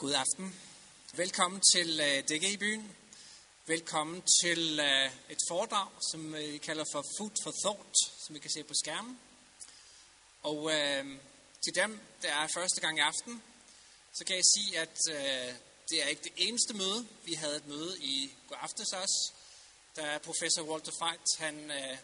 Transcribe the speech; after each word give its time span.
God 0.00 0.12
aften. 0.12 0.54
Velkommen 1.12 1.60
til 1.74 2.00
øh, 2.00 2.18
uh, 2.18 2.24
DG 2.28 2.44
i 2.44 2.56
byen. 2.56 2.96
Velkommen 3.66 4.22
til 4.42 4.80
uh, 4.80 5.32
et 5.32 5.38
foredrag, 5.48 5.88
som 6.10 6.34
øh, 6.34 6.52
vi 6.52 6.58
kalder 6.58 6.84
for 6.92 7.04
Food 7.16 7.30
for 7.42 7.54
Thought, 7.64 7.96
som 8.24 8.34
vi 8.34 8.38
kan 8.38 8.50
se 8.50 8.62
på 8.62 8.74
skærmen. 8.74 9.18
Og 10.42 10.58
uh, 10.62 11.04
til 11.64 11.74
dem, 11.74 12.00
der 12.22 12.32
er 12.32 12.48
første 12.54 12.80
gang 12.80 12.98
i 12.98 13.00
aften, 13.00 13.42
så 14.12 14.24
kan 14.24 14.36
jeg 14.36 14.44
sige, 14.54 14.78
at 14.78 14.96
uh, 15.10 15.54
det 15.90 16.02
er 16.02 16.06
ikke 16.06 16.22
det 16.22 16.32
eneste 16.36 16.74
møde. 16.74 17.06
Vi 17.24 17.34
havde 17.34 17.56
et 17.56 17.66
møde 17.66 17.98
i 18.00 18.32
går 18.48 18.56
aftes 18.56 18.92
også, 18.92 19.32
da 19.96 20.18
professor 20.18 20.62
Walter 20.62 20.92
Feit, 21.00 21.28
han 21.38 21.56
uh, 21.70 21.98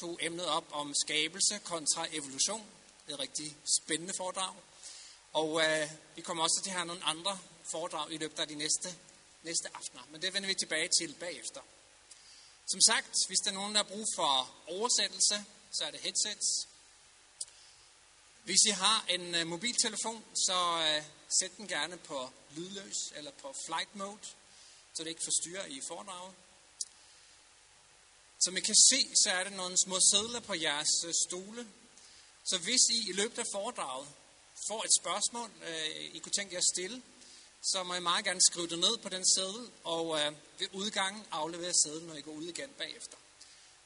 tog 0.00 0.18
emnet 0.22 0.46
op 0.46 0.66
om 0.72 0.94
skabelse 1.04 1.58
kontra 1.64 2.06
evolution. 2.12 2.66
Et 3.08 3.18
rigtig 3.18 3.56
spændende 3.78 4.14
foredrag. 4.16 4.54
Og 5.32 5.62
øh, 5.62 5.90
vi 6.16 6.22
kommer 6.22 6.42
også 6.42 6.60
til 6.62 6.70
at 6.70 6.76
have 6.76 6.86
nogle 6.86 7.04
andre 7.04 7.38
foredrag 7.70 8.12
i 8.12 8.16
løbet 8.16 8.38
af 8.38 8.48
de 8.48 8.54
næste, 8.54 8.98
næste 9.42 9.68
aftener. 9.74 10.02
Men 10.10 10.22
det 10.22 10.34
vender 10.34 10.48
vi 10.48 10.54
tilbage 10.54 10.88
til 11.00 11.14
bagefter. 11.20 11.60
Som 12.66 12.80
sagt, 12.80 13.14
hvis 13.26 13.38
der 13.38 13.50
er 13.50 13.54
nogen, 13.54 13.74
der 13.74 13.82
har 13.82 13.88
brug 13.88 14.06
for 14.16 14.54
oversættelse, 14.66 15.44
så 15.72 15.84
er 15.84 15.90
det 15.90 16.00
headsets. 16.00 16.68
Hvis 18.44 18.64
I 18.66 18.70
har 18.70 19.06
en 19.08 19.34
øh, 19.34 19.46
mobiltelefon, 19.46 20.24
så 20.34 20.58
øh, 20.88 21.04
sæt 21.40 21.56
den 21.56 21.68
gerne 21.68 21.96
på 21.96 22.30
lydløs 22.56 22.96
eller 23.14 23.30
på 23.30 23.54
flight 23.66 23.96
mode, 23.96 24.18
så 24.94 25.04
det 25.04 25.10
ikke 25.10 25.24
forstyrrer 25.24 25.66
i 25.66 25.80
foredraget. 25.88 26.34
Som 28.40 28.56
I 28.56 28.60
kan 28.60 28.76
se, 28.90 29.10
så 29.22 29.30
er 29.30 29.44
der 29.44 29.50
nogle 29.50 29.76
små 29.84 29.98
sædler 30.10 30.40
på 30.40 30.54
jeres 30.54 31.04
øh, 31.06 31.14
stole. 31.28 31.68
Så 32.44 32.58
hvis 32.58 32.80
I 32.90 33.10
i 33.10 33.12
løbet 33.12 33.38
af 33.38 33.44
foredraget 33.52 34.08
får 34.68 34.84
et 34.84 34.90
spørgsmål, 35.00 35.50
øh, 35.68 36.14
I 36.14 36.18
kunne 36.18 36.32
tænke 36.32 36.54
jer 36.54 36.58
at 36.58 36.64
stille, 36.74 37.02
så 37.62 37.82
må 37.82 37.94
I 37.94 38.00
meget 38.00 38.24
gerne 38.24 38.40
skrive 38.50 38.66
det 38.66 38.78
ned 38.78 38.96
på 38.96 39.08
den 39.08 39.24
sædel, 39.34 39.70
og 39.84 40.20
øh, 40.20 40.32
ved 40.58 40.68
udgangen 40.72 41.24
aflevere 41.30 41.72
sædlen, 41.84 42.08
når 42.08 42.14
I 42.14 42.20
går 42.20 42.32
ud 42.32 42.44
igen 42.44 42.70
bagefter. 42.78 43.16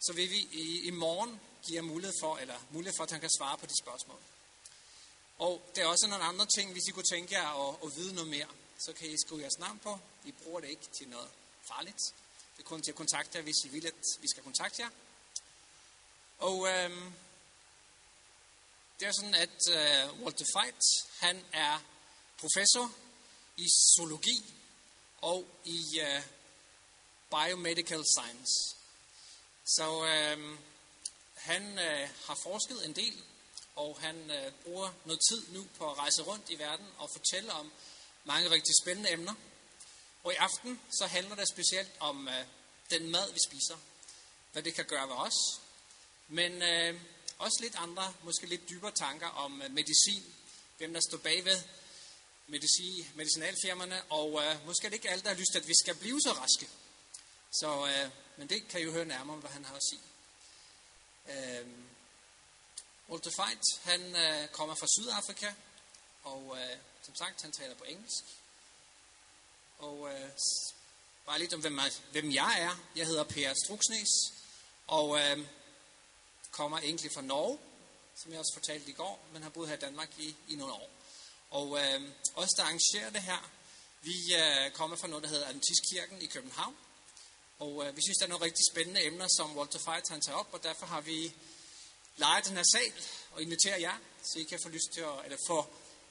Så 0.01 0.13
vil 0.13 0.31
vi 0.31 0.49
i, 0.53 0.81
i 0.81 0.91
morgen 0.91 1.41
give 1.67 1.77
jer 1.77 1.83
mulighed 1.83 2.15
for, 2.21 2.37
eller 2.37 2.59
mulighed 2.71 2.95
for, 2.97 3.05
at 3.05 3.11
han 3.11 3.21
kan 3.21 3.31
svare 3.39 3.59
på 3.59 3.67
de 3.67 3.79
spørgsmål. 3.83 4.19
Og 5.39 5.63
der 5.77 5.83
er 5.83 5.87
også 5.87 6.07
nogle 6.07 6.25
andre 6.25 6.47
ting, 6.47 6.73
hvis 6.73 6.89
I 6.89 6.91
kunne 6.91 7.11
tænke 7.15 7.35
jer 7.35 7.69
at, 7.69 7.77
at 7.85 7.97
vide 7.97 8.15
noget 8.15 8.31
mere, 8.31 8.47
så 8.79 8.93
kan 8.93 9.11
I 9.11 9.17
skrive 9.27 9.41
jeres 9.41 9.59
navn 9.59 9.79
på. 9.79 9.99
I 10.25 10.33
bruger 10.33 10.61
det 10.61 10.69
ikke 10.69 10.87
til 10.99 11.09
noget 11.09 11.29
farligt. 11.63 12.03
Det 12.57 12.63
er 12.63 12.69
kun 12.69 12.83
til 12.83 12.91
at 12.91 12.97
kontakte 12.97 13.39
jer, 13.39 13.43
hvis 13.43 13.65
I 13.65 13.69
vil, 13.69 13.87
at 13.87 13.95
vi 14.21 14.29
skal 14.29 14.43
kontakte 14.43 14.83
jer. 14.83 14.89
Og 16.39 16.69
øhm, 16.69 17.13
det 19.03 19.09
er 19.09 19.13
sådan, 19.13 19.35
at 19.35 19.61
uh, 19.69 20.23
Walter 20.23 20.45
Feit, 20.57 20.83
han 21.19 21.45
er 21.53 21.79
professor 22.39 22.95
i 23.57 23.69
zoologi 23.97 24.55
og 25.21 25.47
i 25.65 26.01
uh, 26.01 26.23
biomedical 27.31 28.05
science. 28.05 28.77
Så 29.65 29.99
uh, 29.99 30.59
han 31.35 31.63
uh, 31.73 32.09
har 32.27 32.39
forsket 32.43 32.85
en 32.85 32.93
del, 32.93 33.23
og 33.77 33.99
han 34.01 34.17
uh, 34.31 34.53
bruger 34.65 34.93
noget 35.05 35.21
tid 35.31 35.43
nu 35.49 35.67
på 35.79 35.91
at 35.91 35.99
rejse 35.99 36.23
rundt 36.23 36.51
i 36.51 36.59
verden 36.59 36.87
og 36.99 37.11
fortælle 37.13 37.53
om 37.53 37.73
mange 38.25 38.51
rigtig 38.51 38.75
spændende 38.83 39.13
emner. 39.13 39.35
Og 40.25 40.33
i 40.33 40.37
aften 40.37 40.81
så 40.99 41.07
handler 41.07 41.37
det 41.37 41.49
specielt 41.49 41.93
om 42.01 42.27
uh, 42.27 42.35
den 42.91 43.11
mad, 43.11 43.33
vi 43.33 43.39
spiser. 43.49 43.77
Hvad 44.53 44.63
det 44.63 44.75
kan 44.75 44.85
gøre 44.85 45.09
ved 45.09 45.17
os. 45.17 45.61
Men 46.29 46.53
uh, 46.53 47.01
også 47.43 47.59
lidt 47.61 47.75
andre, 47.77 48.15
måske 48.23 48.47
lidt 48.47 48.69
dybere 48.69 48.91
tanker 48.91 49.27
om 49.27 49.63
øh, 49.63 49.71
medicin. 49.71 50.25
Hvem 50.79 50.93
der 50.93 51.01
står 51.01 51.19
bagved 51.19 51.63
medicin, 52.47 53.07
medicinalfirmaerne. 53.15 54.03
Og 54.03 54.33
uh, 54.33 54.67
måske 54.67 54.87
er 54.87 54.89
det 54.89 54.97
ikke 54.97 55.11
alle, 55.11 55.23
der 55.23 55.29
har 55.29 55.37
lyst 55.37 55.53
til, 55.53 55.59
at 55.59 55.69
vi 55.69 55.75
skal 55.83 55.95
blive 55.95 56.21
så 56.21 56.33
raske. 56.33 56.69
Så, 57.51 57.81
uh, 57.81 58.11
men 58.37 58.49
det 58.49 58.69
kan 58.69 58.81
I 58.81 58.85
jo 58.85 58.93
høre 58.93 59.05
nærmere 59.05 59.37
hvad 59.37 59.51
han 59.51 59.65
har 59.65 59.77
at 59.77 59.83
sige. 59.91 60.01
Uh, 61.25 61.69
Walter 63.11 63.31
Feit, 63.31 63.65
han 63.83 64.01
uh, 64.01 64.49
kommer 64.49 64.75
fra 64.75 64.87
Sydafrika. 64.87 65.53
Og 66.23 66.47
uh, 66.47 66.79
som 67.03 67.15
sagt, 67.15 67.43
han 67.43 67.53
taler 67.53 67.75
på 67.75 67.85
engelsk. 67.85 68.25
Og 69.79 70.01
uh, 70.01 70.11
bare 71.27 71.39
lidt 71.39 71.55
om, 71.55 71.61
hvem, 71.61 71.79
jeg, 71.79 71.93
hvem 72.13 72.33
jeg 72.33 72.61
er. 72.61 72.77
Jeg 72.97 73.07
hedder 73.07 73.25
Per 73.25 73.55
Struksnes. 73.65 74.33
Og 74.87 75.09
uh, 75.09 75.39
kommer 76.53 76.79
egentlig 76.79 77.13
fra 77.13 77.21
Norge, 77.21 77.59
som 78.15 78.31
jeg 78.31 78.41
også 78.41 78.55
fortalte 78.55 78.91
i 78.91 78.93
går, 78.93 79.25
men 79.33 79.43
har 79.43 79.51
boet 79.51 79.69
her 79.69 79.77
i 79.77 79.81
Danmark 79.81 80.09
i, 80.19 80.37
i 80.49 80.57
nogle 80.57 80.75
år. 80.75 80.91
Og 81.51 81.79
øh, 81.79 82.01
os, 82.35 82.49
der 82.57 82.63
arrangerer 82.63 83.11
det 83.11 83.23
her, 83.23 83.51
vi 84.03 84.35
øh, 84.35 84.71
kommer 84.71 84.97
fra 84.97 85.09
noget, 85.09 85.23
der 85.23 85.29
hedder 85.29 85.47
Adventistkirken 85.47 86.23
i 86.23 86.27
København. 86.27 86.77
Og 87.59 87.87
øh, 87.87 87.97
vi 87.97 88.03
synes, 88.03 88.19
der 88.19 88.25
er 88.25 88.29
nogle 88.29 88.45
rigtig 88.45 88.65
spændende 88.73 89.05
emner, 89.07 89.29
som 89.37 89.57
Walter 89.57 89.79
Feit 89.79 90.05
tager 90.05 90.39
op, 90.39 90.49
og 90.53 90.63
derfor 90.63 90.87
har 90.87 91.01
vi 91.01 91.35
lejet 92.17 92.45
den 92.45 92.57
her 92.57 92.65
sal 92.73 92.93
og 93.33 93.43
inviterer 93.43 93.79
jer, 93.79 93.97
så 94.23 94.39
I 94.39 94.43
kan 94.43 94.61
få 94.63 94.69
lyst 94.69 94.93
til 94.93 95.01
at, 95.01 95.25
eller 95.25 95.39
få 95.47 95.67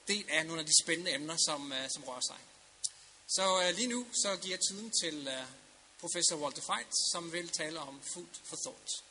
del 0.08 0.26
af 0.30 0.46
nogle 0.46 0.62
af 0.62 0.66
de 0.66 0.84
spændende 0.84 1.14
emner, 1.14 1.38
som, 1.46 1.72
øh, 1.72 1.90
som 1.90 2.04
rører 2.04 2.22
sig. 2.22 2.40
Så 3.28 3.64
øh, 3.64 3.76
lige 3.76 3.88
nu, 3.88 4.08
så 4.14 4.38
giver 4.42 4.56
jeg 4.56 4.60
tiden 4.70 4.92
til 5.02 5.28
øh, 5.28 5.46
professor 6.00 6.36
Walter 6.36 6.62
Feit, 6.62 6.88
som 7.12 7.32
vil 7.32 7.50
tale 7.50 7.80
om 7.80 8.02
food 8.02 8.28
for 8.44 8.56
thought. 8.56 9.04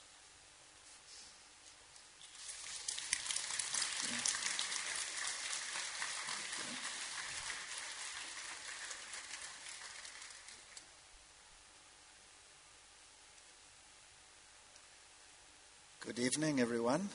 Evening, 16.31 16.61
everyone. 16.61 17.09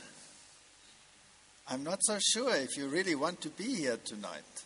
I'm 1.70 1.86
not 1.86 2.00
so 2.04 2.18
sure 2.20 2.54
if 2.54 2.76
you 2.76 2.88
really 2.88 3.16
want 3.16 3.40
to 3.42 3.50
be 3.50 3.76
here 3.76 3.98
tonight. 4.04 4.64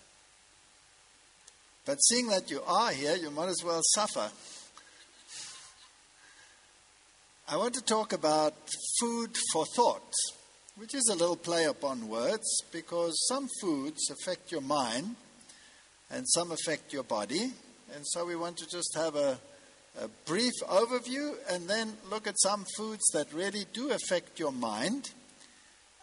But 1.85 1.97
seeing 1.97 2.29
that 2.29 2.49
you 2.49 2.63
are 2.65 2.89
here, 2.89 3.15
you 3.15 3.29
might 3.29 3.49
as 3.49 3.63
well 3.63 3.81
suffer. 3.83 4.27
I 7.47 7.57
want 7.57 7.75
to 7.75 7.83
talk 7.83 8.11
about 8.11 8.55
food 8.99 9.37
for 9.53 9.65
thought, 9.75 10.13
which 10.77 10.95
is 10.95 11.07
a 11.11 11.15
little 11.15 11.35
play 11.37 11.65
upon 11.65 12.09
words 12.09 12.63
because 12.71 13.27
some 13.27 13.47
foods 13.61 14.09
affect 14.09 14.51
your 14.51 14.61
mind 14.61 15.15
and 16.09 16.27
some 16.27 16.51
affect 16.51 16.91
your 16.91 17.03
body. 17.03 17.51
And 17.93 18.01
so 18.03 18.25
we 18.25 18.35
want 18.35 18.57
to 18.57 18.67
just 18.67 18.95
have 18.95 19.15
a 19.15 19.37
a 19.99 20.07
brief 20.25 20.53
overview 20.69 21.33
and 21.49 21.67
then 21.67 21.93
look 22.09 22.27
at 22.27 22.39
some 22.39 22.65
foods 22.77 23.05
that 23.13 23.33
really 23.33 23.65
do 23.73 23.91
affect 23.91 24.39
your 24.39 24.51
mind. 24.51 25.11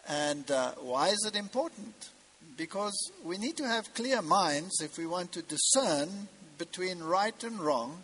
And 0.07 0.49
uh, 0.51 0.71
why 0.79 1.09
is 1.09 1.25
it 1.27 1.35
important? 1.35 2.09
Because 2.55 3.11
we 3.23 3.37
need 3.37 3.57
to 3.57 3.67
have 3.67 3.93
clear 3.93 4.21
minds 4.21 4.81
if 4.81 4.97
we 4.97 5.05
want 5.05 5.31
to 5.33 5.41
discern 5.41 6.27
between 6.57 6.99
right 6.99 7.43
and 7.43 7.59
wrong, 7.59 8.03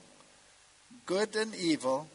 good 1.06 1.36
and 1.36 1.54
evil, 1.56 2.08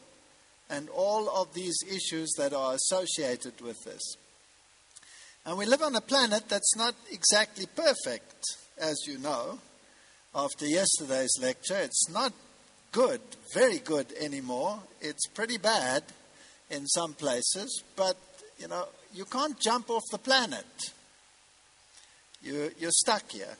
and 0.69 0.89
all 0.89 1.29
of 1.29 1.53
these 1.53 1.77
issues 1.89 2.33
that 2.37 2.53
are 2.53 2.75
associated 2.75 3.59
with 3.61 3.83
this. 3.85 4.15
And 5.45 5.57
we 5.57 5.65
live 5.65 5.81
on 5.81 5.95
a 5.95 6.01
planet 6.01 6.47
that's 6.47 6.75
not 6.75 6.95
exactly 7.11 7.65
perfect, 7.65 8.43
as 8.77 8.97
you 9.07 9.17
know. 9.17 9.59
After 10.35 10.65
yesterday's 10.67 11.35
lecture, 11.41 11.77
it's 11.77 12.09
not 12.09 12.33
good, 12.91 13.21
very 13.53 13.79
good 13.79 14.07
anymore. 14.19 14.79
It's 15.01 15.27
pretty 15.27 15.57
bad 15.57 16.03
in 16.69 16.85
some 16.87 17.13
places, 17.13 17.83
but 17.95 18.17
you 18.57 18.67
know, 18.67 18.85
you 19.13 19.25
can't 19.25 19.59
jump 19.59 19.89
off 19.89 20.03
the 20.11 20.17
planet. 20.17 20.65
You, 22.41 22.71
you're 22.79 22.91
stuck 22.91 23.31
here. 23.31 23.55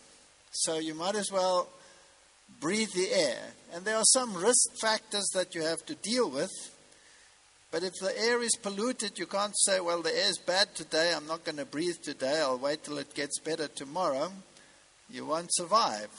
So 0.52 0.80
you 0.80 0.94
might 0.94 1.16
as 1.16 1.32
well 1.32 1.68
breathe 2.60 2.92
the 2.96 3.12
air. 3.14 3.40
And 3.74 3.86
there 3.86 3.98
are 3.98 4.06
some 4.06 4.36
risk 4.36 4.80
factors 4.82 5.28
that 5.34 5.56
you 5.56 5.62
have 5.64 5.86
to 5.86 5.96
deal 5.96 6.30
with. 6.30 6.52
But 7.72 7.84
if 7.84 7.94
the 8.02 8.18
air 8.18 8.42
is 8.42 8.56
polluted, 8.56 9.20
you 9.20 9.28
can't 9.28 9.54
say, 9.56 9.80
well, 9.80 10.02
the 10.02 10.16
air 10.16 10.30
is 10.30 10.40
bad 10.40 10.74
today, 10.74 11.14
I'm 11.16 11.28
not 11.28 11.44
going 11.44 11.58
to 11.58 11.66
breathe 11.66 12.02
today, 12.02 12.40
I'll 12.42 12.58
wait 12.58 12.84
till 12.84 12.98
it 12.98 13.14
gets 13.14 13.40
better 13.40 13.68
tomorrow. 13.68 14.32
You 15.08 15.26
won't 15.26 15.54
survive. 15.54 16.10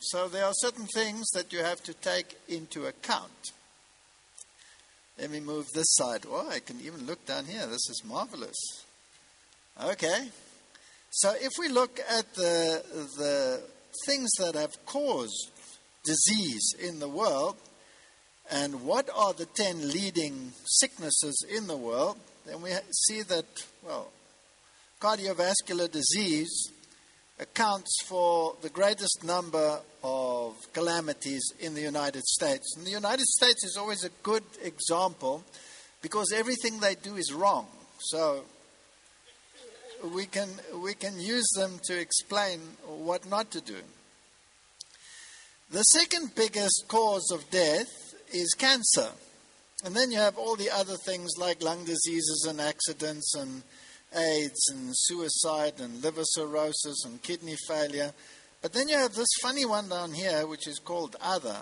So 0.00 0.28
there 0.28 0.44
are 0.44 0.52
certain 0.54 0.86
things 0.86 1.26
that 1.34 1.52
you 1.52 1.58
have 1.58 1.82
to 1.84 1.94
take 1.94 2.38
into 2.48 2.86
account. 2.86 3.52
Let 5.18 5.30
me 5.30 5.40
move 5.40 5.66
this 5.74 5.96
side. 5.96 6.24
Oh, 6.28 6.48
I 6.48 6.60
can 6.60 6.80
even 6.80 7.04
look 7.04 7.26
down 7.26 7.46
here. 7.46 7.66
This 7.66 7.90
is 7.90 8.02
marvelous. 8.06 8.56
Okay. 9.82 10.28
So 11.10 11.34
if 11.40 11.50
we 11.58 11.68
look 11.68 11.98
at 12.08 12.32
the, 12.34 12.82
the 13.18 13.62
things 14.06 14.30
that 14.38 14.54
have 14.54 14.84
caused 14.86 15.50
disease 16.04 16.74
in 16.80 17.00
the 17.00 17.08
world, 17.08 17.56
and 18.50 18.84
what 18.84 19.10
are 19.14 19.34
the 19.34 19.46
10 19.46 19.90
leading 19.90 20.52
sicknesses 20.64 21.44
in 21.50 21.66
the 21.66 21.76
world, 21.76 22.16
then 22.46 22.62
we 22.62 22.70
see 23.08 23.22
that, 23.22 23.46
well, 23.84 24.12
cardiovascular 25.00 25.90
disease 25.90 26.70
accounts 27.38 28.02
for 28.06 28.56
the 28.62 28.68
greatest 28.68 29.22
number 29.24 29.80
of 30.02 30.54
calamities 30.72 31.52
in 31.60 31.74
the 31.74 31.80
United 31.80 32.24
States. 32.24 32.76
And 32.76 32.86
the 32.86 32.90
United 32.90 33.26
States 33.26 33.64
is 33.64 33.76
always 33.78 34.04
a 34.04 34.10
good 34.22 34.44
example 34.62 35.44
because 36.02 36.32
everything 36.32 36.80
they 36.80 36.94
do 36.94 37.16
is 37.16 37.32
wrong. 37.32 37.66
So 37.98 38.44
we 40.14 40.26
can, 40.26 40.48
we 40.82 40.94
can 40.94 41.18
use 41.18 41.48
them 41.56 41.80
to 41.84 41.98
explain 41.98 42.60
what 42.86 43.28
not 43.28 43.50
to 43.52 43.60
do. 43.60 43.76
The 45.70 45.82
second 45.82 46.34
biggest 46.34 46.84
cause 46.88 47.30
of 47.30 47.50
death 47.50 48.14
is 48.32 48.54
cancer. 48.56 49.08
And 49.84 49.94
then 49.94 50.10
you 50.10 50.18
have 50.18 50.38
all 50.38 50.56
the 50.56 50.70
other 50.70 50.96
things 50.96 51.32
like 51.38 51.62
lung 51.62 51.84
diseases 51.84 52.46
and 52.48 52.60
accidents 52.60 53.34
and 53.34 53.62
AIDS 54.14 54.70
and 54.70 54.90
suicide 54.92 55.74
and 55.80 56.02
liver 56.02 56.24
cirrhosis 56.24 57.04
and 57.04 57.22
kidney 57.22 57.56
failure. 57.68 58.12
But 58.60 58.72
then 58.72 58.88
you 58.88 58.96
have 58.96 59.14
this 59.14 59.28
funny 59.40 59.64
one 59.64 59.88
down 59.88 60.12
here, 60.12 60.46
which 60.46 60.66
is 60.66 60.78
called 60.78 61.16
other. 61.20 61.56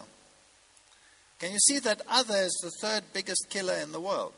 Can 1.38 1.52
you 1.52 1.58
see 1.58 1.78
that 1.80 2.00
other 2.08 2.36
is 2.36 2.58
the 2.62 2.70
third 2.80 3.04
biggest 3.12 3.50
killer 3.50 3.74
in 3.74 3.92
the 3.92 4.00
world? 4.00 4.32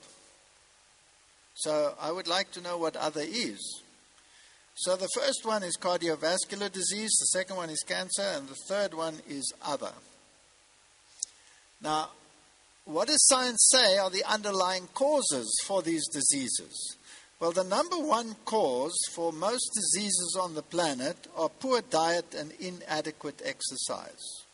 So 1.55 1.94
I 2.00 2.10
would 2.10 2.26
like 2.26 2.50
to 2.52 2.60
know 2.60 2.76
what 2.78 2.96
other 2.96 3.22
is. 3.25 3.82
So 4.75 4.96
the 4.96 5.08
first 5.14 5.44
one 5.44 5.62
is 5.62 5.76
cardiovascular 5.76 6.70
disease, 6.70 7.10
the 7.19 7.26
second 7.26 7.56
one 7.56 7.70
is 7.70 7.82
cancer, 7.87 8.22
and 8.22 8.49
the 8.49 8.56
third 8.69 8.94
one 8.94 9.20
is 9.28 9.52
other. 9.64 9.93
Now, 11.81 12.11
what 12.84 13.08
does 13.08 13.26
science 13.26 13.69
say 13.70 13.99
are 13.99 14.08
the 14.08 14.25
underlying 14.25 14.88
causes 14.94 15.52
for 15.66 15.82
these 15.82 16.06
diseases? 16.08 16.96
Well, 17.40 17.52
the 17.52 17.64
number 17.64 17.99
one 17.99 18.35
cause 18.44 18.99
for 19.12 19.32
most 19.32 19.70
diseases 19.73 20.37
on 20.40 20.55
the 20.55 20.62
planet 20.62 21.17
are 21.37 21.49
poor 21.49 21.81
diet 21.82 22.35
and 22.35 22.52
inadequate 22.58 23.43
exercise. 23.44 24.44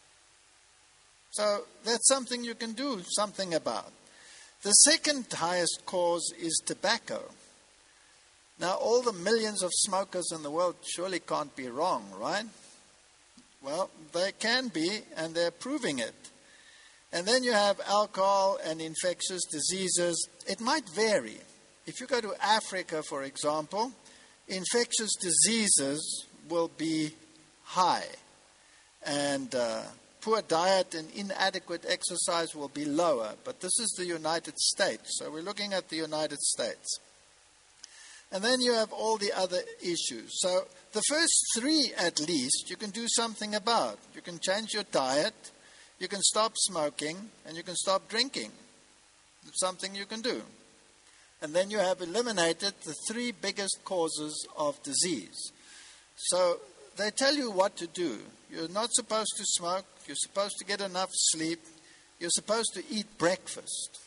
So 1.30 1.64
that's 1.82 2.06
something 2.06 2.44
you 2.44 2.54
can 2.54 2.72
do 2.72 3.00
something 3.16 3.54
about. 3.54 3.90
The 4.62 4.72
second 4.72 5.26
highest 5.32 5.82
cause 5.86 6.32
is 6.38 6.62
tobacco. 6.64 7.22
Now, 8.60 8.74
all 8.74 9.02
the 9.02 9.12
millions 9.12 9.62
of 9.62 9.70
smokers 9.72 10.30
in 10.32 10.42
the 10.42 10.50
world 10.50 10.76
surely 10.82 11.20
can't 11.20 11.54
be 11.56 11.68
wrong, 11.68 12.04
right? 12.18 12.46
Well, 13.62 13.90
they 14.12 14.32
can 14.38 14.68
be, 14.68 15.00
and 15.16 15.34
they're 15.34 15.50
proving 15.50 15.98
it. 15.98 16.14
And 17.12 17.26
then 17.26 17.42
you 17.42 17.52
have 17.52 17.80
alcohol 17.86 18.58
and 18.64 18.80
infectious 18.80 19.44
diseases. 19.50 20.28
It 20.46 20.60
might 20.60 20.88
vary. 20.88 21.40
If 21.86 22.00
you 22.00 22.06
go 22.06 22.20
to 22.20 22.34
Africa, 22.42 23.02
for 23.02 23.24
example, 23.24 23.92
infectious 24.48 25.14
diseases 25.20 26.26
will 26.48 26.70
be 26.78 27.12
high, 27.64 28.06
and 29.06 29.54
uh, 29.54 29.82
poor 30.22 30.40
diet 30.40 30.94
and 30.94 31.10
inadequate 31.14 31.84
exercise 31.86 32.54
will 32.54 32.68
be 32.68 32.86
lower. 32.86 33.34
But 33.44 33.60
this 33.60 33.78
is 33.78 33.94
the 33.98 34.06
United 34.06 34.58
States, 34.58 35.18
so 35.18 35.30
we're 35.30 35.42
looking 35.42 35.74
at 35.74 35.90
the 35.90 35.96
United 35.96 36.40
States. 36.40 37.00
And 38.32 38.42
then 38.42 38.62
you 38.62 38.72
have 38.72 38.92
all 38.92 39.18
the 39.18 39.32
other 39.36 39.60
issues. 39.82 40.40
So 40.40 40.66
the 40.92 41.02
first 41.02 41.34
three, 41.54 41.92
at 41.98 42.18
least, 42.18 42.70
you 42.70 42.76
can 42.76 42.90
do 42.90 43.06
something 43.08 43.54
about. 43.54 43.98
You 44.14 44.22
can 44.22 44.38
change 44.38 44.72
your 44.72 44.84
diet, 44.90 45.34
you 45.98 46.08
can 46.08 46.22
stop 46.22 46.52
smoking, 46.56 47.28
and 47.46 47.58
you 47.58 47.62
can 47.62 47.76
stop 47.76 48.08
drinking. 48.08 48.52
It's 49.46 49.60
something 49.60 49.94
you 49.94 50.06
can 50.06 50.22
do. 50.22 50.40
And 51.44 51.52
then 51.52 51.70
you 51.70 51.76
have 51.76 52.00
eliminated 52.00 52.72
the 52.86 52.94
three 53.06 53.30
biggest 53.30 53.84
causes 53.84 54.48
of 54.56 54.82
disease. 54.82 55.52
So 56.16 56.56
they 56.96 57.10
tell 57.10 57.34
you 57.34 57.50
what 57.50 57.76
to 57.76 57.86
do. 57.86 58.20
You're 58.50 58.70
not 58.70 58.88
supposed 58.94 59.34
to 59.36 59.44
smoke, 59.44 59.84
you're 60.06 60.16
supposed 60.16 60.56
to 60.60 60.64
get 60.64 60.80
enough 60.80 61.10
sleep, 61.12 61.60
you're 62.18 62.30
supposed 62.30 62.72
to 62.76 62.82
eat 62.90 63.18
breakfast. 63.18 63.98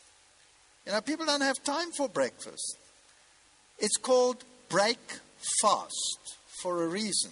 You 0.84 0.90
know, 0.90 1.00
people 1.00 1.26
don't 1.26 1.42
have 1.42 1.62
time 1.62 1.92
for 1.92 2.08
breakfast. 2.08 2.76
It's 3.78 3.98
called 3.98 4.42
break 4.68 4.98
fast 5.62 6.34
for 6.60 6.82
a 6.82 6.88
reason. 6.88 7.30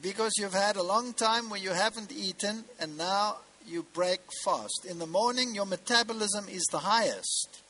Because 0.00 0.32
you've 0.38 0.54
had 0.54 0.76
a 0.76 0.82
long 0.82 1.12
time 1.12 1.50
where 1.50 1.60
you 1.60 1.72
haven't 1.72 2.12
eaten 2.12 2.64
and 2.80 2.96
now 2.96 3.36
you 3.66 3.84
break 3.92 4.20
fast. 4.42 4.86
In 4.88 4.98
the 4.98 5.06
morning, 5.06 5.54
your 5.54 5.66
metabolism 5.66 6.48
is 6.48 6.64
the 6.72 6.78
highest. 6.78 7.60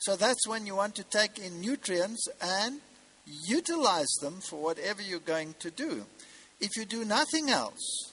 So 0.00 0.16
that's 0.16 0.48
when 0.48 0.66
you 0.66 0.74
want 0.74 0.94
to 0.96 1.04
take 1.04 1.38
in 1.38 1.60
nutrients 1.60 2.26
and 2.40 2.80
utilize 3.26 4.12
them 4.22 4.40
for 4.40 4.62
whatever 4.62 5.02
you're 5.02 5.20
going 5.20 5.54
to 5.60 5.70
do. 5.70 6.04
If 6.58 6.70
you 6.76 6.84
do 6.84 7.04
nothing 7.04 7.50
else 7.50 8.12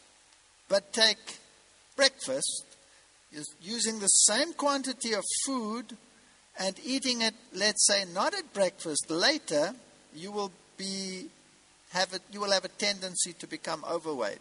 but 0.67 0.91
take 0.91 1.39
breakfast, 1.95 2.65
using 3.61 3.99
the 3.99 4.07
same 4.07 4.53
quantity 4.53 5.13
of 5.13 5.23
food 5.45 5.95
and 6.59 6.75
eating 6.83 7.21
it, 7.21 7.35
let's 7.53 7.87
say, 7.87 8.03
not 8.13 8.33
at 8.33 8.53
breakfast, 8.53 9.09
later, 9.09 9.73
you 10.13 10.31
will 10.31 10.51
be 10.77 11.27
have 11.91 12.13
a, 12.13 12.19
you 12.31 12.41
will 12.41 12.51
have 12.51 12.65
a 12.65 12.69
tendency 12.69 13.33
to 13.33 13.47
become 13.47 13.83
overweight. 13.89 14.39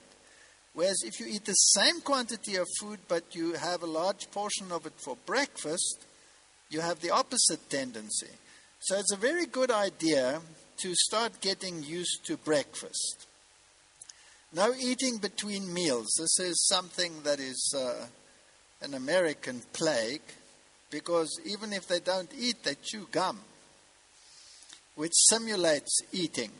Whereas 0.74 1.02
if 1.04 1.20
you 1.20 1.26
eat 1.26 1.44
the 1.44 1.52
same 1.52 2.00
quantity 2.00 2.56
of 2.56 2.66
food 2.80 2.98
but 3.08 3.34
you 3.34 3.52
have 3.52 3.82
a 3.82 3.86
large 3.86 4.30
portion 4.30 4.72
of 4.72 4.84
it 4.84 4.92
for 4.96 5.16
breakfast, 5.26 6.04
you 6.70 6.80
have 6.80 7.00
the 7.00 7.10
opposite 7.10 7.68
tendency. 7.70 8.30
So 8.80 8.98
it's 8.98 9.12
a 9.12 9.16
very 9.16 9.46
good 9.46 9.70
idea 9.70 10.40
to 10.78 10.94
start 10.94 11.40
getting 11.40 11.82
used 11.82 12.24
to 12.26 12.36
breakfast. 12.36 13.26
No 14.52 14.72
eating 14.74 15.18
between 15.18 15.72
meals. 15.72 16.06
This 16.18 16.38
is 16.40 16.66
something 16.68 17.22
that 17.24 17.40
is 17.40 17.74
uh, 17.76 18.06
an 18.82 18.94
American 18.94 19.62
plague 19.72 20.22
because 20.90 21.40
even 21.44 21.72
if 21.72 21.88
they 21.88 22.00
don't 22.00 22.30
eat, 22.38 22.62
they 22.62 22.76
chew 22.82 23.08
gum, 23.10 23.38
which 24.94 25.12
simulates 25.14 26.00
eating. 26.12 26.50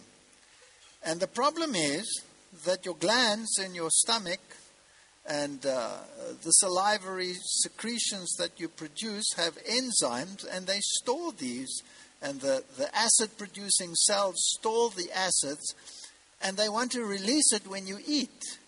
And 1.04 1.20
the 1.20 1.28
problem 1.28 1.74
is 1.74 2.22
that 2.64 2.84
your 2.84 2.96
glands 2.96 3.58
in 3.64 3.74
your 3.74 3.90
stomach 3.90 4.40
and 5.28 5.64
uh, 5.66 5.98
the 6.42 6.52
salivary 6.52 7.34
secretions 7.42 8.34
that 8.38 8.58
you 8.58 8.68
produce 8.68 9.32
have 9.36 9.58
enzymes, 9.64 10.46
and 10.50 10.66
they 10.66 10.80
store 10.80 11.32
these, 11.32 11.82
and 12.22 12.40
the, 12.40 12.62
the 12.78 12.94
acid 12.96 13.30
producing 13.36 13.94
cells 13.94 14.36
store 14.58 14.90
the 14.90 15.10
acids, 15.14 15.74
and 16.42 16.56
they 16.56 16.68
want 16.68 16.92
to 16.92 17.04
release 17.04 17.52
it 17.52 17.66
when 17.66 17.86
you 17.86 17.98
eat. 18.06 18.58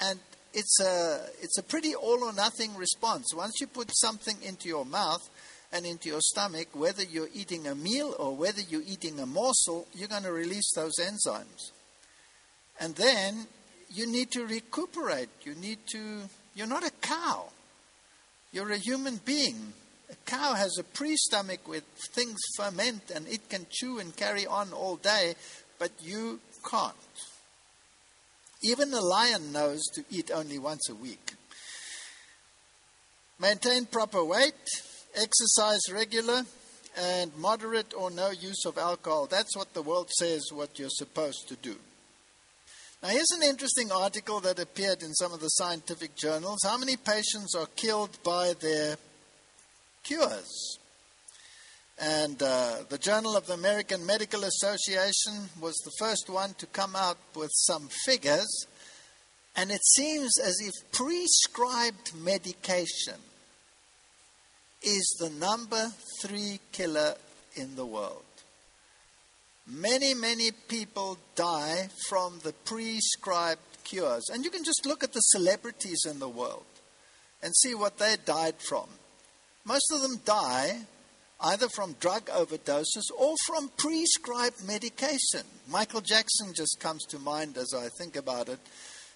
And 0.00 0.18
it's 0.54 0.80
a, 0.80 1.26
it's 1.40 1.58
a 1.58 1.62
pretty 1.62 1.94
all 1.94 2.24
or 2.24 2.32
nothing 2.32 2.74
response. 2.76 3.34
Once 3.34 3.60
you 3.60 3.66
put 3.66 3.90
something 3.94 4.36
into 4.42 4.68
your 4.68 4.84
mouth 4.84 5.28
and 5.72 5.86
into 5.86 6.08
your 6.08 6.20
stomach, 6.20 6.68
whether 6.72 7.02
you're 7.02 7.30
eating 7.34 7.66
a 7.66 7.74
meal 7.74 8.14
or 8.18 8.34
whether 8.34 8.60
you're 8.60 8.82
eating 8.86 9.20
a 9.20 9.26
morsel, 9.26 9.86
you're 9.94 10.08
going 10.08 10.22
to 10.22 10.32
release 10.32 10.72
those 10.74 10.94
enzymes. 11.00 11.70
And 12.80 12.94
then 12.96 13.46
you 13.92 14.10
need 14.10 14.30
to 14.32 14.46
recuperate. 14.46 15.28
You 15.42 15.54
need 15.54 15.78
to, 15.92 16.22
you're 16.54 16.66
not 16.66 16.86
a 16.86 16.92
cow, 17.00 17.46
you're 18.52 18.72
a 18.72 18.78
human 18.78 19.20
being. 19.24 19.72
A 20.10 20.14
cow 20.26 20.54
has 20.54 20.76
a 20.78 20.84
pre 20.84 21.16
stomach 21.16 21.60
where 21.66 21.80
things 22.10 22.38
ferment 22.56 23.10
and 23.14 23.26
it 23.28 23.48
can 23.48 23.66
chew 23.70 23.98
and 23.98 24.14
carry 24.14 24.46
on 24.46 24.72
all 24.72 24.96
day, 24.96 25.34
but 25.78 25.90
you 26.00 26.40
can't. 26.68 26.94
Even 28.62 28.92
a 28.92 29.00
lion 29.00 29.52
knows 29.52 29.80
to 29.94 30.04
eat 30.10 30.30
only 30.32 30.58
once 30.58 30.88
a 30.88 30.94
week. 30.94 31.32
Maintain 33.40 33.86
proper 33.86 34.24
weight, 34.24 34.68
exercise 35.16 35.80
regular, 35.90 36.42
and 36.96 37.36
moderate 37.36 37.92
or 37.96 38.10
no 38.10 38.30
use 38.30 38.64
of 38.66 38.78
alcohol. 38.78 39.26
That's 39.26 39.56
what 39.56 39.72
the 39.74 39.82
world 39.82 40.10
says 40.10 40.42
what 40.52 40.78
you're 40.78 40.90
supposed 40.90 41.48
to 41.48 41.56
do. 41.56 41.76
Now, 43.02 43.08
here's 43.08 43.32
an 43.32 43.42
interesting 43.42 43.90
article 43.90 44.38
that 44.40 44.60
appeared 44.60 45.02
in 45.02 45.12
some 45.14 45.32
of 45.32 45.40
the 45.40 45.48
scientific 45.48 46.14
journals. 46.14 46.60
How 46.62 46.78
many 46.78 46.96
patients 46.96 47.52
are 47.56 47.66
killed 47.74 48.16
by 48.22 48.52
their 48.60 48.96
cures? 50.04 50.78
And 52.00 52.40
uh, 52.40 52.84
the 52.88 52.98
Journal 52.98 53.36
of 53.36 53.46
the 53.48 53.54
American 53.54 54.06
Medical 54.06 54.44
Association 54.44 55.50
was 55.60 55.74
the 55.78 55.90
first 55.98 56.30
one 56.30 56.54
to 56.58 56.66
come 56.66 56.94
out 56.94 57.18
with 57.34 57.50
some 57.52 57.88
figures. 58.04 58.66
And 59.56 59.72
it 59.72 59.84
seems 59.84 60.38
as 60.38 60.60
if 60.60 60.92
prescribed 60.92 62.14
medication 62.14 63.18
is 64.80 65.16
the 65.18 65.30
number 65.30 65.88
three 66.22 66.60
killer 66.70 67.16
in 67.56 67.74
the 67.74 67.84
world. 67.84 68.22
Many, 69.66 70.14
many 70.14 70.50
people 70.68 71.18
die 71.34 71.88
from 72.08 72.40
the 72.42 72.52
prescribed 72.64 73.60
cures. 73.84 74.28
And 74.32 74.44
you 74.44 74.50
can 74.50 74.64
just 74.64 74.86
look 74.86 75.04
at 75.04 75.12
the 75.12 75.20
celebrities 75.20 76.04
in 76.08 76.18
the 76.18 76.28
world 76.28 76.64
and 77.42 77.54
see 77.56 77.74
what 77.74 77.98
they 77.98 78.16
died 78.24 78.56
from. 78.68 78.86
Most 79.64 79.92
of 79.92 80.02
them 80.02 80.20
die 80.24 80.80
either 81.40 81.68
from 81.68 81.94
drug 82.00 82.26
overdoses 82.26 83.10
or 83.16 83.34
from 83.46 83.70
prescribed 83.76 84.64
medication. 84.66 85.42
Michael 85.68 86.00
Jackson 86.00 86.52
just 86.54 86.78
comes 86.80 87.04
to 87.06 87.18
mind 87.18 87.56
as 87.56 87.74
I 87.74 87.88
think 87.98 88.16
about 88.16 88.48
it. 88.48 88.60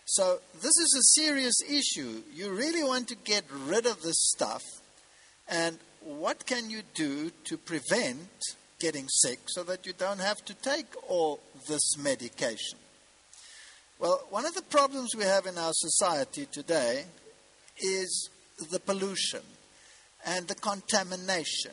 So, 0.06 0.38
this 0.54 0.76
is 0.76 0.94
a 0.96 1.20
serious 1.20 1.56
issue. 1.68 2.22
You 2.32 2.50
really 2.50 2.84
want 2.84 3.08
to 3.08 3.16
get 3.16 3.44
rid 3.66 3.86
of 3.86 4.02
this 4.02 4.30
stuff. 4.34 4.62
And 5.48 5.78
what 6.00 6.46
can 6.46 6.70
you 6.70 6.82
do 6.94 7.30
to 7.44 7.56
prevent 7.56 8.28
getting 8.78 9.08
sick 9.08 9.40
so 9.46 9.62
that 9.64 9.86
you 9.86 9.92
don't 9.92 10.20
have 10.20 10.44
to 10.44 10.54
take 10.54 10.86
all 11.08 11.40
this 11.68 11.96
medication? 11.98 12.78
Well, 13.98 14.20
one 14.30 14.44
of 14.44 14.54
the 14.54 14.62
problems 14.62 15.14
we 15.16 15.24
have 15.24 15.46
in 15.46 15.56
our 15.56 15.72
society 15.72 16.46
today 16.52 17.04
is 17.78 18.30
the 18.70 18.80
pollution 18.80 19.40
and 20.26 20.46
the 20.48 20.54
contamination 20.54 21.72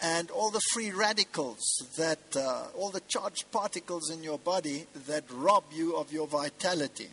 and 0.00 0.30
all 0.30 0.50
the 0.50 0.60
free 0.72 0.90
radicals 0.90 1.64
that, 1.96 2.36
uh, 2.36 2.66
all 2.76 2.90
the 2.90 3.00
charged 3.08 3.50
particles 3.50 4.10
in 4.10 4.22
your 4.22 4.38
body 4.38 4.86
that 5.06 5.24
rob 5.30 5.64
you 5.72 5.96
of 5.96 6.12
your 6.12 6.26
vitality. 6.26 7.08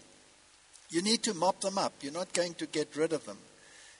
You 0.89 1.01
need 1.01 1.23
to 1.23 1.33
mop 1.33 1.61
them 1.61 1.77
up. 1.77 1.93
You're 2.01 2.13
not 2.13 2.33
going 2.33 2.53
to 2.55 2.67
get 2.67 2.95
rid 2.95 3.11
of 3.11 3.25
them. 3.25 3.37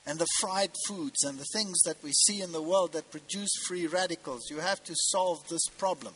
And 0.08 0.20
the 0.20 0.28
fried 0.40 0.72
foods 0.88 1.24
and 1.24 1.40
the 1.40 1.48
things 1.52 1.82
that 1.84 2.04
we 2.04 2.12
see 2.12 2.42
in 2.42 2.52
the 2.52 2.62
world 2.62 2.94
that 2.94 3.12
produce 3.12 3.50
free 3.68 3.88
radicals, 3.88 4.50
you 4.52 4.60
have 4.60 4.84
to 4.84 4.94
solve 4.96 5.48
this 5.50 5.66
problem. 5.78 6.14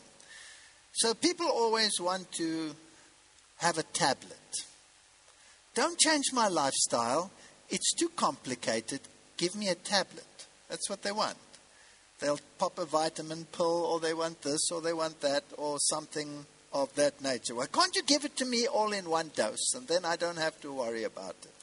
So 0.92 1.14
people 1.14 1.46
always 1.46 2.00
want 2.00 2.30
to 2.32 2.70
have 3.58 3.78
a 3.78 3.82
tablet. 3.82 4.38
Don't 5.74 5.98
change 5.98 6.26
my 6.32 6.48
lifestyle. 6.48 7.30
It's 7.68 7.94
too 7.94 8.10
complicated. 8.16 9.00
Give 9.36 9.54
me 9.54 9.68
a 9.68 9.74
tablet. 9.74 10.24
That's 10.68 10.88
what 10.88 11.02
they 11.02 11.12
want. 11.12 11.38
They'll 12.20 12.40
pop 12.58 12.78
a 12.78 12.84
vitamin 12.84 13.46
pill, 13.50 13.84
or 13.86 13.98
they 13.98 14.14
want 14.14 14.42
this, 14.42 14.70
or 14.70 14.80
they 14.80 14.92
want 14.92 15.20
that, 15.22 15.44
or 15.56 15.78
something 15.78 16.44
of 16.72 16.94
that 16.94 17.20
nature. 17.22 17.54
Why 17.54 17.66
can't 17.66 17.94
you 17.96 18.02
give 18.02 18.24
it 18.24 18.36
to 18.36 18.44
me 18.44 18.66
all 18.66 18.92
in 18.92 19.08
one 19.08 19.30
dose, 19.34 19.74
and 19.74 19.88
then 19.88 20.04
I 20.04 20.16
don't 20.16 20.38
have 20.38 20.60
to 20.60 20.72
worry 20.72 21.04
about 21.04 21.36
it? 21.42 21.59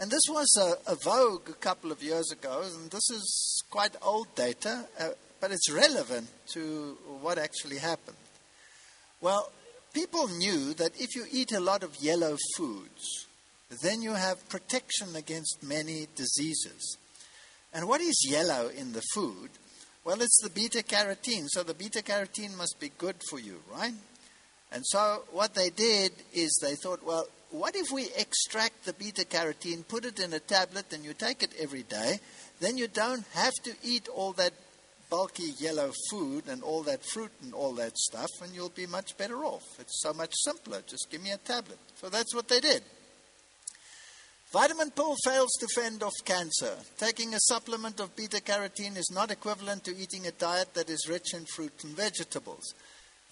And 0.00 0.10
this 0.10 0.22
was 0.30 0.48
a, 0.56 0.92
a 0.92 0.96
vogue 1.04 1.50
a 1.50 1.52
couple 1.52 1.92
of 1.92 2.02
years 2.02 2.32
ago, 2.32 2.62
and 2.64 2.90
this 2.90 3.10
is 3.10 3.62
quite 3.68 3.94
old 4.00 4.34
data, 4.34 4.86
uh, 4.98 5.10
but 5.42 5.50
it's 5.52 5.70
relevant 5.70 6.26
to 6.54 6.96
what 7.20 7.36
actually 7.36 7.76
happened. 7.76 8.16
Well, 9.20 9.52
people 9.92 10.26
knew 10.28 10.72
that 10.74 10.98
if 10.98 11.14
you 11.14 11.26
eat 11.30 11.52
a 11.52 11.60
lot 11.60 11.82
of 11.82 11.94
yellow 12.00 12.38
foods, 12.56 13.26
then 13.82 14.00
you 14.00 14.14
have 14.14 14.48
protection 14.48 15.14
against 15.16 15.62
many 15.62 16.06
diseases. 16.16 16.96
And 17.74 17.86
what 17.86 18.00
is 18.00 18.26
yellow 18.26 18.68
in 18.68 18.94
the 18.94 19.02
food? 19.12 19.50
Well, 20.02 20.22
it's 20.22 20.40
the 20.42 20.48
beta 20.48 20.82
carotene. 20.82 21.46
So 21.48 21.62
the 21.62 21.74
beta 21.74 22.02
carotene 22.02 22.56
must 22.56 22.80
be 22.80 22.90
good 22.96 23.16
for 23.28 23.38
you, 23.38 23.60
right? 23.70 23.92
And 24.72 24.82
so 24.86 25.24
what 25.30 25.52
they 25.52 25.68
did 25.68 26.12
is 26.32 26.58
they 26.62 26.74
thought, 26.76 27.04
well, 27.04 27.26
what 27.50 27.74
if 27.76 27.90
we 27.92 28.08
extract 28.16 28.84
the 28.84 28.92
beta 28.92 29.24
carotene, 29.24 29.86
put 29.86 30.04
it 30.04 30.20
in 30.20 30.32
a 30.32 30.38
tablet, 30.38 30.92
and 30.92 31.04
you 31.04 31.14
take 31.14 31.42
it 31.42 31.52
every 31.58 31.82
day? 31.82 32.20
Then 32.60 32.76
you 32.76 32.88
don't 32.88 33.26
have 33.34 33.54
to 33.64 33.72
eat 33.82 34.08
all 34.08 34.32
that 34.34 34.52
bulky 35.10 35.52
yellow 35.58 35.92
food 36.10 36.44
and 36.48 36.62
all 36.62 36.82
that 36.84 37.04
fruit 37.04 37.32
and 37.42 37.52
all 37.52 37.72
that 37.74 37.98
stuff, 37.98 38.30
and 38.42 38.54
you'll 38.54 38.68
be 38.68 38.86
much 38.86 39.18
better 39.18 39.44
off. 39.44 39.64
It's 39.80 40.00
so 40.00 40.12
much 40.12 40.32
simpler. 40.44 40.82
Just 40.86 41.08
give 41.10 41.22
me 41.22 41.32
a 41.32 41.38
tablet. 41.38 41.78
So 41.96 42.08
that's 42.08 42.34
what 42.34 42.48
they 42.48 42.60
did. 42.60 42.82
Vitamin 44.52 44.90
pill 44.90 45.14
fails 45.24 45.52
to 45.60 45.68
fend 45.74 46.02
off 46.02 46.12
cancer. 46.24 46.74
Taking 46.98 47.34
a 47.34 47.40
supplement 47.40 48.00
of 48.00 48.16
beta 48.16 48.40
carotene 48.40 48.96
is 48.96 49.10
not 49.12 49.30
equivalent 49.30 49.84
to 49.84 49.96
eating 49.96 50.26
a 50.26 50.32
diet 50.32 50.74
that 50.74 50.90
is 50.90 51.08
rich 51.08 51.34
in 51.34 51.44
fruit 51.54 51.72
and 51.84 51.96
vegetables. 51.96 52.74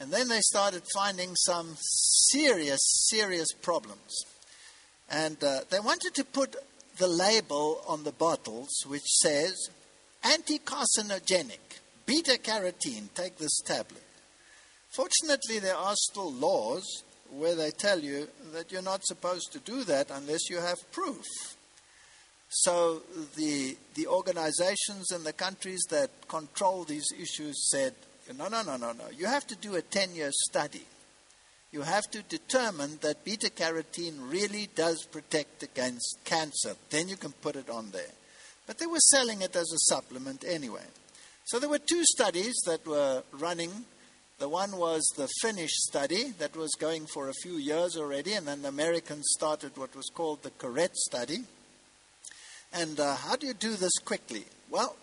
And 0.01 0.13
then 0.13 0.29
they 0.29 0.41
started 0.41 0.83
finding 0.95 1.35
some 1.35 1.77
serious, 1.79 2.81
serious 3.09 3.49
problems. 3.63 4.25
And 5.11 5.43
uh, 5.43 5.61
they 5.71 5.81
wanted 5.81 6.15
to 6.15 6.25
put 6.25 6.55
the 6.99 7.09
label 7.09 7.83
on 7.87 8.05
the 8.05 8.13
bottles 8.13 8.69
which 8.87 9.07
says 9.07 9.71
anti 10.23 10.59
carcinogenic, 10.59 11.81
beta 12.07 12.39
carotene, 12.43 13.13
take 13.15 13.39
this 13.39 13.61
tablet. 13.61 14.03
Fortunately, 14.91 15.59
there 15.59 15.77
are 15.77 15.95
still 15.97 16.33
laws 16.33 17.03
where 17.31 17.55
they 17.55 17.71
tell 17.71 18.01
you 18.01 18.29
that 18.53 18.73
you're 18.73 18.83
not 18.83 19.05
supposed 19.05 19.53
to 19.53 19.59
do 19.61 19.85
that 19.85 20.11
unless 20.11 20.49
you 20.49 20.59
have 20.59 20.91
proof. 20.93 21.25
So 22.49 23.03
the, 23.37 23.77
the 23.95 24.07
organizations 24.07 25.11
and 25.13 25.25
the 25.25 25.35
countries 25.35 25.83
that 25.91 26.11
control 26.29 26.85
these 26.85 27.07
issues 27.21 27.69
said 27.71 27.95
no, 28.37 28.49
no, 28.49 28.63
no, 28.63 28.77
no, 28.77 28.93
no. 28.93 29.05
You 29.17 29.27
have 29.27 29.47
to 29.47 29.57
do 29.57 29.77
a 29.77 29.83
10 29.83 30.15
year 30.15 30.31
study. 30.33 30.85
You 31.71 31.83
have 31.83 32.11
to 32.13 32.23
determine 32.23 32.99
that 33.03 33.25
beta 33.25 33.51
carotene 33.51 34.31
really 34.31 34.69
does 34.75 35.05
protect 35.05 35.63
against 35.63 36.19
cancer. 36.25 36.75
Then 36.91 37.09
you 37.09 37.17
can 37.17 37.33
put 37.33 37.57
it 37.57 37.69
on 37.69 37.91
there. 37.91 38.13
But 38.67 38.79
they 38.79 38.87
were 38.87 39.01
selling 39.01 39.43
it 39.43 39.55
as 39.55 39.71
a 39.73 39.93
supplement 39.93 40.45
anyway. 40.47 40.85
So 41.45 41.59
there 41.59 41.69
were 41.69 41.79
two 41.79 42.05
studies 42.05 42.55
that 42.67 42.87
were 42.87 43.23
running. 43.33 43.71
The 44.39 44.49
one 44.49 44.77
was 44.77 45.03
the 45.17 45.29
Finnish 45.41 45.73
study 45.73 46.33
that 46.39 46.57
was 46.57 46.71
going 46.79 47.07
for 47.07 47.29
a 47.29 47.35
few 47.43 47.57
years 47.57 47.97
already, 47.97 48.35
and 48.35 48.47
then 48.47 48.63
the 48.63 48.69
Americans 48.69 49.27
started 49.37 49.77
what 49.77 49.97
was 49.97 50.11
called 50.15 50.43
the 50.43 50.51
CARET 50.51 50.95
study. 50.97 51.39
And 52.73 53.01
uh, 53.01 53.17
how 53.17 53.37
do 53.37 53.47
you 53.47 53.55
do 53.55 53.75
this 53.75 53.99
quickly? 54.05 54.45
Well, 54.71 54.97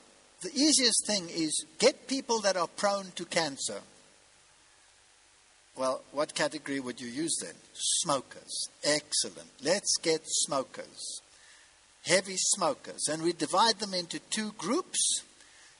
the 0.46 0.62
easiest 0.62 1.08
thing 1.08 1.28
is 1.30 1.66
get 1.80 2.08
people 2.08 2.40
that 2.42 2.56
are 2.56 2.68
prone 2.68 3.12
to 3.16 3.26
cancer. 3.26 3.82
Well, 5.76 6.02
what 6.12 6.36
category 6.36 6.80
would 6.80 7.02
you 7.02 7.08
use 7.08 7.38
then? 7.42 7.56
Smokers. 7.74 8.70
Excellent. 8.84 9.50
Let's 9.64 9.98
get 10.02 10.22
smokers. 10.24 11.22
Heavy 12.06 12.38
smokers. 12.38 13.08
And 13.10 13.24
we 13.24 13.34
divide 13.34 13.80
them 13.80 13.94
into 13.94 14.20
two 14.30 14.54
groups. 14.58 15.24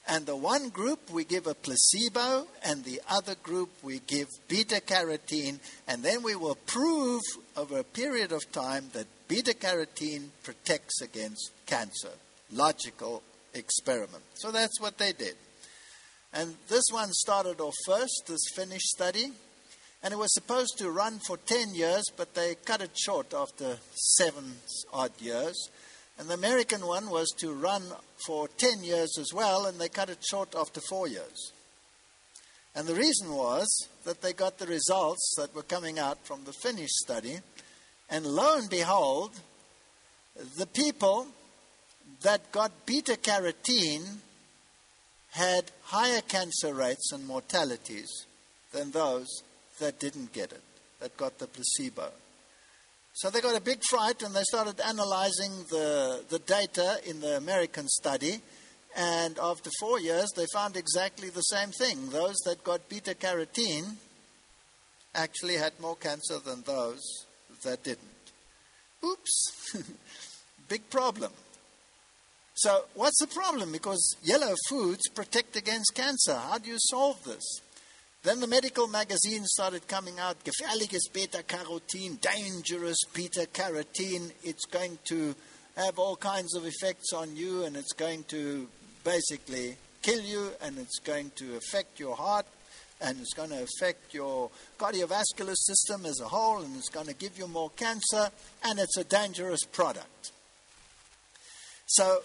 And 0.08 0.26
the 0.26 0.36
one 0.36 0.70
group 0.70 1.12
we 1.12 1.24
give 1.24 1.48
a 1.48 1.54
placebo, 1.54 2.46
and 2.64 2.84
the 2.84 3.02
other 3.10 3.36
group 3.36 3.70
we 3.82 4.00
give 4.06 4.28
beta 4.48 4.82
carotene. 4.86 5.60
And 5.88 6.04
then 6.04 6.24
we 6.24 6.36
will 6.36 6.58
prove 6.66 7.22
over 7.56 7.80
a 7.80 7.84
period 7.84 8.32
of 8.32 8.52
time 8.52 8.86
that 8.94 9.08
beta 9.28 9.54
carotene 9.54 10.30
protects 10.44 11.02
against 11.02 11.52
cancer. 11.68 12.12
Logical 12.52 13.22
experiment. 13.56 14.24
So 14.36 14.52
that's 14.52 14.80
what 14.80 14.98
they 14.98 15.14
did. 15.14 15.36
And 16.34 16.56
this 16.68 16.84
one 16.92 17.12
started 17.14 17.62
off 17.62 17.74
first, 17.86 18.26
this 18.28 18.42
Finnish 18.56 18.84
study, 18.84 19.32
and 20.04 20.14
it 20.14 20.18
was 20.18 20.34
supposed 20.34 20.78
to 20.78 20.92
run 20.92 21.20
for 21.26 21.38
10 21.38 21.74
years, 21.74 22.04
but 22.16 22.36
they 22.36 22.56
cut 22.66 22.82
it 22.82 22.92
short 22.96 23.34
after 23.34 23.78
seven 23.96 24.58
odd 24.94 25.12
years. 25.20 25.70
And 26.20 26.30
the 26.30 26.34
American 26.36 26.86
one 26.86 27.10
was 27.10 27.34
to 27.40 27.52
run 27.54 27.84
for 28.26 28.48
10 28.48 28.84
years 28.84 29.18
as 29.18 29.34
well, 29.34 29.66
and 29.66 29.80
they 29.80 29.90
cut 29.90 30.10
it 30.10 30.24
short 30.24 30.54
after 30.56 30.82
four 30.90 31.08
years. 31.08 31.52
And 32.76 32.88
the 32.88 32.96
reason 32.96 33.34
was 33.34 33.88
that 34.04 34.22
they 34.22 34.34
got 34.34 34.58
the 34.58 34.68
results 34.68 35.36
that 35.38 35.56
were 35.56 35.64
coming 35.64 35.98
out 35.98 36.18
from 36.26 36.44
the 36.44 36.54
Finnish 36.54 36.92
study, 36.92 37.40
and 38.10 38.26
lo 38.26 38.58
and 38.58 38.70
behold, 38.70 39.32
the 40.58 40.68
people 40.68 41.28
that 42.26 42.52
got 42.52 42.72
beta 42.88 43.16
carotene 43.22 44.18
had 45.30 45.64
higher 45.84 46.22
cancer 46.22 46.74
rates 46.74 47.12
and 47.12 47.28
mortalities 47.28 48.26
than 48.74 48.90
those 48.90 49.44
that 49.80 50.00
didn't 50.00 50.34
get 50.34 50.52
it, 50.52 50.64
that 51.00 51.16
got 51.18 51.38
the 51.38 51.46
placebo. 51.46 52.10
So 53.14 53.30
they 53.30 53.42
got 53.42 53.56
a 53.56 53.62
big 53.62 53.80
fright 53.88 54.24
and 54.24 54.36
they 54.36 54.42
started 54.42 54.82
analyzing 54.82 55.52
the, 55.70 56.24
the 56.28 56.40
data 56.40 56.98
in 57.06 57.22
the 57.22 57.38
American 57.38 57.88
study. 57.88 58.42
And 58.98 59.38
after 59.38 59.70
four 59.80 60.00
years, 60.00 60.32
they 60.36 60.48
found 60.52 60.78
exactly 60.78 61.30
the 61.30 61.42
same 61.42 61.70
thing. 61.70 62.10
Those 62.10 62.38
that 62.46 62.64
got 62.64 62.90
beta 62.90 63.14
carotene 63.14 63.98
actually 65.14 65.58
had 65.58 65.80
more 65.80 65.96
cancer 65.96 66.40
than 66.40 66.64
those 66.64 67.04
that 67.64 67.84
didn't. 67.84 68.00
Oops, 69.04 69.78
big 70.68 70.90
problem. 70.90 71.32
So, 72.58 72.86
what's 72.94 73.20
the 73.20 73.28
problem? 73.28 73.74
Because 73.74 74.16
yellow 74.24 74.56
foods 74.70 75.10
protect 75.10 75.58
against 75.58 75.94
cancer. 75.94 76.36
How 76.36 76.58
do 76.58 76.70
you 76.70 76.78
solve 76.80 77.22
this? 77.26 77.44
Then 78.24 78.40
the 78.40 78.48
medical 78.48 78.88
magazines 78.88 79.50
started 79.52 79.88
coming 79.90 80.20
out. 80.20 80.38
Gefährliches 80.46 81.12
beta 81.14 81.44
carotene, 81.46 82.20
dangerous 82.22 82.98
beta 83.14 83.48
carotene. 83.54 84.32
It's 84.42 84.66
going 84.66 84.98
to 85.10 85.36
have 85.76 86.00
all 86.00 86.16
kinds 86.16 86.56
of 86.56 86.66
effects 86.66 87.12
on 87.12 87.36
you, 87.36 87.66
and 87.66 87.76
it's 87.76 87.92
going 87.92 88.24
to 88.30 88.68
basically 89.04 89.76
kill 90.02 90.22
you, 90.22 90.52
and 90.62 90.78
it's 90.78 91.00
going 91.00 91.32
to 91.36 91.58
affect 91.58 92.00
your 92.00 92.16
heart, 92.16 92.46
and 93.02 93.20
it's 93.20 93.34
going 93.34 93.50
to 93.50 93.64
affect 93.64 94.14
your 94.14 94.50
cardiovascular 94.80 95.56
system 95.56 96.06
as 96.06 96.22
a 96.22 96.30
whole, 96.30 96.62
and 96.62 96.78
it's 96.78 96.90
going 96.90 97.08
to 97.08 97.14
give 97.14 97.38
you 97.38 97.50
more 97.50 97.70
cancer, 97.72 98.30
and 98.64 98.80
it's 98.80 98.98
a 98.98 99.04
dangerous 99.04 99.66
product. 99.66 100.32
So 101.86 102.24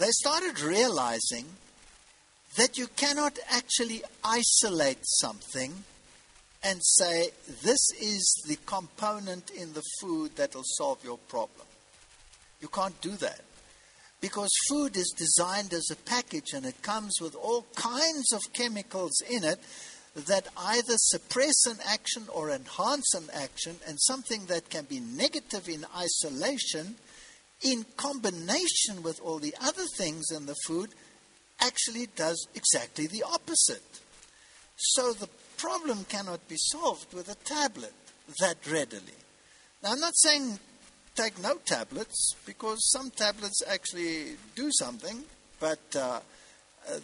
they 0.00 0.10
started 0.10 0.60
realizing 0.60 1.44
that 2.56 2.78
you 2.78 2.86
cannot 2.96 3.38
actually 3.50 4.02
isolate 4.24 4.98
something 5.02 5.84
and 6.64 6.80
say, 6.82 7.28
this 7.62 7.90
is 8.00 8.44
the 8.48 8.56
component 8.64 9.50
in 9.50 9.74
the 9.74 9.82
food 10.00 10.34
that 10.36 10.54
will 10.54 10.64
solve 10.64 11.04
your 11.04 11.18
problem. 11.18 11.66
You 12.60 12.68
can't 12.68 12.98
do 13.02 13.12
that. 13.12 13.42
Because 14.22 14.50
food 14.68 14.96
is 14.96 15.14
designed 15.16 15.72
as 15.74 15.88
a 15.90 15.96
package 15.96 16.52
and 16.54 16.64
it 16.64 16.82
comes 16.82 17.18
with 17.20 17.34
all 17.34 17.66
kinds 17.74 18.32
of 18.32 18.40
chemicals 18.54 19.22
in 19.30 19.44
it 19.44 19.60
that 20.26 20.48
either 20.56 20.94
suppress 20.96 21.66
an 21.66 21.78
action 21.86 22.24
or 22.32 22.50
enhance 22.50 23.14
an 23.14 23.28
action, 23.32 23.76
and 23.86 23.96
something 24.00 24.46
that 24.46 24.68
can 24.68 24.84
be 24.84 25.00
negative 25.00 25.68
in 25.68 25.86
isolation, 25.96 26.96
in 27.62 27.84
combination 27.96 29.02
with 29.02 29.20
all 29.22 29.38
the 29.38 29.54
other 29.60 29.84
things 29.96 30.30
in 30.30 30.46
the 30.46 30.56
food, 30.66 30.90
actually 31.60 32.06
does 32.16 32.48
exactly 32.54 33.06
the 33.06 33.22
opposite. 33.22 34.00
So 34.76 35.12
the 35.12 35.28
problem 35.58 36.04
cannot 36.08 36.46
be 36.48 36.56
solved 36.56 37.12
with 37.12 37.28
a 37.28 37.34
tablet 37.44 37.92
that 38.40 38.56
readily. 38.70 39.18
Now, 39.82 39.92
I'm 39.92 40.00
not 40.00 40.16
saying 40.16 40.58
take 41.14 41.42
no 41.42 41.56
tablets 41.66 42.34
because 42.46 42.90
some 42.90 43.10
tablets 43.10 43.62
actually 43.68 44.36
do 44.54 44.70
something, 44.72 45.22
but 45.58 45.80
uh, 45.94 46.20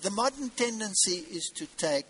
the 0.03 0.11
modern 0.11 0.51
tendency 0.51 1.25
is 1.31 1.51
to 1.57 1.67
take 1.77 2.07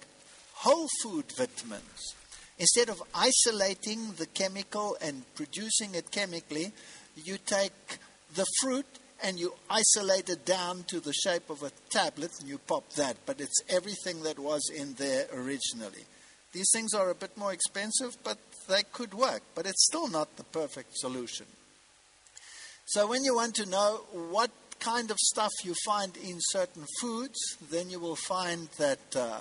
whole 0.54 0.88
food 1.02 1.24
vitamins. 1.36 2.14
Instead 2.58 2.88
of 2.88 3.02
isolating 3.14 4.12
the 4.18 4.26
chemical 4.26 4.96
and 5.00 5.22
producing 5.34 5.94
it 5.94 6.10
chemically, 6.10 6.72
you 7.16 7.38
take 7.44 7.98
the 8.36 8.46
fruit 8.60 8.86
and 9.22 9.38
you 9.38 9.54
isolate 9.70 10.28
it 10.28 10.44
down 10.44 10.84
to 10.84 11.00
the 11.00 11.12
shape 11.12 11.48
of 11.50 11.62
a 11.62 11.72
tablet 11.90 12.30
and 12.40 12.48
you 12.48 12.58
pop 12.58 12.88
that, 12.90 13.16
but 13.24 13.40
it's 13.40 13.62
everything 13.68 14.22
that 14.22 14.38
was 14.38 14.70
in 14.74 14.94
there 14.94 15.26
originally. 15.34 16.04
These 16.52 16.70
things 16.72 16.94
are 16.94 17.10
a 17.10 17.14
bit 17.14 17.36
more 17.36 17.52
expensive, 17.52 18.16
but 18.22 18.38
they 18.68 18.82
could 18.92 19.14
work, 19.14 19.42
but 19.54 19.66
it's 19.66 19.86
still 19.86 20.08
not 20.08 20.36
the 20.36 20.44
perfect 20.44 20.96
solution. 20.96 21.46
So, 22.86 23.06
when 23.06 23.24
you 23.24 23.34
want 23.34 23.54
to 23.56 23.66
know 23.66 24.02
what 24.30 24.50
kind 24.78 25.10
of 25.10 25.18
stuff 25.18 25.50
you 25.64 25.74
find 25.84 26.16
in 26.16 26.36
certain 26.38 26.84
foods, 27.00 27.56
then 27.70 27.90
you 27.90 27.98
will 27.98 28.16
find 28.16 28.68
that 28.78 29.16
uh, 29.16 29.40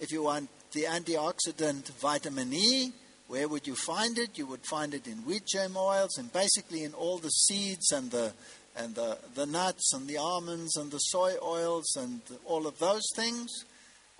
if 0.00 0.10
you 0.10 0.22
want 0.22 0.48
the 0.72 0.84
antioxidant 0.84 1.90
vitamin 2.00 2.52
E, 2.54 2.92
where 3.28 3.48
would 3.48 3.66
you 3.66 3.74
find 3.74 4.18
it? 4.18 4.36
You 4.36 4.46
would 4.46 4.64
find 4.66 4.94
it 4.94 5.06
in 5.06 5.18
wheat 5.18 5.46
germ 5.46 5.76
oils 5.76 6.18
and 6.18 6.32
basically 6.32 6.84
in 6.84 6.92
all 6.94 7.18
the 7.18 7.30
seeds 7.30 7.90
and 7.92 8.10
the 8.10 8.32
and 8.76 8.94
the, 8.94 9.18
the 9.34 9.46
nuts 9.46 9.92
and 9.94 10.08
the 10.08 10.16
almonds 10.16 10.76
and 10.76 10.90
the 10.90 10.98
soy 10.98 11.34
oils 11.42 11.94
and 11.96 12.20
all 12.44 12.66
of 12.66 12.78
those 12.78 13.04
things. 13.14 13.50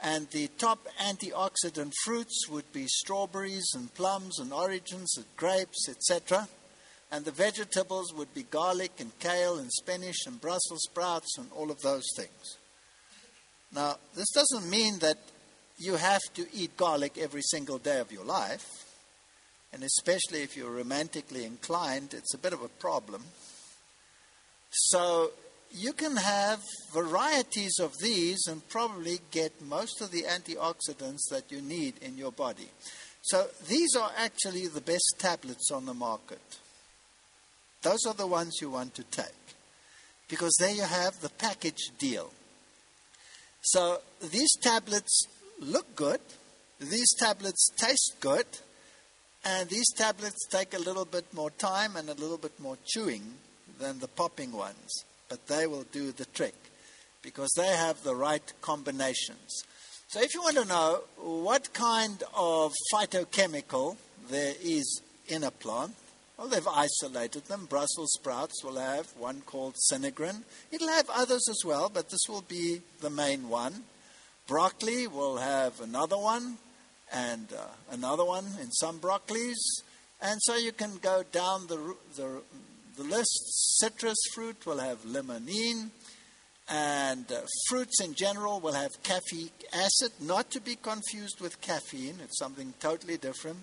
And 0.02 0.28
the 0.30 0.48
top 0.58 0.86
antioxidant 1.00 1.92
fruits 2.04 2.48
would 2.50 2.70
be 2.72 2.86
strawberries 2.86 3.70
and 3.74 3.94
plums 3.94 4.38
and 4.40 4.52
oranges 4.52 5.14
and 5.16 5.26
grapes, 5.36 5.88
etc. 5.88 6.48
And 7.10 7.24
the 7.24 7.30
vegetables 7.30 8.12
would 8.12 8.34
be 8.34 8.42
garlic 8.42 8.92
and 8.98 9.16
kale 9.20 9.58
and 9.58 9.70
spinach 9.70 10.26
and 10.26 10.40
Brussels 10.40 10.82
sprouts 10.90 11.38
and 11.38 11.48
all 11.52 11.70
of 11.70 11.80
those 11.82 12.04
things. 12.16 12.58
Now, 13.74 13.96
this 14.14 14.30
doesn't 14.32 14.68
mean 14.68 14.98
that 14.98 15.18
you 15.78 15.96
have 15.96 16.22
to 16.34 16.46
eat 16.52 16.76
garlic 16.76 17.16
every 17.16 17.42
single 17.42 17.78
day 17.78 18.00
of 18.00 18.12
your 18.12 18.24
life. 18.24 18.81
And 19.72 19.82
especially 19.82 20.42
if 20.42 20.56
you're 20.56 20.70
romantically 20.70 21.44
inclined, 21.44 22.14
it's 22.14 22.34
a 22.34 22.38
bit 22.38 22.52
of 22.52 22.62
a 22.62 22.68
problem. 22.68 23.22
So 24.70 25.30
you 25.74 25.92
can 25.92 26.16
have 26.16 26.60
varieties 26.92 27.78
of 27.80 27.98
these 27.98 28.46
and 28.46 28.68
probably 28.68 29.20
get 29.30 29.52
most 29.62 30.00
of 30.02 30.10
the 30.10 30.24
antioxidants 30.24 31.28
that 31.30 31.50
you 31.50 31.62
need 31.62 31.94
in 32.02 32.18
your 32.18 32.32
body. 32.32 32.68
So 33.22 33.46
these 33.68 33.94
are 33.96 34.10
actually 34.16 34.66
the 34.66 34.80
best 34.80 35.14
tablets 35.18 35.70
on 35.70 35.86
the 35.86 35.94
market. 35.94 36.40
Those 37.82 38.04
are 38.06 38.14
the 38.14 38.26
ones 38.26 38.58
you 38.60 38.70
want 38.70 38.94
to 38.96 39.04
take 39.04 39.26
because 40.28 40.54
there 40.58 40.74
you 40.74 40.82
have 40.82 41.20
the 41.20 41.28
package 41.30 41.90
deal. 41.98 42.30
So 43.62 44.00
these 44.30 44.52
tablets 44.60 45.26
look 45.60 45.94
good, 45.94 46.20
these 46.80 47.12
tablets 47.18 47.70
taste 47.76 48.16
good, 48.20 48.46
and 49.44 49.68
these 49.68 49.92
tablets 49.92 50.46
take 50.46 50.74
a 50.74 50.78
little 50.78 51.04
bit 51.04 51.32
more 51.34 51.50
time 51.50 51.96
and 51.96 52.08
a 52.08 52.14
little 52.14 52.38
bit 52.38 52.58
more 52.60 52.78
chewing 52.84 53.22
than 53.78 53.98
the 53.98 54.08
popping 54.08 54.52
ones, 54.52 55.04
but 55.28 55.46
they 55.48 55.66
will 55.66 55.84
do 55.92 56.12
the 56.12 56.26
trick 56.26 56.54
because 57.22 57.52
they 57.56 57.68
have 57.68 58.02
the 58.02 58.14
right 58.14 58.52
combinations. 58.60 59.64
So, 60.08 60.20
if 60.20 60.34
you 60.34 60.42
want 60.42 60.58
to 60.58 60.64
know 60.66 61.00
what 61.16 61.72
kind 61.72 62.22
of 62.34 62.72
phytochemical 62.92 63.96
there 64.28 64.54
is 64.60 65.00
in 65.26 65.42
a 65.42 65.50
plant, 65.50 65.94
well, 66.36 66.48
they've 66.48 66.66
isolated 66.66 67.44
them. 67.46 67.66
Brussels 67.66 68.12
sprouts 68.14 68.64
will 68.64 68.76
have 68.76 69.06
one 69.16 69.42
called 69.42 69.76
sinigrin. 69.90 70.42
It'll 70.70 70.88
have 70.88 71.08
others 71.08 71.46
as 71.48 71.64
well, 71.64 71.88
but 71.88 72.10
this 72.10 72.28
will 72.28 72.42
be 72.42 72.80
the 73.00 73.10
main 73.10 73.48
one. 73.48 73.84
Broccoli 74.46 75.06
will 75.06 75.36
have 75.36 75.80
another 75.80 76.18
one, 76.18 76.58
and 77.12 77.46
uh, 77.52 77.62
another 77.90 78.24
one 78.24 78.46
in 78.60 78.70
some 78.70 78.98
broccolis. 78.98 79.82
And 80.20 80.40
so 80.42 80.56
you 80.56 80.72
can 80.72 80.96
go 80.98 81.24
down 81.32 81.66
the, 81.66 81.96
the, 82.16 82.42
the 82.96 83.02
list. 83.02 83.78
Citrus 83.80 84.18
fruit 84.34 84.64
will 84.64 84.78
have 84.78 85.02
limonene, 85.04 85.90
and 86.68 87.30
uh, 87.30 87.40
fruits 87.68 88.00
in 88.00 88.14
general 88.14 88.60
will 88.60 88.72
have 88.72 88.90
caffeic 89.02 89.52
acid, 89.72 90.12
not 90.20 90.50
to 90.52 90.60
be 90.60 90.76
confused 90.76 91.40
with 91.40 91.60
caffeine, 91.60 92.16
it's 92.22 92.38
something 92.38 92.72
totally 92.80 93.16
different. 93.16 93.58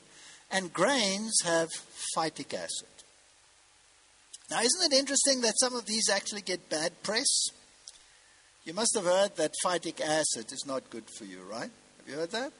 And 0.52 0.74
grains 0.74 1.40
have 1.46 1.70
phytic 2.16 2.54
acid. 2.54 2.88
Now, 4.50 4.62
isn't 4.62 4.92
it 4.92 4.98
interesting 4.98 5.42
that 5.42 5.60
some 5.60 5.76
of 5.76 5.86
these 5.86 6.10
actually 6.10 6.42
get 6.42 6.70
bad 6.70 6.92
press? 7.04 7.28
You 8.66 8.74
must 8.74 8.96
have 8.96 9.06
heard 9.06 9.36
that 9.38 9.54
phytic 9.64 10.02
acid 10.02 10.52
is 10.52 10.66
not 10.68 10.90
good 10.90 11.06
for 11.18 11.26
you, 11.26 11.42
right? 11.50 11.70
Have 12.00 12.08
you 12.08 12.16
heard 12.16 12.32
that? 12.32 12.52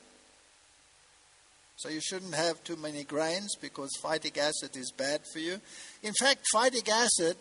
So 1.80 1.88
you 1.88 2.02
shouldn't 2.02 2.36
have 2.36 2.62
too 2.66 2.76
many 2.76 3.06
grains 3.06 3.56
because 3.56 3.90
phytic 4.04 4.38
acid 4.38 4.76
is 4.76 4.92
bad 4.92 5.22
for 5.32 5.40
you. 5.40 5.62
In 6.04 6.12
fact, 6.14 6.46
phytic 6.54 6.90
acid 6.90 7.38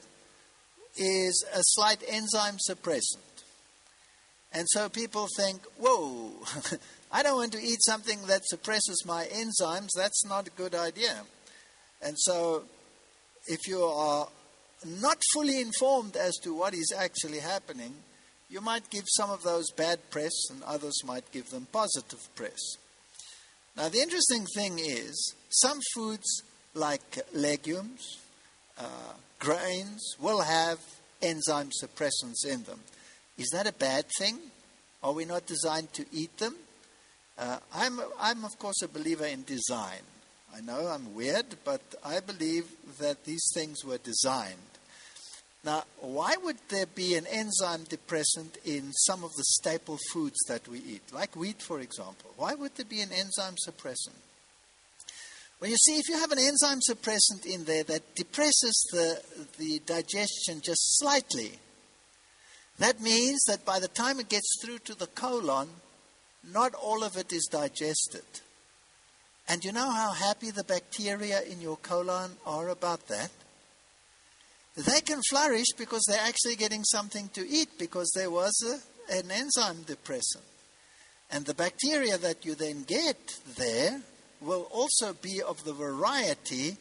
is 0.96 1.44
a 1.52 1.58
slight 1.60 2.04
enzyme 2.06 2.56
suppressant. 2.70 3.42
And 4.52 4.64
so 4.68 4.88
people 4.88 5.26
think, 5.36 5.62
whoa, 5.80 6.30
I 7.12 7.24
don't 7.24 7.34
want 7.34 7.50
to 7.54 7.60
eat 7.60 7.82
something 7.82 8.20
that 8.28 8.46
suppresses 8.46 9.02
my 9.04 9.24
enzymes. 9.24 9.88
That's 9.96 10.24
not 10.24 10.46
a 10.46 10.50
good 10.50 10.76
idea. 10.76 11.16
And 12.00 12.14
so 12.16 12.62
if 13.48 13.66
you 13.66 13.82
are 13.82 14.28
not 14.86 15.18
fully 15.34 15.60
informed 15.60 16.14
as 16.14 16.36
to 16.44 16.54
what 16.54 16.74
is 16.74 16.92
actually 16.96 17.40
happening, 17.40 17.92
you 18.48 18.60
might 18.60 18.88
give 18.88 19.06
some 19.08 19.30
of 19.30 19.42
those 19.42 19.72
bad 19.72 19.98
press 20.10 20.48
and 20.48 20.62
others 20.62 21.02
might 21.04 21.28
give 21.32 21.50
them 21.50 21.66
positive 21.72 22.28
press. 22.36 22.76
Now, 23.78 23.88
the 23.88 24.00
interesting 24.00 24.44
thing 24.56 24.80
is, 24.80 25.34
some 25.50 25.78
foods 25.94 26.42
like 26.74 27.20
legumes, 27.32 28.18
uh, 28.76 29.12
grains, 29.38 30.16
will 30.18 30.40
have 30.40 30.80
enzyme 31.22 31.70
suppressants 31.70 32.44
in 32.44 32.64
them. 32.64 32.80
Is 33.38 33.50
that 33.52 33.68
a 33.68 33.72
bad 33.72 34.06
thing? 34.18 34.36
Are 35.00 35.12
we 35.12 35.24
not 35.24 35.46
designed 35.46 35.92
to 35.92 36.04
eat 36.10 36.36
them? 36.38 36.56
Uh, 37.38 37.58
I'm, 37.72 38.00
I'm, 38.18 38.44
of 38.44 38.58
course, 38.58 38.82
a 38.82 38.88
believer 38.88 39.26
in 39.26 39.44
design. 39.44 40.02
I 40.52 40.60
know 40.60 40.88
I'm 40.88 41.14
weird, 41.14 41.46
but 41.64 41.82
I 42.04 42.18
believe 42.18 42.66
that 42.98 43.26
these 43.26 43.48
things 43.54 43.84
were 43.84 43.98
designed. 43.98 44.56
Now, 45.68 45.84
why 46.00 46.34
would 46.42 46.56
there 46.70 46.86
be 46.86 47.14
an 47.14 47.26
enzyme 47.26 47.84
depressant 47.84 48.56
in 48.64 48.90
some 48.94 49.22
of 49.22 49.34
the 49.34 49.44
staple 49.44 49.98
foods 50.14 50.38
that 50.48 50.66
we 50.66 50.78
eat, 50.78 51.02
like 51.12 51.36
wheat, 51.36 51.60
for 51.60 51.80
example? 51.80 52.30
Why 52.38 52.54
would 52.54 52.74
there 52.76 52.86
be 52.86 53.02
an 53.02 53.12
enzyme 53.12 53.56
suppressant? 53.56 54.16
Well, 55.60 55.68
you 55.68 55.76
see, 55.76 55.98
if 55.98 56.08
you 56.08 56.18
have 56.18 56.32
an 56.32 56.38
enzyme 56.38 56.80
suppressant 56.80 57.44
in 57.44 57.64
there 57.64 57.82
that 57.82 58.14
depresses 58.14 58.88
the, 58.92 59.20
the 59.58 59.82
digestion 59.84 60.62
just 60.62 60.98
slightly, 60.98 61.58
that 62.78 63.02
means 63.02 63.44
that 63.46 63.66
by 63.66 63.78
the 63.78 63.88
time 63.88 64.20
it 64.20 64.30
gets 64.30 64.58
through 64.64 64.78
to 64.86 64.94
the 64.94 65.08
colon, 65.08 65.68
not 66.50 66.72
all 66.72 67.04
of 67.04 67.18
it 67.18 67.30
is 67.30 67.44
digested. 67.44 68.24
And 69.46 69.62
you 69.62 69.72
know 69.72 69.90
how 69.90 70.12
happy 70.12 70.50
the 70.50 70.64
bacteria 70.64 71.42
in 71.42 71.60
your 71.60 71.76
colon 71.76 72.38
are 72.46 72.70
about 72.70 73.06
that? 73.08 73.30
They 74.78 75.00
can 75.00 75.20
flourish 75.28 75.72
because 75.76 76.04
they're 76.06 76.26
actually 76.26 76.54
getting 76.54 76.84
something 76.84 77.28
to 77.30 77.48
eat 77.48 77.68
because 77.78 78.12
there 78.14 78.30
was 78.30 78.54
a, 78.62 79.16
an 79.16 79.30
enzyme 79.30 79.82
depressant. 79.82 80.44
And 81.30 81.44
the 81.44 81.54
bacteria 81.54 82.16
that 82.16 82.44
you 82.44 82.54
then 82.54 82.84
get 82.84 83.38
there 83.56 84.00
will 84.40 84.68
also 84.72 85.14
be 85.14 85.42
of 85.42 85.64
the 85.64 85.72
variety 85.72 86.76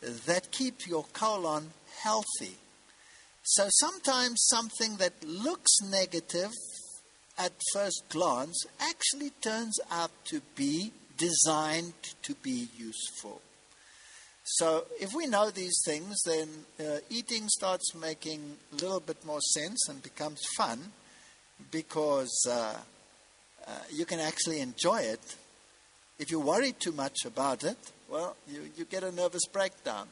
that 0.00 0.50
keep 0.50 0.86
your 0.86 1.04
colon 1.12 1.70
healthy. 2.00 2.56
So 3.42 3.66
sometimes 3.70 4.46
something 4.48 4.96
that 4.96 5.22
looks 5.22 5.70
negative 5.82 6.50
at 7.38 7.52
first 7.72 8.04
glance 8.08 8.64
actually 8.80 9.30
turns 9.42 9.78
out 9.90 10.10
to 10.26 10.40
be 10.56 10.92
designed 11.18 12.14
to 12.22 12.34
be 12.36 12.68
useful. 12.76 13.40
So, 14.56 14.84
if 15.00 15.14
we 15.14 15.26
know 15.26 15.50
these 15.50 15.80
things, 15.82 16.22
then 16.26 16.48
uh, 16.78 16.98
eating 17.08 17.48
starts 17.48 17.94
making 17.94 18.58
a 18.72 18.74
little 18.74 19.00
bit 19.00 19.24
more 19.24 19.40
sense 19.40 19.88
and 19.88 20.02
becomes 20.02 20.42
fun 20.58 20.92
because 21.70 22.46
uh, 22.50 22.76
uh, 23.66 23.70
you 23.90 24.04
can 24.04 24.20
actually 24.20 24.60
enjoy 24.60 24.98
it. 24.98 25.36
If 26.18 26.30
you 26.30 26.38
worry 26.38 26.72
too 26.72 26.92
much 26.92 27.24
about 27.24 27.64
it, 27.64 27.78
well, 28.10 28.36
you, 28.46 28.68
you 28.76 28.84
get 28.84 29.02
a 29.02 29.10
nervous 29.10 29.46
breakdown. 29.50 30.06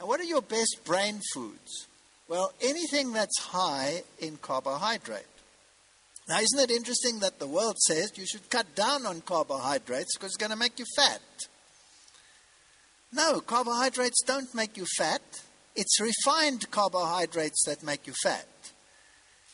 And 0.00 0.08
what 0.08 0.18
are 0.18 0.24
your 0.24 0.42
best 0.42 0.80
brain 0.84 1.20
foods? 1.32 1.86
Well, 2.26 2.52
anything 2.60 3.12
that's 3.12 3.38
high 3.38 4.02
in 4.18 4.38
carbohydrate. 4.38 5.26
Now, 6.28 6.40
isn't 6.40 6.58
it 6.58 6.74
interesting 6.74 7.20
that 7.20 7.38
the 7.38 7.46
world 7.46 7.78
says 7.78 8.10
you 8.16 8.26
should 8.26 8.50
cut 8.50 8.74
down 8.74 9.06
on 9.06 9.20
carbohydrates 9.20 10.16
because 10.16 10.30
it's 10.30 10.36
going 10.36 10.50
to 10.50 10.56
make 10.56 10.80
you 10.80 10.86
fat? 10.96 11.20
No, 13.12 13.40
carbohydrates 13.40 14.22
don't 14.26 14.54
make 14.54 14.76
you 14.76 14.86
fat. 14.96 15.22
It's 15.74 16.00
refined 16.00 16.70
carbohydrates 16.70 17.64
that 17.66 17.82
make 17.82 18.06
you 18.06 18.14
fat. 18.22 18.46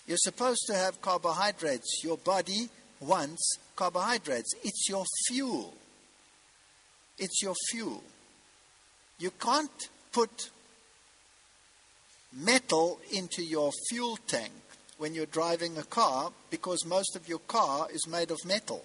You're 0.06 0.16
supposed 0.18 0.64
to 0.66 0.74
have 0.74 1.02
carbohydrates. 1.02 2.02
Your 2.02 2.16
body 2.16 2.68
wants 3.00 3.58
carbohydrates. 3.76 4.52
It's 4.64 4.88
your 4.88 5.04
fuel. 5.26 5.74
It's 7.18 7.42
your 7.42 7.54
fuel. 7.70 8.02
You 9.18 9.30
can't 9.32 9.88
put 10.12 10.50
metal 12.32 12.98
into 13.12 13.44
your 13.44 13.70
fuel 13.88 14.18
tank 14.26 14.52
when 14.98 15.14
you're 15.14 15.26
driving 15.26 15.76
a 15.78 15.84
car 15.84 16.32
because 16.50 16.84
most 16.86 17.16
of 17.16 17.28
your 17.28 17.40
car 17.40 17.88
is 17.92 18.06
made 18.08 18.30
of 18.30 18.38
metal. 18.44 18.84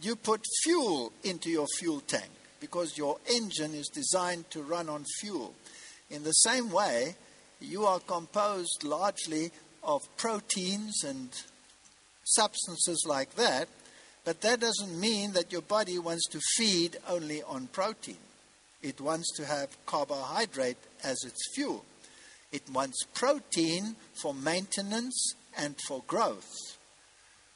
You 0.00 0.16
put 0.16 0.42
fuel 0.62 1.12
into 1.24 1.50
your 1.50 1.66
fuel 1.78 2.00
tank 2.00 2.30
because 2.60 2.98
your 2.98 3.18
engine 3.32 3.74
is 3.74 3.88
designed 3.88 4.50
to 4.50 4.62
run 4.62 4.88
on 4.88 5.04
fuel. 5.20 5.54
In 6.10 6.24
the 6.24 6.32
same 6.32 6.70
way, 6.70 7.16
you 7.60 7.84
are 7.86 8.00
composed 8.00 8.84
largely 8.84 9.50
of 9.82 10.08
proteins 10.16 11.04
and 11.04 11.30
substances 12.24 13.04
like 13.06 13.34
that, 13.36 13.68
but 14.24 14.40
that 14.42 14.60
doesn't 14.60 14.98
mean 14.98 15.32
that 15.32 15.52
your 15.52 15.62
body 15.62 15.98
wants 15.98 16.26
to 16.28 16.40
feed 16.56 16.96
only 17.08 17.42
on 17.42 17.66
protein. 17.68 18.18
It 18.82 19.00
wants 19.00 19.34
to 19.36 19.46
have 19.46 19.84
carbohydrate 19.86 20.76
as 21.02 21.18
its 21.24 21.54
fuel. 21.54 21.84
It 22.52 22.62
wants 22.70 23.04
protein 23.14 23.96
for 24.22 24.32
maintenance 24.32 25.34
and 25.56 25.74
for 25.86 26.02
growth. 26.06 26.50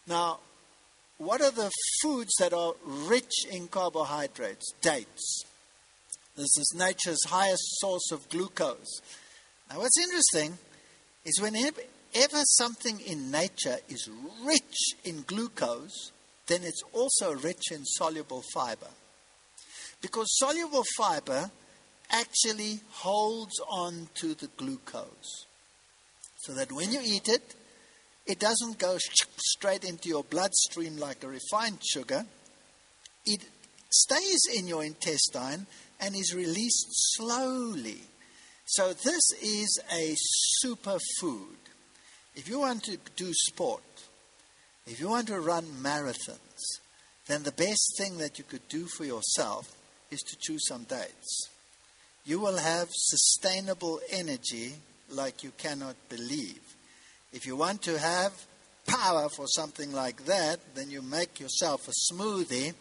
Now, 0.06 0.40
what 1.22 1.40
are 1.40 1.52
the 1.52 1.70
foods 2.02 2.32
that 2.40 2.52
are 2.52 2.74
rich 2.84 3.46
in 3.50 3.68
carbohydrates? 3.68 4.72
Dates. 4.80 5.44
This 6.36 6.56
is 6.56 6.74
nature's 6.76 7.24
highest 7.26 7.62
source 7.78 8.10
of 8.10 8.28
glucose. 8.28 9.00
Now, 9.70 9.78
what's 9.78 9.98
interesting 9.98 10.58
is 11.24 11.40
whenever 11.40 12.40
something 12.44 13.00
in 13.00 13.30
nature 13.30 13.76
is 13.88 14.10
rich 14.44 14.74
in 15.04 15.22
glucose, 15.26 16.10
then 16.48 16.64
it's 16.64 16.82
also 16.92 17.34
rich 17.34 17.70
in 17.70 17.84
soluble 17.84 18.42
fiber. 18.52 18.90
Because 20.00 20.26
soluble 20.38 20.84
fiber 20.96 21.50
actually 22.10 22.80
holds 22.90 23.60
on 23.70 24.08
to 24.14 24.34
the 24.34 24.48
glucose. 24.56 25.46
So 26.38 26.54
that 26.54 26.72
when 26.72 26.90
you 26.90 27.00
eat 27.04 27.28
it, 27.28 27.54
it 28.26 28.38
doesn't 28.38 28.78
go 28.78 28.96
straight 28.98 29.84
into 29.84 30.08
your 30.08 30.24
bloodstream 30.24 30.96
like 30.96 31.24
a 31.24 31.28
refined 31.28 31.78
sugar. 31.84 32.24
It 33.26 33.40
stays 33.90 34.40
in 34.56 34.66
your 34.66 34.84
intestine 34.84 35.66
and 36.00 36.14
is 36.14 36.34
released 36.34 36.86
slowly. 37.16 38.00
So, 38.64 38.92
this 38.92 39.32
is 39.42 39.80
a 39.92 40.14
superfood. 40.64 41.56
If 42.34 42.48
you 42.48 42.60
want 42.60 42.84
to 42.84 42.96
do 43.16 43.32
sport, 43.32 43.82
if 44.86 45.00
you 45.00 45.08
want 45.08 45.28
to 45.28 45.40
run 45.40 45.64
marathons, 45.82 46.80
then 47.26 47.42
the 47.42 47.52
best 47.52 47.96
thing 47.98 48.18
that 48.18 48.38
you 48.38 48.44
could 48.44 48.66
do 48.68 48.86
for 48.86 49.04
yourself 49.04 49.74
is 50.10 50.20
to 50.20 50.36
choose 50.40 50.66
some 50.66 50.84
dates 50.84 51.48
you 52.24 52.38
will 52.38 52.58
have 52.58 52.88
sustainable 52.92 54.00
energy 54.10 54.74
like 55.10 55.42
you 55.42 55.52
cannot 55.58 55.96
believe. 56.08 56.71
If 57.32 57.46
you 57.46 57.56
want 57.56 57.82
to 57.82 57.98
have 57.98 58.32
power 58.86 59.28
for 59.28 59.46
something 59.46 59.92
like 59.92 60.26
that, 60.26 60.58
then 60.74 60.90
you 60.90 61.00
make 61.00 61.40
yourself 61.40 61.88
a 61.88 62.12
smoothie 62.12 62.74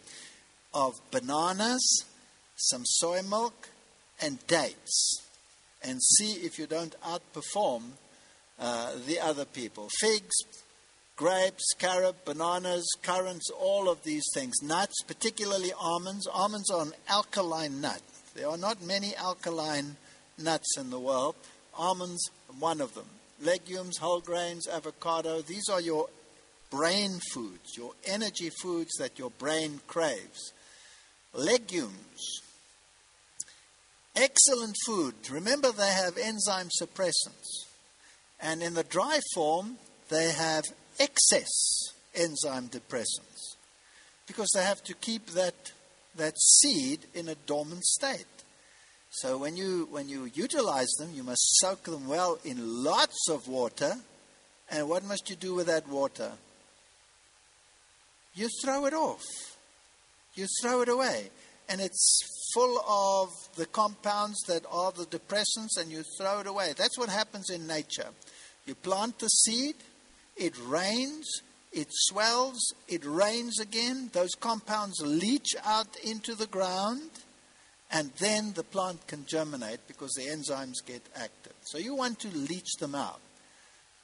of 0.74 1.00
bananas, 1.10 2.04
some 2.56 2.82
soy 2.84 3.22
milk, 3.22 3.70
and 4.20 4.46
dates. 4.46 5.22
And 5.82 6.00
see 6.02 6.34
if 6.46 6.58
you 6.58 6.66
don't 6.66 6.94
outperform 7.00 7.82
uh, 8.58 8.92
the 9.06 9.18
other 9.18 9.44
people. 9.44 9.88
Figs, 9.98 10.34
grapes, 11.16 11.74
carob, 11.78 12.16
bananas, 12.24 12.86
currants, 13.02 13.50
all 13.50 13.88
of 13.88 14.02
these 14.04 14.24
things. 14.34 14.54
Nuts, 14.62 15.02
particularly 15.06 15.72
almonds. 15.72 16.26
Almonds 16.26 16.70
are 16.70 16.82
an 16.82 16.92
alkaline 17.08 17.80
nut. 17.80 18.02
There 18.34 18.48
are 18.48 18.58
not 18.58 18.82
many 18.82 19.16
alkaline 19.16 19.96
nuts 20.38 20.76
in 20.78 20.90
the 20.90 21.00
world. 21.00 21.34
Almonds, 21.74 22.30
one 22.58 22.80
of 22.80 22.94
them. 22.94 23.06
Legumes, 23.42 23.98
whole 23.98 24.20
grains, 24.20 24.68
avocado, 24.68 25.42
these 25.42 25.68
are 25.68 25.80
your 25.80 26.08
brain 26.70 27.18
foods, 27.32 27.76
your 27.76 27.92
energy 28.06 28.50
foods 28.62 28.92
that 28.98 29.18
your 29.18 29.30
brain 29.30 29.80
craves. 29.86 30.52
Legumes, 31.34 32.40
excellent 34.14 34.76
food. 34.86 35.14
Remember, 35.30 35.72
they 35.72 35.92
have 35.92 36.16
enzyme 36.16 36.68
suppressants. 36.80 37.66
And 38.40 38.62
in 38.62 38.74
the 38.74 38.84
dry 38.84 39.20
form, 39.34 39.76
they 40.08 40.30
have 40.32 40.64
excess 40.98 41.92
enzyme 42.14 42.68
depressants 42.68 43.56
because 44.26 44.50
they 44.54 44.62
have 44.62 44.82
to 44.84 44.94
keep 44.94 45.26
that 45.28 45.72
that 46.14 46.38
seed 46.38 47.00
in 47.14 47.28
a 47.28 47.34
dormant 47.46 47.84
state. 47.84 48.26
So 49.12 49.36
when 49.36 49.58
you 49.58 49.88
when 49.90 50.08
you 50.08 50.30
utilize 50.34 50.90
them, 50.98 51.10
you 51.14 51.22
must 51.22 51.58
soak 51.60 51.84
them 51.84 52.08
well 52.08 52.38
in 52.44 52.82
lots 52.82 53.28
of 53.28 53.46
water. 53.46 53.94
And 54.70 54.88
what 54.88 55.04
must 55.04 55.28
you 55.28 55.36
do 55.36 55.54
with 55.54 55.66
that 55.66 55.86
water? 55.86 56.32
You 58.34 58.48
throw 58.64 58.86
it 58.86 58.94
off. 58.94 59.22
You 60.34 60.46
throw 60.62 60.80
it 60.80 60.88
away. 60.88 61.28
And 61.68 61.80
it's 61.80 62.22
full 62.54 62.80
of 62.88 63.28
the 63.56 63.66
compounds 63.66 64.40
that 64.48 64.64
are 64.70 64.92
the 64.92 65.04
depressants, 65.04 65.76
and 65.78 65.90
you 65.90 66.02
throw 66.18 66.40
it 66.40 66.46
away. 66.46 66.72
That's 66.76 66.98
what 66.98 67.10
happens 67.10 67.50
in 67.50 67.66
nature. 67.66 68.08
You 68.66 68.74
plant 68.74 69.18
the 69.18 69.28
seed, 69.28 69.74
it 70.36 70.54
rains, 70.66 71.42
it 71.72 71.88
swells, 71.90 72.74
it 72.88 73.04
rains 73.04 73.60
again, 73.60 74.10
those 74.12 74.34
compounds 74.38 75.00
leach 75.02 75.54
out 75.64 75.96
into 76.02 76.34
the 76.34 76.46
ground, 76.46 77.10
and 77.92 78.10
then 78.18 78.52
the 78.54 78.62
plant 78.62 79.06
can 79.06 79.26
germinate 79.26 79.86
because 79.86 80.12
the 80.12 80.26
enzymes 80.26 80.84
get 80.84 81.02
active. 81.14 81.52
So 81.62 81.78
you 81.78 81.94
want 81.94 82.18
to 82.20 82.28
leach 82.28 82.72
them 82.80 82.94
out. 82.94 83.20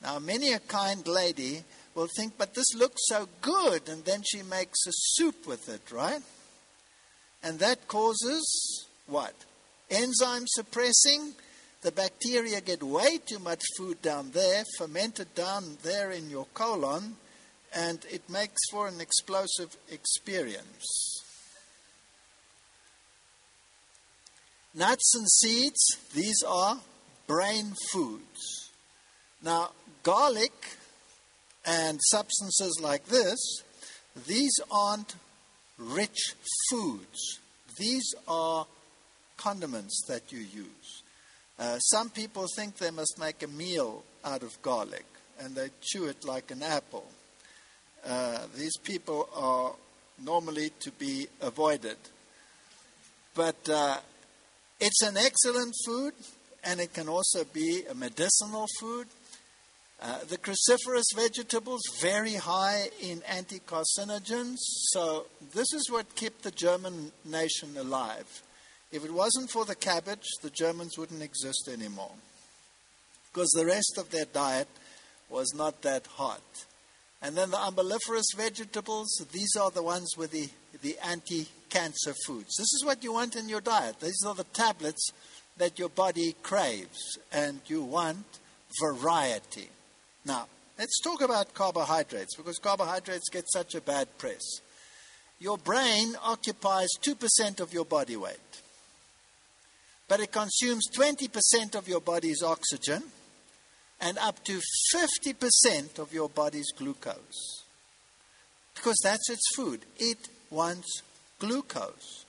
Now, 0.03 0.19
many 0.19 0.53
a 0.53 0.61
kind 0.61 1.07
lady 1.09 1.65
will 1.95 2.09
think, 2.17 2.35
but 2.39 2.55
this 2.55 2.75
looks 2.77 3.01
so 3.07 3.29
good, 3.41 3.89
and 3.89 4.05
then 4.05 4.23
she 4.23 4.43
makes 4.43 4.87
a 4.87 4.93
soup 4.93 5.47
with 5.47 5.69
it, 5.69 5.91
right? 5.91 6.23
And 7.43 7.59
that 7.59 7.89
causes 7.89 8.87
what? 9.07 9.35
Enzyme 9.91 10.45
suppressing. 10.47 11.33
The 11.83 11.93
bacteria 11.93 12.61
get 12.61 12.83
way 12.83 13.19
too 13.19 13.39
much 13.39 13.63
food 13.77 14.03
down 14.03 14.31
there, 14.33 14.65
fermented 14.77 15.35
down 15.35 15.79
there 15.83 16.11
in 16.11 16.29
your 16.29 16.47
colon 16.55 17.17
and 17.75 18.05
it 18.11 18.29
makes 18.31 18.61
for 18.71 18.89
an 18.89 19.01
explosive 19.01 19.77
experience. 19.91 21.08
Nuts 24.79 25.13
and 25.17 25.29
seeds, 25.29 25.99
these 26.15 26.41
are 26.47 26.79
brain 27.27 27.73
foods. 27.91 28.71
Now, 29.43 29.73
garlic 30.05 30.53
and 31.67 31.99
substances 32.01 32.79
like 32.81 33.07
this, 33.07 33.65
these 34.29 34.53
aren't 34.71 35.17
rich 35.79 36.37
foods. 36.71 37.41
These 37.77 38.15
are 38.29 38.69
condiments 39.37 40.01
that 40.07 40.31
you 40.31 40.39
use. 40.39 41.03
Uh, 41.59 41.81
some 41.81 42.09
people 42.09 42.47
think 42.55 42.77
they 42.77 42.93
must 42.93 43.19
make 43.19 43.43
a 43.43 43.49
meal 43.49 44.05
out 44.25 44.45
of 44.45 44.63
garlic 44.63 45.07
and 45.41 45.57
they 45.57 45.71
chew 45.81 46.05
it 46.05 46.25
like 46.25 46.53
an 46.53 46.63
apple. 46.63 47.07
Uh, 48.07 48.43
these 48.57 48.77
people 48.77 49.29
are 49.35 49.73
normally 50.25 50.71
to 50.79 50.93
be 50.93 51.27
avoided. 51.41 51.97
But 53.35 53.69
uh, 53.69 53.97
it's 54.81 55.03
an 55.03 55.17
excellent 55.17 55.75
food, 55.85 56.15
and 56.65 56.81
it 56.81 56.93
can 56.95 57.09
also 57.09 57.45
be 57.45 57.83
a 57.91 57.95
medicinal 57.95 58.67
food. 58.79 59.07
Uh, 60.01 60.21
the 60.29 60.39
cruciferous 60.39 61.07
vegetables 61.17 61.83
very 62.01 62.35
high 62.35 62.89
in 63.01 63.21
anti-carcinogens. 63.23 64.59
So 64.91 65.27
this 65.53 65.73
is 65.73 65.91
what 65.91 66.15
kept 66.15 66.43
the 66.43 66.53
German 66.53 67.11
nation 67.25 67.77
alive. 67.77 68.43
If 68.93 69.05
it 69.05 69.13
wasn't 69.13 69.51
for 69.51 69.65
the 69.65 69.75
cabbage, 69.75 70.27
the 70.41 70.51
Germans 70.51 70.97
wouldn't 70.97 71.23
exist 71.23 71.69
anymore. 71.69 72.13
Because 73.33 73.51
the 73.51 73.67
rest 73.67 73.99
of 73.99 74.11
their 74.11 74.25
diet 74.25 74.69
was 75.29 75.53
not 75.55 75.83
that 75.83 76.07
hot. 76.07 76.43
And 77.21 77.37
then 77.37 77.51
the 77.51 77.57
umbelliferous 77.57 78.37
vegetables, 78.37 79.09
these 79.33 79.57
are 79.57 79.71
the 79.71 79.83
ones 79.83 80.17
with 80.17 80.31
the, 80.31 80.49
the 80.83 80.97
anti 81.05 81.49
cancer 81.69 82.15
foods. 82.27 82.57
This 82.57 82.73
is 82.73 82.83
what 82.85 83.03
you 83.03 83.13
want 83.13 83.37
in 83.37 83.49
your 83.49 83.61
diet. 83.61 84.01
These 84.01 84.25
are 84.25 84.35
the 84.35 84.45
tablets 84.45 85.11
that 85.59 85.79
your 85.79 85.89
body 85.89 86.37
craves, 86.43 87.19
and 87.33 87.61
you 87.67 87.83
want 87.83 88.25
variety. 88.81 89.69
Now, 90.25 90.47
let's 90.79 91.01
talk 91.01 91.21
about 91.21 91.53
carbohydrates 91.53 92.37
because 92.37 92.59
carbohydrates 92.59 93.29
get 93.29 93.45
such 93.51 93.75
a 93.75 93.81
bad 93.81 94.17
press. 94.19 94.61
Your 95.41 95.59
brain 95.59 96.15
occupies 96.23 96.89
2% 97.03 97.61
of 97.61 97.73
your 97.73 97.85
body 97.85 98.17
weight, 98.17 98.63
but 100.07 100.21
it 100.21 100.31
consumes 100.31 100.89
20% 100.91 101.75
of 101.75 101.89
your 101.89 102.01
body's 102.01 102.43
oxygen 102.43 103.03
and 104.01 104.19
up 104.19 104.45
to 104.45 104.61
50% 104.95 105.99
of 105.99 106.13
your 106.13 106.29
body's 106.29 106.71
glucose. 106.77 107.65
Because 108.75 108.99
that's 109.03 109.29
its 109.29 109.57
food. 109.57 109.81
It 109.99 110.29
wants 110.51 111.03
glucose. 111.39 112.25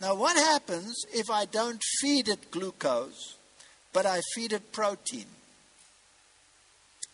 Now, 0.00 0.14
what 0.14 0.36
happens 0.36 0.94
if 1.14 1.30
I 1.30 1.46
don't 1.46 1.82
feed 2.00 2.28
it 2.28 2.50
glucose, 2.50 3.36
but 3.92 4.04
I 4.04 4.20
feed 4.34 4.52
it 4.52 4.72
protein? 4.72 5.26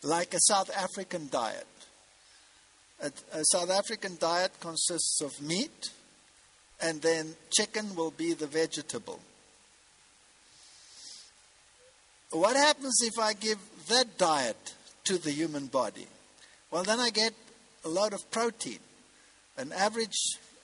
Like 0.03 0.33
a 0.33 0.39
South 0.41 0.69
African 0.75 1.29
diet. 1.29 1.67
A, 3.01 3.11
a 3.33 3.43
South 3.45 3.69
African 3.69 4.17
diet 4.19 4.51
consists 4.59 5.21
of 5.21 5.41
meat, 5.41 5.89
and 6.81 7.01
then 7.01 7.35
chicken 7.51 7.95
will 7.95 8.11
be 8.11 8.33
the 8.33 8.47
vegetable. 8.47 9.19
What 12.31 12.55
happens 12.55 13.01
if 13.03 13.19
I 13.19 13.33
give 13.33 13.59
that 13.91 14.17
diet 14.17 14.73
to 15.05 15.17
the 15.17 15.31
human 15.31 15.67
body? 15.67 16.07
Well, 16.71 16.83
then 16.83 16.99
I 16.99 17.09
get 17.09 17.33
a 17.85 17.89
lot 17.89 18.13
of 18.13 18.29
protein. 18.31 18.79
An 19.57 19.71
average 19.71 20.17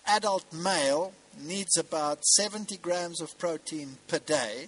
adult 0.07 0.51
male 0.53 1.13
needs 1.41 1.77
about 1.77 2.23
70 2.25 2.77
grams 2.77 3.21
of 3.21 3.37
protein 3.37 3.97
per 4.07 4.19
day 4.19 4.67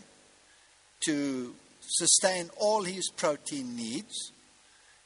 to 1.05 1.55
sustain 1.81 2.49
all 2.57 2.83
his 2.83 3.09
protein 3.15 3.75
needs. 3.75 4.31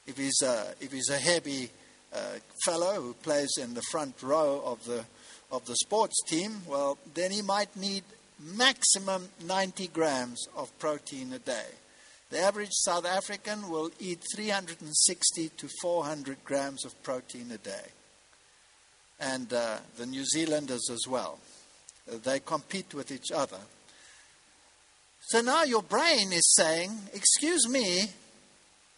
If 0.06 0.18
he's 0.18 0.42
a, 0.42 0.74
if 0.82 0.92
he's 0.92 1.10
a 1.10 1.18
heavy 1.18 1.70
uh, 2.14 2.40
fellow 2.66 3.02
who 3.02 3.14
plays 3.14 3.52
in 3.60 3.74
the 3.74 3.84
front 3.92 4.22
row 4.22 4.62
of 4.66 4.84
the, 4.86 5.06
of 5.52 5.66
the 5.66 5.76
sports 5.76 6.22
team, 6.28 6.62
well, 6.68 6.98
then 7.14 7.32
he 7.32 7.42
might 7.42 7.76
need 7.78 8.04
maximum 8.40 9.30
90 9.46 9.88
grams 9.88 10.48
of 10.56 10.78
protein 10.80 11.32
a 11.34 11.40
day. 11.40 11.68
The 12.34 12.40
average 12.40 12.72
South 12.72 13.06
African 13.06 13.70
will 13.70 13.92
eat 14.00 14.24
360 14.34 15.50
to 15.50 15.70
400 15.84 16.44
grams 16.44 16.84
of 16.84 17.04
protein 17.04 17.52
a 17.52 17.60
day. 17.60 17.86
And 19.20 19.54
uh, 19.54 19.78
the 19.98 20.08
New 20.08 20.26
Zealanders 20.26 20.90
as 20.90 21.08
well. 21.08 21.38
They 22.08 22.40
compete 22.40 22.96
with 22.96 23.12
each 23.12 23.32
other. 23.32 23.60
So 25.28 25.42
now 25.42 25.62
your 25.64 25.84
brain 25.84 26.34
is 26.34 26.56
saying, 26.56 26.98
Excuse 27.14 27.70
me, 27.70 28.06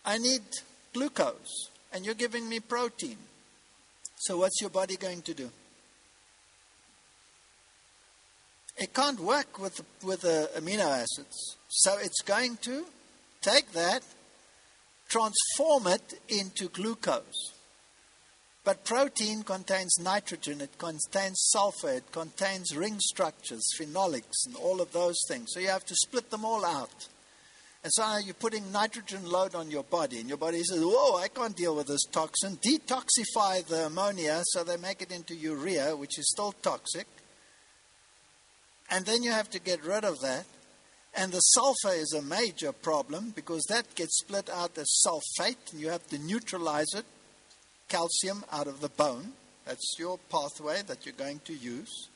I 0.06 0.18
need 0.18 0.44
glucose, 0.94 1.72
and 1.92 2.06
you're 2.06 2.16
giving 2.16 2.48
me 2.48 2.62
protein. 2.62 3.18
So 4.16 4.38
what's 4.38 4.62
your 4.62 4.70
body 4.70 4.96
going 4.96 5.24
to 5.24 5.34
do? 5.34 5.50
It 8.78 8.94
can't 8.94 9.20
work 9.20 9.60
with, 9.60 9.82
with 10.06 10.22
the 10.22 10.50
amino 10.56 10.86
acids. 10.86 11.58
So 11.68 11.98
it's 11.98 12.22
going 12.22 12.56
to 12.62 12.86
take 13.46 13.72
that, 13.74 14.04
transform 15.08 15.88
it 15.88 16.20
into 16.30 16.70
glucose. 16.70 17.54
But 18.64 18.84
protein 18.84 19.44
contains 19.44 20.00
nitrogen, 20.00 20.60
it 20.60 20.80
contains 20.80 21.50
sulfur, 21.52 21.92
it 21.92 22.12
contains 22.12 22.76
ring 22.76 23.00
structures, 23.00 23.64
phenolics, 23.80 24.48
and 24.48 24.56
all 24.56 24.82
of 24.82 24.92
those 24.92 25.24
things. 25.28 25.50
So 25.54 25.60
you 25.60 25.68
have 25.68 25.86
to 25.86 25.96
split 25.96 26.32
them 26.32 26.44
all 26.44 26.66
out. 26.66 27.08
And 27.84 27.94
so 27.94 28.18
you're 28.18 28.34
putting 28.34 28.72
nitrogen 28.72 29.30
load 29.30 29.54
on 29.54 29.70
your 29.70 29.84
body, 29.84 30.20
and 30.20 30.28
your 30.28 30.40
body 30.40 30.64
says, 30.64 30.82
Whoa, 30.84 31.18
I 31.18 31.28
can't 31.28 31.56
deal 31.56 31.76
with 31.76 31.86
this 31.86 32.06
toxin. 32.06 32.58
Detoxify 32.58 33.64
the 33.68 33.86
ammonia 33.86 34.42
so 34.46 34.64
they 34.64 34.78
make 34.78 35.04
it 35.04 35.12
into 35.12 35.36
urea, 35.36 35.96
which 35.96 36.18
is 36.18 36.32
still 36.32 36.54
toxic. 36.64 37.06
And 38.90 39.06
then 39.06 39.22
you 39.22 39.30
have 39.30 39.52
to 39.52 39.60
get 39.60 39.86
rid 39.86 40.04
of 40.04 40.20
that. 40.22 40.46
And 41.18 41.32
the 41.32 41.40
sulfur 41.40 41.94
is 41.94 42.14
a 42.14 42.22
major 42.22 42.74
problem 42.74 43.32
because 43.34 43.64
that 43.70 43.96
gets 43.96 44.20
split 44.20 44.50
out 44.50 44.78
as 44.78 45.02
sulfate, 45.06 45.72
and 45.72 45.80
you 45.80 45.90
have 45.90 46.06
to 46.08 46.20
neutralize 46.20 46.94
it, 46.94 47.06
calcium 47.88 48.44
out 48.52 48.68
of 48.68 48.82
the 48.82 48.90
bone. 48.90 49.32
That's 49.66 49.96
your 49.98 50.20
pathway 50.30 50.82
that 50.88 51.06
you're 51.06 51.16
going 51.16 51.40
to 51.46 51.54
use. 51.54 52.10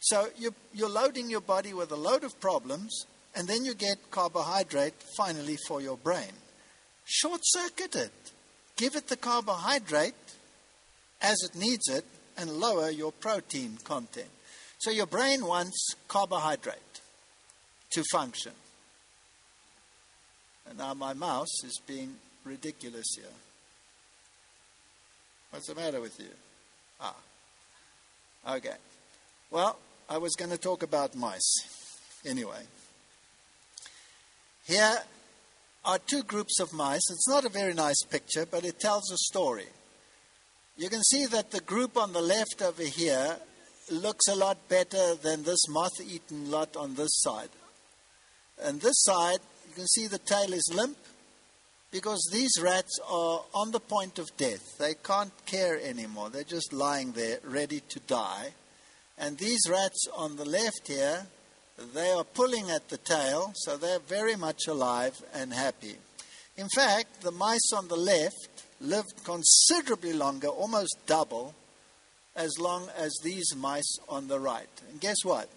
So 0.00 0.28
you're, 0.38 0.54
you're 0.72 0.88
loading 0.88 1.28
your 1.28 1.42
body 1.42 1.74
with 1.74 1.92
a 1.92 1.96
load 1.96 2.24
of 2.24 2.40
problems, 2.40 3.04
and 3.36 3.46
then 3.46 3.64
you 3.66 3.74
get 3.74 4.10
carbohydrate 4.10 4.94
finally 5.16 5.58
for 5.68 5.82
your 5.82 5.98
brain. 5.98 6.32
Short 7.04 7.40
circuit 7.44 7.94
it. 7.94 8.12
Give 8.76 8.96
it 8.96 9.08
the 9.08 9.16
carbohydrate 9.16 10.14
as 11.20 11.36
it 11.44 11.54
needs 11.54 11.88
it, 11.88 12.04
and 12.38 12.50
lower 12.50 12.88
your 12.88 13.12
protein 13.12 13.76
content. 13.84 14.30
So 14.78 14.90
your 14.90 15.06
brain 15.06 15.44
wants 15.44 15.94
carbohydrate 16.08 17.01
to 17.92 18.02
function. 18.10 18.52
And 20.68 20.78
now 20.78 20.94
my 20.94 21.12
mouse 21.12 21.64
is 21.64 21.80
being 21.86 22.16
ridiculous 22.44 23.14
here. 23.16 23.26
What's 25.50 25.68
the 25.68 25.74
matter 25.74 26.00
with 26.00 26.18
you? 26.18 26.30
Ah. 27.00 27.14
Okay. 28.54 28.76
Well, 29.50 29.78
I 30.08 30.18
was 30.18 30.34
going 30.34 30.50
to 30.50 30.58
talk 30.58 30.82
about 30.82 31.14
mice. 31.14 31.66
Anyway. 32.24 32.62
Here 34.66 34.98
are 35.84 35.98
two 35.98 36.22
groups 36.22 36.60
of 36.60 36.72
mice. 36.72 37.10
It's 37.10 37.28
not 37.28 37.44
a 37.44 37.50
very 37.50 37.74
nice 37.74 38.02
picture, 38.02 38.46
but 38.46 38.64
it 38.64 38.80
tells 38.80 39.10
a 39.10 39.18
story. 39.18 39.66
You 40.76 40.88
can 40.88 41.02
see 41.02 41.26
that 41.26 41.50
the 41.50 41.60
group 41.60 41.96
on 41.96 42.12
the 42.12 42.22
left 42.22 42.62
over 42.62 42.82
here 42.82 43.36
looks 43.90 44.28
a 44.28 44.34
lot 44.34 44.68
better 44.68 45.14
than 45.16 45.42
this 45.42 45.68
moth 45.68 46.00
eaten 46.00 46.50
lot 46.50 46.76
on 46.76 46.94
this 46.94 47.20
side. 47.20 47.50
And 48.64 48.80
this 48.80 49.02
side, 49.02 49.38
you 49.68 49.74
can 49.74 49.86
see 49.86 50.06
the 50.06 50.18
tail 50.18 50.52
is 50.52 50.72
limp 50.74 50.96
because 51.90 52.28
these 52.32 52.52
rats 52.60 52.98
are 53.06 53.42
on 53.54 53.70
the 53.70 53.80
point 53.80 54.18
of 54.18 54.36
death. 54.36 54.78
They 54.78 54.94
can't 54.94 55.32
care 55.46 55.80
anymore. 55.80 56.30
They're 56.30 56.44
just 56.44 56.72
lying 56.72 57.12
there 57.12 57.38
ready 57.44 57.80
to 57.88 58.00
die. 58.00 58.52
And 59.18 59.36
these 59.36 59.60
rats 59.68 60.06
on 60.16 60.36
the 60.36 60.44
left 60.44 60.88
here, 60.88 61.26
they 61.94 62.10
are 62.10 62.24
pulling 62.24 62.70
at 62.70 62.88
the 62.88 62.98
tail, 62.98 63.52
so 63.54 63.76
they're 63.76 63.98
very 63.98 64.36
much 64.36 64.66
alive 64.68 65.22
and 65.34 65.52
happy. 65.52 65.96
In 66.56 66.68
fact, 66.74 67.22
the 67.22 67.30
mice 67.30 67.72
on 67.74 67.88
the 67.88 67.96
left 67.96 68.64
lived 68.80 69.24
considerably 69.24 70.12
longer, 70.12 70.48
almost 70.48 70.96
double, 71.06 71.54
as 72.36 72.58
long 72.58 72.88
as 72.96 73.12
these 73.22 73.54
mice 73.56 73.98
on 74.08 74.28
the 74.28 74.40
right. 74.40 74.68
And 74.90 75.00
guess 75.00 75.24
what? 75.24 75.48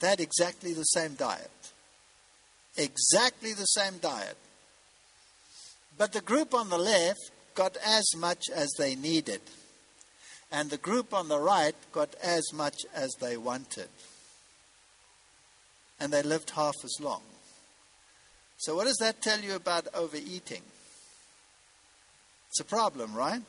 They 0.00 0.08
had 0.08 0.20
exactly 0.20 0.72
the 0.72 0.84
same 0.84 1.14
diet 1.14 1.50
exactly 2.76 3.52
the 3.52 3.64
same 3.64 3.98
diet. 3.98 4.36
But 5.98 6.12
the 6.12 6.20
group 6.20 6.54
on 6.54 6.68
the 6.68 6.78
left 6.78 7.30
got 7.54 7.76
as 7.78 8.04
much 8.16 8.44
as 8.54 8.70
they 8.78 8.94
needed, 8.94 9.40
and 10.52 10.70
the 10.70 10.76
group 10.76 11.14
on 11.14 11.28
the 11.28 11.40
right 11.40 11.74
got 11.92 12.14
as 12.22 12.52
much 12.52 12.84
as 12.94 13.10
they 13.20 13.36
wanted. 13.36 13.88
And 15.98 16.12
they 16.12 16.22
lived 16.22 16.50
half 16.50 16.74
as 16.84 16.96
long. 17.00 17.22
So, 18.58 18.76
what 18.76 18.84
does 18.84 18.98
that 18.98 19.22
tell 19.22 19.40
you 19.40 19.54
about 19.54 19.88
overeating? 19.94 20.62
It's 22.48 22.60
a 22.60 22.64
problem, 22.64 23.14
right? 23.14 23.42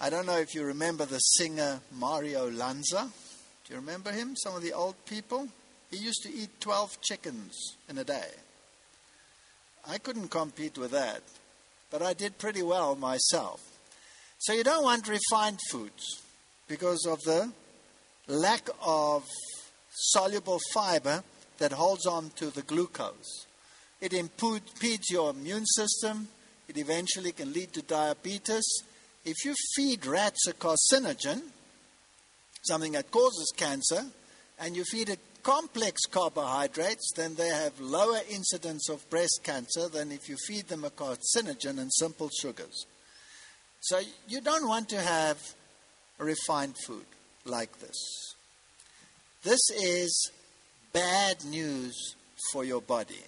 I 0.00 0.10
don't 0.10 0.26
know 0.26 0.38
if 0.38 0.54
you 0.54 0.64
remember 0.64 1.04
the 1.04 1.18
singer 1.18 1.80
Mario 1.92 2.50
Lanza. 2.50 3.08
Do 3.64 3.74
you 3.74 3.78
remember 3.78 4.10
him? 4.10 4.34
Some 4.34 4.56
of 4.56 4.62
the 4.62 4.72
old 4.72 4.96
people? 5.06 5.48
He 5.92 5.98
used 5.98 6.22
to 6.22 6.32
eat 6.32 6.58
12 6.60 7.02
chickens 7.02 7.76
in 7.86 7.98
a 7.98 8.04
day. 8.04 8.30
I 9.86 9.98
couldn't 9.98 10.30
compete 10.30 10.78
with 10.78 10.90
that, 10.92 11.20
but 11.90 12.00
I 12.00 12.14
did 12.14 12.38
pretty 12.38 12.62
well 12.62 12.96
myself. 12.96 13.60
So 14.38 14.54
you 14.54 14.64
don't 14.64 14.84
want 14.84 15.06
refined 15.06 15.58
foods 15.70 16.22
because 16.66 17.04
of 17.06 17.20
the 17.24 17.52
lack 18.26 18.70
of 18.80 19.24
soluble 19.90 20.60
fiber 20.72 21.22
that 21.58 21.72
holds 21.72 22.06
on 22.06 22.30
to 22.36 22.46
the 22.46 22.62
glucose. 22.62 23.46
It 24.00 24.14
impedes 24.14 25.10
your 25.10 25.30
immune 25.30 25.66
system. 25.66 26.28
It 26.68 26.78
eventually 26.78 27.32
can 27.32 27.52
lead 27.52 27.74
to 27.74 27.82
diabetes. 27.82 28.64
If 29.26 29.44
you 29.44 29.54
feed 29.76 30.06
rats 30.06 30.46
a 30.48 30.54
carcinogen, 30.54 31.42
something 32.62 32.92
that 32.92 33.10
causes 33.10 33.52
cancer, 33.54 34.06
and 34.58 34.74
you 34.74 34.84
feed 34.84 35.10
it 35.10 35.18
complex 35.42 36.02
carbohydrates, 36.10 37.12
then 37.16 37.34
they 37.34 37.48
have 37.48 37.78
lower 37.80 38.20
incidence 38.30 38.88
of 38.88 39.08
breast 39.10 39.40
cancer 39.42 39.88
than 39.88 40.12
if 40.12 40.28
you 40.28 40.36
feed 40.46 40.68
them 40.68 40.84
a 40.84 40.90
carcinogen 40.90 41.78
and 41.78 41.92
simple 41.92 42.30
sugars. 42.30 42.86
So 43.80 44.00
you 44.28 44.40
don't 44.40 44.68
want 44.68 44.88
to 44.90 45.00
have 45.00 45.38
refined 46.18 46.76
food 46.86 47.06
like 47.44 47.80
this. 47.80 48.34
This 49.42 49.60
is 49.70 50.30
bad 50.92 51.44
news 51.44 52.14
for 52.52 52.64
your 52.64 52.80
body. 52.80 53.24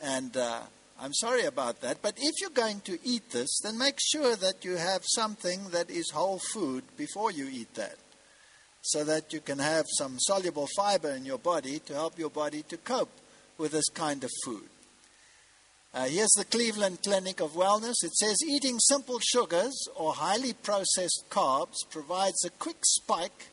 And 0.00 0.36
uh, 0.36 0.60
I'm 1.00 1.14
sorry 1.14 1.44
about 1.44 1.80
that. 1.82 2.02
But 2.02 2.14
if 2.16 2.32
you're 2.40 2.50
going 2.50 2.80
to 2.80 2.98
eat 3.04 3.30
this, 3.30 3.60
then 3.62 3.78
make 3.78 3.98
sure 4.00 4.34
that 4.36 4.64
you 4.64 4.76
have 4.76 5.02
something 5.04 5.68
that 5.70 5.90
is 5.90 6.10
whole 6.10 6.40
food 6.52 6.82
before 6.96 7.30
you 7.30 7.48
eat 7.50 7.72
that. 7.74 7.96
So 8.82 9.04
that 9.04 9.32
you 9.32 9.40
can 9.40 9.58
have 9.58 9.86
some 9.88 10.18
soluble 10.18 10.68
fiber 10.76 11.10
in 11.10 11.24
your 11.24 11.38
body 11.38 11.78
to 11.80 11.94
help 11.94 12.18
your 12.18 12.30
body 12.30 12.62
to 12.64 12.76
cope 12.76 13.12
with 13.56 13.72
this 13.72 13.88
kind 13.88 14.24
of 14.24 14.30
food. 14.44 14.68
Uh, 15.94 16.06
here's 16.06 16.32
the 16.32 16.44
Cleveland 16.44 17.02
Clinic 17.02 17.40
of 17.40 17.52
Wellness. 17.52 18.02
It 18.02 18.14
says 18.14 18.42
eating 18.44 18.78
simple 18.78 19.18
sugars 19.20 19.88
or 19.94 20.14
highly 20.14 20.54
processed 20.54 21.24
carbs 21.28 21.76
provides 21.90 22.44
a 22.44 22.50
quick 22.50 22.78
spike 22.82 23.48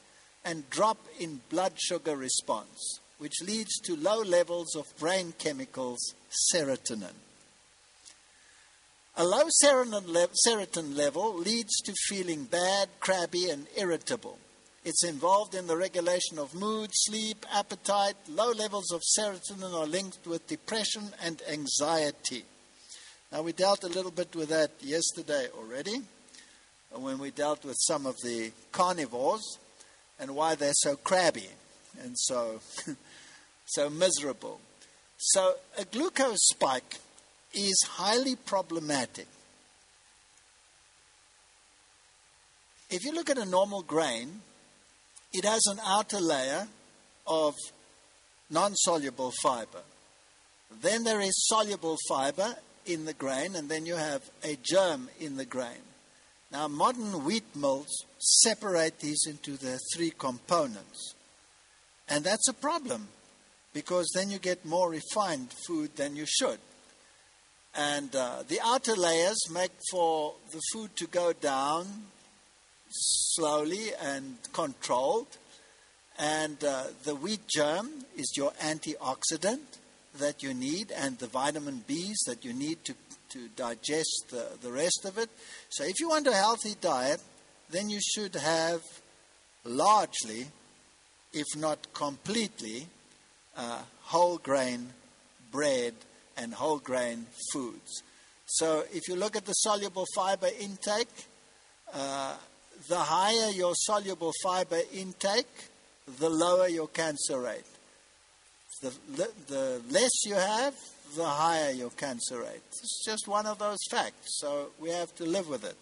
and 0.45 0.69
drop 0.69 0.97
in 1.19 1.41
blood 1.49 1.73
sugar 1.75 2.15
response, 2.15 3.01
which 3.17 3.41
leads 3.41 3.77
to 3.81 3.97
low 3.97 4.21
levels 4.21 4.73
of 4.75 4.97
brain 4.97 5.33
chemicals 5.37 6.15
serotonin. 6.53 7.13
A 9.17 9.25
low 9.25 9.49
serotonin 9.65 10.95
level 10.95 11.37
leads 11.37 11.81
to 11.81 11.93
feeling 12.07 12.45
bad, 12.45 12.87
crabby, 13.01 13.49
and 13.49 13.67
irritable. 13.75 14.39
It's 14.85 15.03
involved 15.03 15.55
in 15.55 15.67
the 15.67 15.75
regulation 15.75 16.39
of 16.39 16.55
mood, 16.55 16.91
sleep, 16.93 17.45
appetite. 17.53 18.15
Low 18.29 18.51
levels 18.51 18.91
of 18.91 19.01
serotonin 19.17 19.73
are 19.73 19.85
linked 19.85 20.25
with 20.25 20.47
depression 20.47 21.09
and 21.21 21.41
anxiety. 21.49 22.45
Now, 23.31 23.41
we 23.41 23.51
dealt 23.51 23.83
a 23.83 23.87
little 23.87 24.11
bit 24.11 24.35
with 24.35 24.49
that 24.49 24.71
yesterday 24.79 25.47
already 25.55 25.97
uh, 26.95 26.99
when 26.99 27.19
we 27.19 27.29
dealt 27.29 27.65
with 27.65 27.75
some 27.79 28.05
of 28.05 28.15
the 28.23 28.51
carnivores 28.71 29.59
and 30.19 30.33
why 30.33 30.55
they're 30.55 30.73
so 30.73 30.95
crabby 30.95 31.49
and 32.01 32.17
so, 32.17 32.61
so 33.65 33.89
miserable. 33.89 34.61
So, 35.17 35.55
a 35.77 35.83
glucose 35.83 36.47
spike 36.47 36.95
is 37.53 37.83
highly 37.87 38.37
problematic. 38.37 39.27
If 42.89 43.03
you 43.03 43.11
look 43.11 43.29
at 43.29 43.37
a 43.37 43.45
normal 43.45 43.83
grain, 43.83 44.41
it 45.33 45.45
has 45.45 45.65
an 45.67 45.79
outer 45.85 46.19
layer 46.19 46.67
of 47.27 47.55
non 48.49 48.75
soluble 48.75 49.31
fiber. 49.41 49.81
Then 50.81 51.03
there 51.03 51.21
is 51.21 51.47
soluble 51.47 51.97
fiber 52.07 52.55
in 52.85 53.05
the 53.05 53.13
grain, 53.13 53.55
and 53.55 53.69
then 53.69 53.85
you 53.85 53.95
have 53.95 54.23
a 54.43 54.57
germ 54.63 55.09
in 55.19 55.37
the 55.37 55.45
grain. 55.45 55.83
Now, 56.51 56.67
modern 56.67 57.23
wheat 57.23 57.55
mills 57.55 58.05
separate 58.17 58.99
these 58.99 59.25
into 59.27 59.51
their 59.57 59.77
three 59.93 60.11
components. 60.11 61.13
And 62.07 62.23
that's 62.23 62.47
a 62.47 62.53
problem 62.53 63.07
because 63.71 64.09
then 64.15 64.31
you 64.31 64.39
get 64.39 64.65
more 64.65 64.89
refined 64.89 65.53
food 65.67 65.95
than 65.95 66.15
you 66.15 66.25
should. 66.25 66.57
And 67.75 68.15
uh, 68.15 68.43
the 68.47 68.59
outer 68.63 68.95
layers 68.95 69.37
make 69.51 69.71
for 69.91 70.33
the 70.51 70.59
food 70.73 70.95
to 70.95 71.05
go 71.05 71.33
down 71.33 71.85
slowly 72.89 73.91
and 74.01 74.37
controlled. 74.53 75.37
And 76.17 76.61
uh, 76.63 76.85
the 77.03 77.15
wheat 77.15 77.47
germ 77.47 77.89
is 78.17 78.33
your 78.35 78.51
antioxidant 78.61 79.79
that 80.19 80.43
you 80.43 80.53
need, 80.53 80.91
and 80.91 81.17
the 81.17 81.27
vitamin 81.27 81.83
Bs 81.87 82.25
that 82.27 82.43
you 82.43 82.51
need 82.51 82.83
to, 82.83 82.93
to 83.29 83.47
digest 83.55 84.25
the, 84.29 84.47
the 84.61 84.71
rest 84.71 85.05
of 85.05 85.17
it. 85.17 85.29
So, 85.69 85.83
if 85.85 85.99
you 85.99 86.09
want 86.09 86.27
a 86.27 86.33
healthy 86.33 86.75
diet, 86.81 87.21
then 87.69 87.89
you 87.89 87.99
should 88.01 88.35
have 88.35 88.81
largely, 89.63 90.47
if 91.31 91.45
not 91.55 91.93
completely, 91.93 92.87
uh, 93.55 93.81
whole 94.03 94.37
grain 94.39 94.89
bread 95.51 95.93
and 96.35 96.53
whole 96.53 96.79
grain 96.79 97.27
foods. 97.53 98.03
So, 98.45 98.83
if 98.91 99.07
you 99.07 99.15
look 99.15 99.35
at 99.35 99.45
the 99.45 99.53
soluble 99.53 100.05
fiber 100.15 100.49
intake, 100.59 101.07
uh, 101.93 102.35
the 102.89 102.97
higher 102.97 103.51
your 103.51 103.75
soluble 103.75 104.33
fiber 104.43 104.81
intake, 104.91 105.69
the 106.17 106.29
lower 106.29 106.67
your 106.67 106.87
cancer 106.87 107.39
rate. 107.39 107.63
The, 108.81 108.91
the 109.47 109.81
less 109.91 110.25
you 110.25 110.35
have, 110.35 110.73
the 111.15 111.25
higher 111.25 111.71
your 111.71 111.91
cancer 111.91 112.39
rate. 112.39 112.61
It's 112.67 113.05
just 113.05 113.27
one 113.27 113.45
of 113.45 113.59
those 113.59 113.77
facts, 113.91 114.39
so 114.39 114.69
we 114.79 114.89
have 114.89 115.13
to 115.15 115.25
live 115.25 115.47
with 115.47 115.63
it. 115.63 115.75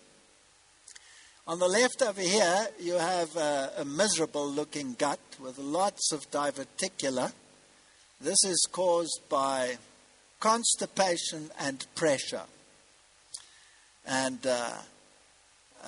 On 1.48 1.60
the 1.60 1.68
left 1.68 2.02
over 2.02 2.20
here, 2.20 2.68
you 2.80 2.96
have 2.96 3.34
a, 3.38 3.72
a 3.78 3.86
miserable 3.86 4.50
looking 4.50 4.96
gut 4.98 5.20
with 5.42 5.58
lots 5.58 6.12
of 6.12 6.30
diverticula. 6.30 7.32
This 8.20 8.44
is 8.44 8.68
caused 8.70 9.22
by 9.30 9.78
constipation 10.42 11.52
and 11.58 11.86
pressure. 11.96 12.44
And 14.06 14.46
uh, 14.46 14.72
uh, 15.84 15.88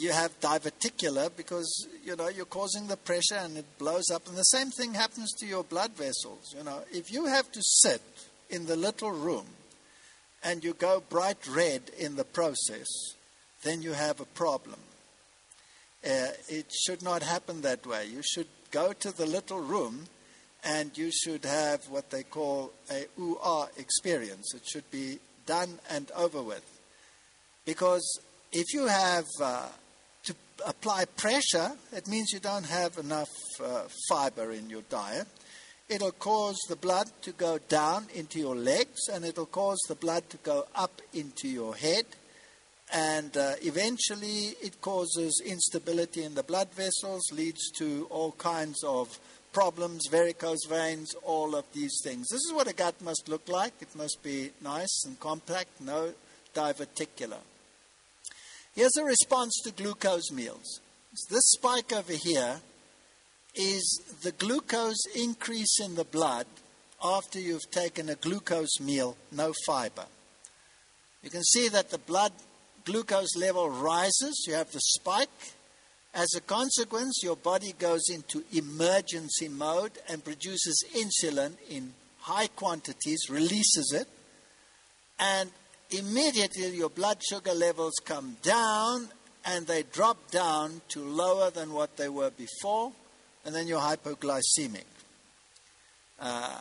you 0.00 0.12
have 0.12 0.38
diverticular 0.40 1.30
because 1.36 1.86
you 2.04 2.16
know 2.16 2.28
you're 2.28 2.46
causing 2.46 2.86
the 2.86 2.96
pressure 2.96 3.36
and 3.36 3.56
it 3.56 3.78
blows 3.78 4.10
up. 4.10 4.26
And 4.28 4.36
the 4.36 4.42
same 4.42 4.70
thing 4.70 4.94
happens 4.94 5.32
to 5.38 5.46
your 5.46 5.64
blood 5.64 5.92
vessels 5.92 6.54
you 6.56 6.64
know. 6.64 6.80
If 6.92 7.12
you 7.12 7.26
have 7.26 7.50
to 7.52 7.60
sit 7.62 8.02
in 8.48 8.66
the 8.66 8.76
little 8.76 9.10
room 9.10 9.46
and 10.42 10.64
you 10.64 10.72
go 10.72 11.02
bright 11.08 11.46
red 11.46 11.82
in 11.98 12.16
the 12.16 12.24
process 12.24 12.88
then 13.62 13.82
you 13.82 13.92
have 13.92 14.20
a 14.20 14.24
problem. 14.24 14.80
Uh, 16.04 16.28
it 16.48 16.72
should 16.72 17.02
not 17.02 17.22
happen 17.22 17.60
that 17.60 17.86
way. 17.86 18.06
You 18.06 18.22
should 18.22 18.46
go 18.70 18.94
to 18.94 19.14
the 19.14 19.26
little 19.26 19.60
room 19.60 20.06
and 20.64 20.96
you 20.96 21.10
should 21.10 21.44
have 21.44 21.88
what 21.88 22.10
they 22.10 22.22
call 22.22 22.72
a 22.90 23.04
ooh 23.18 23.38
experience. 23.76 24.54
It 24.54 24.66
should 24.66 24.90
be 24.90 25.18
done 25.46 25.78
and 25.90 26.10
over 26.16 26.42
with. 26.42 26.64
Because 27.66 28.20
if 28.52 28.72
you 28.72 28.86
have 28.86 29.26
uh, 29.42 29.68
apply 30.66 31.04
pressure, 31.16 31.72
it 31.92 32.06
means 32.08 32.32
you 32.32 32.40
don't 32.40 32.66
have 32.66 32.98
enough 32.98 33.30
uh, 33.62 33.84
fiber 34.08 34.52
in 34.52 34.70
your 34.70 34.82
diet. 34.82 35.26
It'll 35.88 36.12
cause 36.12 36.58
the 36.68 36.76
blood 36.76 37.10
to 37.22 37.32
go 37.32 37.58
down 37.58 38.06
into 38.14 38.38
your 38.38 38.54
legs 38.54 39.08
and 39.12 39.24
it'll 39.24 39.46
cause 39.46 39.80
the 39.88 39.96
blood 39.96 40.28
to 40.30 40.36
go 40.38 40.66
up 40.74 41.02
into 41.12 41.48
your 41.48 41.74
head. 41.74 42.06
And 42.92 43.36
uh, 43.36 43.54
eventually, 43.62 44.54
it 44.62 44.80
causes 44.80 45.42
instability 45.44 46.22
in 46.24 46.34
the 46.34 46.42
blood 46.42 46.72
vessels, 46.72 47.22
leads 47.32 47.70
to 47.78 48.06
all 48.10 48.32
kinds 48.32 48.82
of 48.84 49.18
problems, 49.52 50.06
varicose 50.10 50.64
veins, 50.68 51.14
all 51.24 51.54
of 51.54 51.64
these 51.72 52.00
things. 52.04 52.28
This 52.28 52.42
is 52.42 52.52
what 52.52 52.68
a 52.68 52.72
gut 52.72 53.00
must 53.02 53.28
look 53.28 53.48
like. 53.48 53.74
It 53.80 53.94
must 53.96 54.22
be 54.22 54.50
nice 54.62 55.04
and 55.06 55.18
compact, 55.18 55.80
no 55.80 56.12
diverticular. 56.54 57.38
Here's 58.74 58.96
a 58.96 59.04
response 59.04 59.60
to 59.64 59.72
glucose 59.72 60.30
meals. 60.30 60.80
This 61.28 61.50
spike 61.50 61.92
over 61.92 62.12
here 62.12 62.60
is 63.54 64.00
the 64.22 64.32
glucose 64.32 65.04
increase 65.16 65.80
in 65.80 65.96
the 65.96 66.04
blood 66.04 66.46
after 67.02 67.40
you've 67.40 67.70
taken 67.72 68.08
a 68.08 68.14
glucose 68.14 68.78
meal, 68.80 69.16
no 69.32 69.52
fiber. 69.66 70.04
You 71.22 71.30
can 71.30 71.42
see 71.42 71.68
that 71.68 71.90
the 71.90 71.98
blood 71.98 72.32
glucose 72.84 73.36
level 73.36 73.68
rises, 73.68 74.44
you 74.46 74.54
have 74.54 74.70
the 74.70 74.80
spike. 74.80 75.28
As 76.14 76.28
a 76.36 76.40
consequence, 76.40 77.20
your 77.22 77.36
body 77.36 77.72
goes 77.78 78.08
into 78.08 78.44
emergency 78.52 79.48
mode 79.48 79.92
and 80.08 80.24
produces 80.24 80.84
insulin 80.94 81.54
in 81.68 81.92
high 82.20 82.48
quantities, 82.48 83.28
releases 83.28 83.92
it, 83.92 84.08
and 85.18 85.50
immediately 85.90 86.76
your 86.76 86.90
blood 86.90 87.18
sugar 87.28 87.54
levels 87.54 87.94
come 88.04 88.36
down 88.42 89.08
and 89.44 89.66
they 89.66 89.82
drop 89.82 90.30
down 90.30 90.80
to 90.88 91.00
lower 91.00 91.50
than 91.50 91.72
what 91.72 91.96
they 91.96 92.08
were 92.08 92.30
before, 92.30 92.92
and 93.44 93.54
then 93.54 93.66
you're 93.66 93.80
hypoglycemic. 93.80 94.84
Uh, 96.18 96.58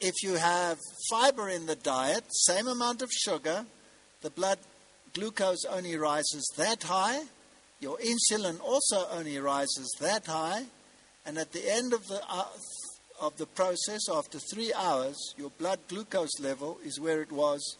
if 0.00 0.22
you 0.22 0.34
have 0.34 0.78
fiber 1.10 1.48
in 1.48 1.66
the 1.66 1.74
diet, 1.76 2.24
same 2.28 2.68
amount 2.68 3.02
of 3.02 3.10
sugar, 3.10 3.64
the 4.20 4.30
blood 4.30 4.58
glucose 5.14 5.64
only 5.64 5.96
rises 5.96 6.52
that 6.56 6.82
high, 6.82 7.22
your 7.80 7.98
insulin 7.98 8.60
also 8.60 9.08
only 9.10 9.38
rises 9.38 9.96
that 10.00 10.26
high, 10.26 10.64
and 11.24 11.38
at 11.38 11.52
the 11.52 11.72
end 11.72 11.92
of 11.92 12.06
the 12.08 12.20
uh, 12.28 12.44
of 13.20 13.36
the 13.36 13.46
process, 13.46 14.08
after 14.12 14.38
three 14.38 14.72
hours, 14.74 15.34
your 15.36 15.50
blood 15.58 15.80
glucose 15.88 16.38
level 16.40 16.78
is 16.84 17.00
where 17.00 17.20
it 17.20 17.32
was 17.32 17.76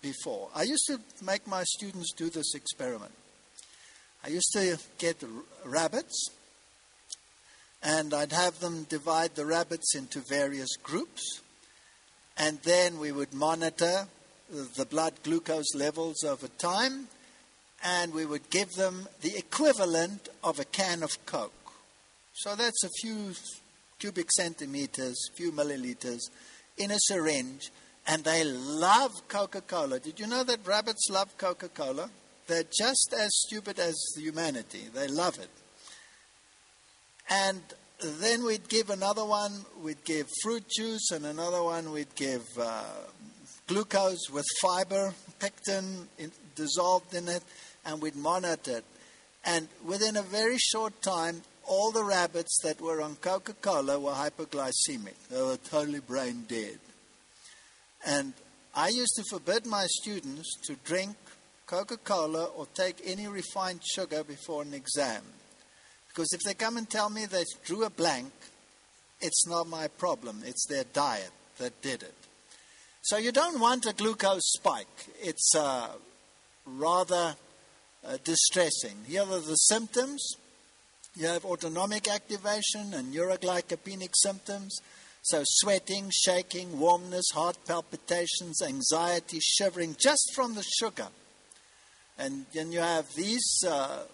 before. 0.00 0.48
I 0.54 0.62
used 0.62 0.84
to 0.88 1.00
make 1.24 1.46
my 1.46 1.64
students 1.64 2.12
do 2.12 2.30
this 2.30 2.54
experiment. 2.54 3.12
I 4.24 4.28
used 4.28 4.52
to 4.52 4.78
get 4.98 5.22
rabbits, 5.64 6.30
and 7.82 8.12
I'd 8.12 8.32
have 8.32 8.58
them 8.60 8.84
divide 8.88 9.34
the 9.34 9.46
rabbits 9.46 9.94
into 9.94 10.20
various 10.28 10.76
groups, 10.76 11.40
and 12.36 12.58
then 12.62 12.98
we 12.98 13.12
would 13.12 13.32
monitor 13.32 14.06
the 14.50 14.86
blood 14.86 15.14
glucose 15.22 15.74
levels 15.74 16.24
over 16.24 16.48
time, 16.48 17.08
and 17.84 18.12
we 18.12 18.26
would 18.26 18.50
give 18.50 18.72
them 18.72 19.08
the 19.20 19.36
equivalent 19.36 20.28
of 20.42 20.58
a 20.58 20.64
can 20.64 21.02
of 21.02 21.24
Coke. 21.26 21.52
So 22.34 22.54
that's 22.56 22.84
a 22.84 22.90
few 23.00 23.32
cubic 23.98 24.30
centimeters, 24.32 25.30
few 25.34 25.52
milliliters 25.52 26.20
in 26.76 26.90
a 26.90 26.98
syringe, 26.98 27.70
and 28.08 28.24
they 28.24 28.42
love 28.42 29.12
Coca 29.28 29.60
Cola. 29.60 30.00
Did 30.00 30.18
you 30.18 30.26
know 30.26 30.42
that 30.42 30.66
rabbits 30.66 31.08
love 31.10 31.36
Coca 31.36 31.68
Cola? 31.68 32.10
They're 32.46 32.64
just 32.64 33.14
as 33.16 33.28
stupid 33.46 33.78
as 33.78 33.94
humanity. 34.16 34.86
They 34.92 35.08
love 35.08 35.38
it. 35.38 35.50
And 37.28 37.60
then 38.00 38.46
we'd 38.46 38.66
give 38.68 38.88
another 38.88 39.26
one, 39.26 39.66
we'd 39.82 40.02
give 40.04 40.26
fruit 40.42 40.64
juice, 40.74 41.10
and 41.10 41.26
another 41.26 41.62
one 41.62 41.92
we'd 41.92 42.14
give 42.14 42.46
uh, 42.58 42.84
glucose 43.66 44.30
with 44.32 44.46
fiber, 44.62 45.12
pectin 45.38 46.08
in, 46.18 46.32
dissolved 46.56 47.12
in 47.12 47.28
it, 47.28 47.42
and 47.84 48.00
we'd 48.00 48.16
monitor 48.16 48.78
it. 48.78 48.84
And 49.44 49.68
within 49.84 50.16
a 50.16 50.22
very 50.22 50.56
short 50.56 51.02
time, 51.02 51.42
all 51.66 51.90
the 51.90 52.04
rabbits 52.04 52.58
that 52.62 52.80
were 52.80 53.02
on 53.02 53.16
Coca 53.16 53.52
Cola 53.52 54.00
were 54.00 54.12
hypoglycemic. 54.12 55.28
They 55.30 55.42
were 55.42 55.58
totally 55.58 56.00
brain 56.00 56.46
dead. 56.48 56.78
And 58.06 58.32
I 58.74 58.88
used 58.88 59.14
to 59.16 59.24
forbid 59.30 59.66
my 59.66 59.86
students 59.86 60.56
to 60.66 60.74
drink 60.84 61.16
Coca 61.66 61.96
Cola 61.96 62.44
or 62.44 62.66
take 62.74 63.00
any 63.04 63.26
refined 63.26 63.80
sugar 63.84 64.24
before 64.24 64.62
an 64.62 64.74
exam. 64.74 65.22
Because 66.08 66.32
if 66.32 66.40
they 66.40 66.54
come 66.54 66.76
and 66.76 66.88
tell 66.88 67.10
me 67.10 67.26
they 67.26 67.44
drew 67.64 67.84
a 67.84 67.90
blank, 67.90 68.32
it's 69.20 69.46
not 69.46 69.68
my 69.68 69.88
problem. 69.88 70.42
It's 70.44 70.66
their 70.66 70.84
diet 70.84 71.30
that 71.58 71.80
did 71.82 72.02
it. 72.02 72.14
So 73.02 73.16
you 73.16 73.32
don't 73.32 73.60
want 73.60 73.86
a 73.86 73.92
glucose 73.92 74.52
spike. 74.52 74.86
It's 75.20 75.54
uh, 75.56 75.88
rather 76.66 77.34
uh, 78.06 78.18
distressing. 78.24 78.96
Here 79.06 79.22
are 79.22 79.40
the 79.40 79.56
symptoms. 79.56 80.36
You 81.16 81.26
have 81.26 81.44
autonomic 81.44 82.08
activation 82.08 82.94
and 82.94 83.12
neuroglycopenic 83.12 84.10
symptoms. 84.14 84.78
So, 85.22 85.42
sweating, 85.44 86.10
shaking, 86.10 86.78
warmness, 86.78 87.30
heart 87.34 87.58
palpitations, 87.66 88.62
anxiety, 88.62 89.40
shivering, 89.40 89.96
just 89.98 90.32
from 90.34 90.54
the 90.54 90.62
sugar. 90.62 91.08
And 92.18 92.46
then 92.54 92.72
you 92.72 92.80
have 92.80 93.06
these 93.14 93.62
uh, 93.66 94.04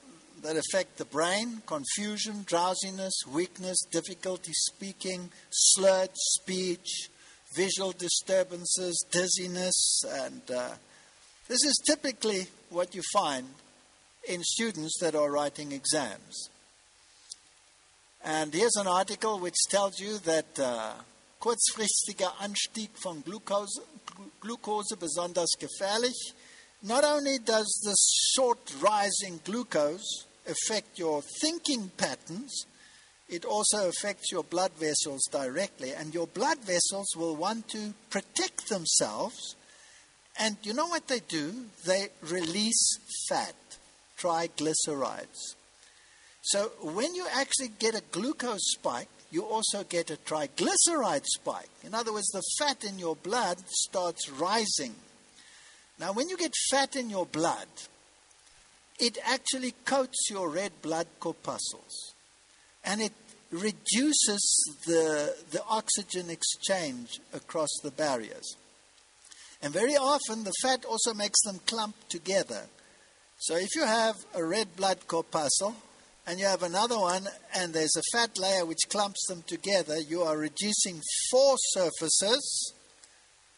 that 0.42 0.57
affect 0.57 0.98
the 0.98 1.05
brain 1.05 1.62
confusion, 1.66 2.44
drowsiness, 2.46 3.14
weakness, 3.32 3.78
difficulty 3.90 4.52
speaking, 4.52 5.30
slurred 5.50 6.11
speech, 6.14 7.09
visual 7.55 7.92
disturbances, 7.92 9.05
dizziness, 9.11 10.02
and 10.09 10.42
uh, 10.50 10.70
this 11.48 11.64
is 11.64 11.80
typically 11.86 12.46
what 12.70 12.94
you 12.94 13.02
find 13.12 13.46
in 14.28 14.42
students 14.42 14.98
that 15.00 15.14
are 15.14 15.30
writing 15.30 15.72
exams. 15.72 16.48
And 18.27 18.55
here's 18.55 18.77
an 18.77 18.87
article 18.87 19.39
which 19.39 19.66
tells 19.68 20.01
you 20.01 20.16
that 20.20 20.59
uh, 20.59 20.93
kurzfristiger 21.43 22.33
Anstieg 22.41 22.89
von 23.03 23.20
Glucose, 23.20 23.81
Glucose 24.41 24.97
besonders 24.99 25.51
gefährlich. 25.61 26.33
Not 26.83 27.05
only 27.05 27.37
does 27.39 27.83
this 27.85 28.33
short 28.35 28.59
rise 28.81 29.20
in 29.27 29.41
glucose 29.45 30.25
affect 30.47 30.99
your 30.99 31.20
thinking 31.43 31.91
patterns, 31.99 32.64
it 33.29 33.45
also 33.45 33.91
affects 33.91 34.33
your 34.33 34.43
blood 34.43 34.72
vessels 34.72 35.29
directly. 35.31 35.93
And 35.93 36.14
your 36.14 36.27
blood 36.27 36.61
vessels 36.61 37.14
will 37.14 37.37
want 37.37 37.68
to 37.68 37.93
protect 38.09 38.70
themselves. 38.70 39.55
And 40.41 40.57
you 40.62 40.72
know 40.72 40.87
what 40.87 41.09
they 41.09 41.20
do? 41.20 41.66
They 41.85 42.09
release 42.22 42.99
fat, 43.29 43.55
triglycerides. 44.18 45.57
So 46.45 46.70
when 46.82 47.14
you 47.14 47.26
actually 47.32 47.70
get 47.78 47.95
a 47.95 48.03
glucose 48.12 48.72
spike, 48.76 49.09
you 49.30 49.45
also 49.45 49.82
get 49.82 50.11
a 50.11 50.16
triglyceride 50.16 51.24
spike. 51.24 51.70
In 51.82 51.95
other 51.95 52.12
words, 52.12 52.28
the 52.28 52.42
fat 52.59 52.84
in 52.84 52.99
your 52.99 53.16
blood 53.16 53.59
starts 53.66 54.28
rising. 54.28 54.95
Now, 55.99 56.12
when 56.12 56.28
you 56.28 56.36
get 56.36 56.53
fat 56.70 56.97
in 56.97 57.09
your 57.09 57.24
blood, 57.24 57.66
it 58.99 59.16
actually 59.24 59.72
coats 59.86 60.28
your 60.30 60.51
red 60.51 60.72
blood 60.82 61.07
corpuscles 61.18 62.12
and 62.84 63.01
it 63.01 63.12
reduces 63.51 64.76
the, 64.86 65.34
the 65.51 65.64
oxygen 65.66 66.28
exchange 66.28 67.20
across 67.32 67.70
the 67.82 67.90
barriers. 67.90 68.57
And 69.62 69.72
very 69.72 69.97
often, 69.97 70.45
the 70.45 70.53
fat 70.62 70.84
also 70.84 71.14
makes 71.14 71.40
them 71.42 71.59
clump 71.66 71.97
together. 72.11 72.66
So, 73.38 73.57
if 73.57 73.74
you 73.74 73.86
have 73.86 74.16
a 74.34 74.45
red 74.45 74.76
blood 74.76 74.99
corpuscle, 75.07 75.74
and 76.27 76.39
you 76.39 76.47
have 76.47 76.62
another 76.62 76.99
one, 76.99 77.29
and 77.55 77.72
there's 77.72 77.97
a 77.97 78.16
fat 78.16 78.39
layer 78.39 78.64
which 78.64 78.89
clumps 78.89 79.27
them 79.27 79.43
together, 79.47 79.99
you 79.99 80.22
are 80.22 80.39
reducing 80.39 81.01
four 81.31 81.57
surfaces 81.72 82.72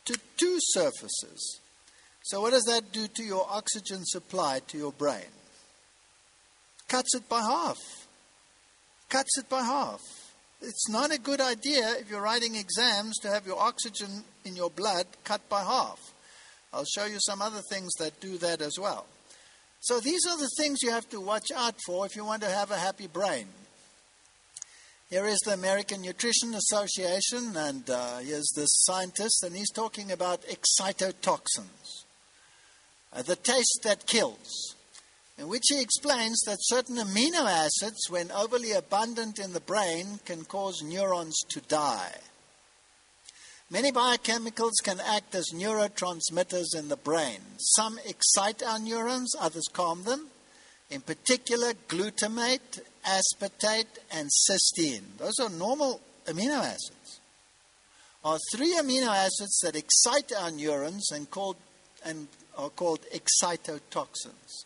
to 0.04 0.18
two 0.36 0.56
surfaces. 0.60 1.60
So, 2.24 2.40
what 2.40 2.52
does 2.52 2.64
that 2.64 2.92
do 2.92 3.06
to 3.06 3.22
your 3.22 3.46
oxygen 3.48 4.04
supply 4.04 4.60
to 4.68 4.78
your 4.78 4.92
brain? 4.92 5.30
Cuts 6.88 7.14
it 7.14 7.28
by 7.28 7.40
half. 7.40 7.78
Cuts 9.08 9.38
it 9.38 9.48
by 9.48 9.62
half. 9.62 10.00
It's 10.60 10.88
not 10.88 11.12
a 11.12 11.18
good 11.18 11.40
idea 11.40 11.94
if 12.00 12.10
you're 12.10 12.20
writing 12.20 12.56
exams 12.56 13.18
to 13.18 13.28
have 13.28 13.46
your 13.46 13.60
oxygen 13.60 14.24
in 14.44 14.56
your 14.56 14.70
blood 14.70 15.06
cut 15.22 15.48
by 15.48 15.62
half. 15.62 16.00
I'll 16.72 16.84
show 16.84 17.04
you 17.06 17.18
some 17.20 17.42
other 17.42 17.62
things 17.70 17.92
that 17.98 18.20
do 18.20 18.38
that 18.38 18.60
as 18.60 18.78
well. 18.78 19.06
So 19.86 20.00
these 20.00 20.26
are 20.26 20.36
the 20.36 20.50
things 20.56 20.82
you 20.82 20.90
have 20.90 21.08
to 21.10 21.20
watch 21.20 21.52
out 21.54 21.76
for 21.86 22.04
if 22.06 22.16
you 22.16 22.24
want 22.24 22.42
to 22.42 22.48
have 22.48 22.72
a 22.72 22.76
happy 22.76 23.06
brain. 23.06 23.46
Here 25.10 25.24
is 25.26 25.38
the 25.46 25.52
American 25.52 26.02
Nutrition 26.02 26.56
Association, 26.56 27.56
and 27.56 27.88
uh, 27.88 28.18
here's 28.18 28.50
this 28.56 28.82
scientist, 28.82 29.44
and 29.44 29.54
he's 29.54 29.70
talking 29.70 30.10
about 30.10 30.42
excitotoxins, 30.42 32.02
uh, 33.12 33.22
the 33.22 33.36
taste 33.36 33.82
that 33.84 34.08
kills, 34.08 34.74
in 35.38 35.46
which 35.46 35.66
he 35.68 35.80
explains 35.80 36.40
that 36.46 36.58
certain 36.62 36.96
amino 36.96 37.48
acids, 37.48 38.10
when 38.10 38.32
overly 38.32 38.72
abundant 38.72 39.38
in 39.38 39.52
the 39.52 39.60
brain, 39.60 40.18
can 40.24 40.44
cause 40.46 40.82
neurons 40.82 41.38
to 41.50 41.60
die. 41.60 42.10
Many 43.68 43.90
biochemicals 43.90 44.74
can 44.84 45.00
act 45.00 45.34
as 45.34 45.50
neurotransmitters 45.52 46.76
in 46.76 46.88
the 46.88 46.96
brain. 46.96 47.40
Some 47.58 47.98
excite 48.06 48.62
our 48.62 48.78
neurons, 48.78 49.34
others 49.40 49.66
calm 49.72 50.04
them. 50.04 50.28
In 50.88 51.00
particular, 51.00 51.72
glutamate, 51.88 52.80
aspartate, 53.04 53.98
and 54.12 54.30
cysteine. 54.48 55.16
Those 55.18 55.40
are 55.40 55.50
normal 55.50 56.00
amino 56.26 56.60
acids. 56.60 57.20
Are 58.24 58.38
three 58.52 58.76
amino 58.76 59.08
acids 59.08 59.58
that 59.64 59.74
excite 59.74 60.32
our 60.32 60.52
neurons 60.52 61.10
and, 61.10 61.28
called, 61.28 61.56
and 62.04 62.28
are 62.56 62.70
called 62.70 63.00
excitotoxins. 63.12 64.64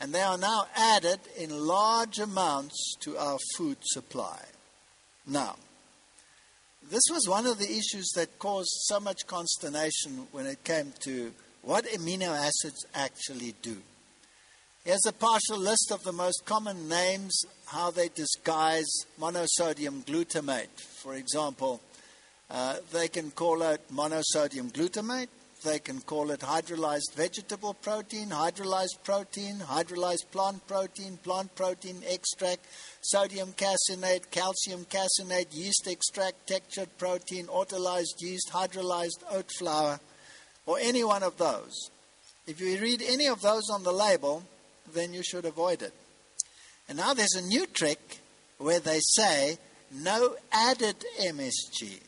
And 0.00 0.14
they 0.14 0.22
are 0.22 0.38
now 0.38 0.66
added 0.76 1.18
in 1.36 1.66
large 1.66 2.20
amounts 2.20 2.94
to 3.00 3.18
our 3.18 3.38
food 3.56 3.78
supply. 3.82 4.38
Now, 5.26 5.56
this 6.90 7.04
was 7.10 7.28
one 7.28 7.46
of 7.46 7.58
the 7.58 7.70
issues 7.70 8.10
that 8.14 8.38
caused 8.38 8.70
so 8.84 8.98
much 8.98 9.26
consternation 9.26 10.26
when 10.32 10.46
it 10.46 10.64
came 10.64 10.92
to 11.00 11.32
what 11.62 11.84
amino 11.86 12.28
acids 12.28 12.86
actually 12.94 13.54
do. 13.62 13.76
Here's 14.84 15.04
a 15.06 15.12
partial 15.12 15.58
list 15.58 15.90
of 15.92 16.02
the 16.02 16.12
most 16.12 16.46
common 16.46 16.88
names, 16.88 17.44
how 17.66 17.90
they 17.90 18.08
disguise 18.08 18.88
monosodium 19.20 20.02
glutamate. 20.04 20.80
For 20.80 21.14
example, 21.14 21.82
uh, 22.50 22.76
they 22.90 23.08
can 23.08 23.32
call 23.32 23.60
it 23.62 23.82
monosodium 23.92 24.72
glutamate, 24.72 25.28
they 25.62 25.78
can 25.78 26.00
call 26.00 26.30
it 26.30 26.40
hydrolyzed 26.40 27.14
vegetable 27.14 27.74
protein, 27.74 28.28
hydrolyzed 28.28 29.02
protein, 29.04 29.56
hydrolyzed 29.56 30.30
plant 30.30 30.66
protein, 30.66 31.16
plant 31.18 31.54
protein 31.54 32.02
extract, 32.06 32.64
sodium 33.00 33.52
caseinate, 33.52 34.30
calcium 34.30 34.84
caseinate, 34.86 35.48
yeast 35.52 35.86
extract, 35.88 36.46
textured 36.46 36.96
protein, 36.98 37.46
autolyzed 37.46 38.20
yeast, 38.20 38.50
hydrolyzed 38.52 39.22
oat 39.30 39.50
flour, 39.58 40.00
or 40.66 40.78
any 40.78 41.02
one 41.02 41.22
of 41.22 41.36
those. 41.38 41.90
If 42.46 42.60
you 42.60 42.78
read 42.78 43.02
any 43.02 43.26
of 43.26 43.42
those 43.42 43.68
on 43.70 43.82
the 43.82 43.92
label, 43.92 44.42
then 44.94 45.12
you 45.12 45.22
should 45.22 45.44
avoid 45.44 45.82
it. 45.82 45.92
And 46.88 46.98
now 46.98 47.14
there's 47.14 47.34
a 47.34 47.42
new 47.42 47.66
trick 47.66 48.20
where 48.58 48.80
they 48.80 49.00
say 49.00 49.58
no 49.92 50.36
added 50.52 51.04
MSG. 51.20 52.00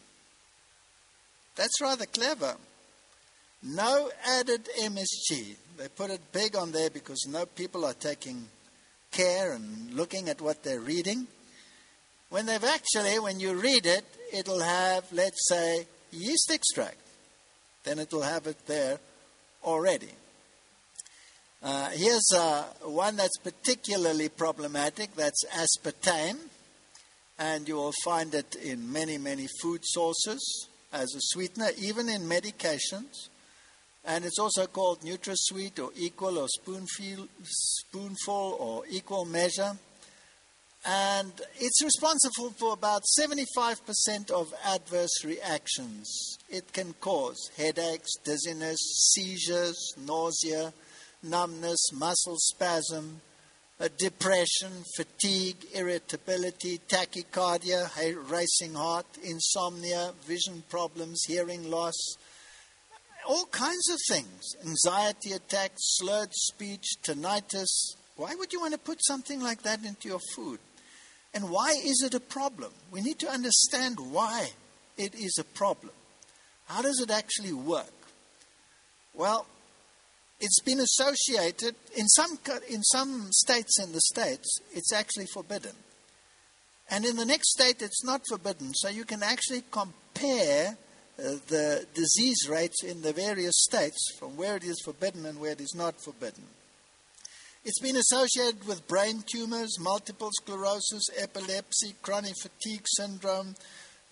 That's 1.57 1.81
rather 1.81 2.07
clever. 2.07 2.57
No 3.63 4.11
added 4.27 4.69
MSG. 4.81 5.57
They 5.77 5.89
put 5.89 6.11
it 6.11 6.21
big 6.33 6.57
on 6.57 6.73
there 6.73 6.91
because 6.91 7.27
no 7.29 7.47
people 7.47 7.85
are 7.85 7.95
taking 7.95 8.47
care 9.11 9.53
and 9.53 9.93
looking 9.95 10.29
at 10.29 10.41
what 10.41 10.63
they're 10.63 10.81
reading. 10.81 11.27
When 12.31 12.47
they've 12.47 12.63
actually, 12.63 13.19
when 13.19 13.41
you 13.41 13.55
read 13.55 13.87
it, 13.87 14.05
it'll 14.33 14.61
have, 14.61 15.05
let's 15.13 15.49
say, 15.49 15.87
yeast 16.13 16.51
extract. 16.51 16.97
Then 17.85 17.99
it'll 17.99 18.23
have 18.23 18.47
it 18.47 18.67
there 18.67 18.99
already. 19.65 20.11
Uh, 21.63 21.91
here's 21.91 22.31
uh, 22.35 22.63
one 22.85 23.17
that's 23.17 23.37
particularly 23.39 24.29
problematic 24.29 25.15
that's 25.15 25.45
aspartame, 25.47 26.39
and 27.39 27.69
you 27.69 27.75
will 27.75 27.93
find 28.05 28.35
it 28.35 28.55
in 28.57 28.91
many, 28.91 29.19
many 29.19 29.47
food 29.61 29.81
sources 29.83 30.69
as 30.93 31.15
a 31.15 31.21
sweetener, 31.21 31.71
even 31.79 32.09
in 32.09 32.23
medications. 32.23 33.29
And 34.11 34.25
it's 34.25 34.41
also 34.41 34.67
called 34.67 35.03
NutraSweet 35.03 35.79
or 35.79 35.93
equal 35.97 36.39
or 36.39 36.49
spoonful, 36.49 37.29
spoonful 37.45 38.57
or 38.59 38.83
equal 38.91 39.25
measure. 39.25 39.71
And 40.85 41.33
it's 41.61 41.85
responsible 41.85 42.53
for 42.59 42.73
about 42.73 43.03
75% 43.17 44.33
of 44.33 44.53
adverse 44.65 45.25
reactions. 45.25 46.39
It 46.49 46.73
can 46.73 46.93
cause 46.95 47.53
headaches, 47.57 48.17
dizziness, 48.25 48.81
seizures, 49.15 49.95
nausea, 50.05 50.73
numbness, 51.23 51.93
muscle 51.93 52.37
spasm, 52.37 53.21
depression, 53.97 54.73
fatigue, 54.97 55.67
irritability, 55.73 56.81
tachycardia, 56.89 57.89
racing 58.29 58.75
heart, 58.75 59.07
insomnia, 59.23 60.15
vision 60.27 60.65
problems, 60.69 61.23
hearing 61.29 61.71
loss, 61.71 62.17
all 63.29 63.47
kinds 63.47 63.89
of 63.91 63.99
things 64.09 64.57
anxiety 64.65 65.33
attacks, 65.33 65.97
slurred 65.99 66.33
speech, 66.33 66.85
tinnitus. 67.03 67.95
Why 68.17 68.35
would 68.35 68.53
you 68.53 68.61
want 68.61 68.73
to 68.73 68.79
put 68.79 69.05
something 69.05 69.41
like 69.41 69.63
that 69.63 69.85
into 69.85 70.09
your 70.09 70.21
food? 70.35 70.59
And 71.33 71.49
why 71.51 71.71
is 71.85 72.03
it 72.05 72.15
a 72.15 72.21
problem? 72.21 72.73
We 72.91 73.01
need 73.01 73.19
to 73.21 73.31
understand 73.31 73.99
why 74.01 74.49
it 74.97 75.15
is 75.15 75.39
a 75.39 75.45
problem. 75.45 75.93
How 76.67 76.83
does 76.83 77.01
it 77.01 77.11
actually 77.11 77.53
work? 77.53 77.93
Well, 79.15 79.47
it's 80.41 80.61
been 80.61 80.81
associated 80.81 81.75
in 81.97 82.09
some 82.09 82.39
in 82.69 82.83
some 82.83 83.29
states 83.31 83.79
in 83.79 83.93
the 83.93 84.01
states 84.01 84.61
it's 84.73 84.93
actually 84.93 85.27
forbidden 85.27 85.73
and 86.91 87.05
in 87.05 87.17
the 87.17 87.27
next 87.27 87.51
state 87.51 87.83
it's 87.83 88.03
not 88.03 88.23
forbidden 88.29 88.73
so 88.75 88.89
you 88.89 89.05
can 89.05 89.23
actually 89.23 89.63
compare 89.71 90.77
the 91.49 91.87
disease 91.95 92.49
rates 92.49 92.83
in 92.83 93.03
the 93.03 93.13
various 93.13 93.65
states 93.65 94.13
from 94.19 94.37
where 94.37 94.57
it 94.57 94.65
is 94.65 94.81
forbidden 94.85 95.27
and 95.27 95.41
where 95.41 95.53
it 95.53 95.61
is 95.61 95.75
not 95.77 95.95
forbidden 96.01 96.45
it's 97.65 97.81
been 97.81 97.97
associated 97.97 98.67
with 98.67 98.87
brain 98.89 99.23
tumors 99.27 99.79
multiple 99.81 100.31
sclerosis 100.33 101.09
epilepsy 101.19 101.95
chronic 102.03 102.35
fatigue 102.41 102.87
syndrome 102.87 103.55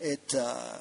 it 0.00 0.34
uh, 0.34 0.78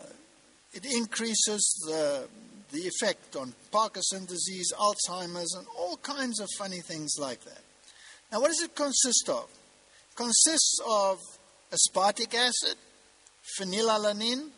it 0.73 0.85
increases 0.85 1.83
the 1.87 2.27
the 2.71 2.87
effect 2.87 3.35
on 3.35 3.53
Parkinson's 3.71 4.27
disease, 4.27 4.73
Alzheimer's, 4.77 5.55
and 5.55 5.65
all 5.77 5.97
kinds 5.97 6.39
of 6.39 6.49
funny 6.57 6.81
things 6.81 7.15
like 7.19 7.43
that. 7.45 7.61
Now, 8.31 8.41
what 8.41 8.47
does 8.47 8.61
it 8.61 8.75
consist 8.75 9.29
of? 9.29 9.47
It 10.11 10.15
consists 10.15 10.79
of 10.85 11.19
aspartic 11.71 12.33
acid, 12.33 12.75
phenylalanine, 13.59 14.49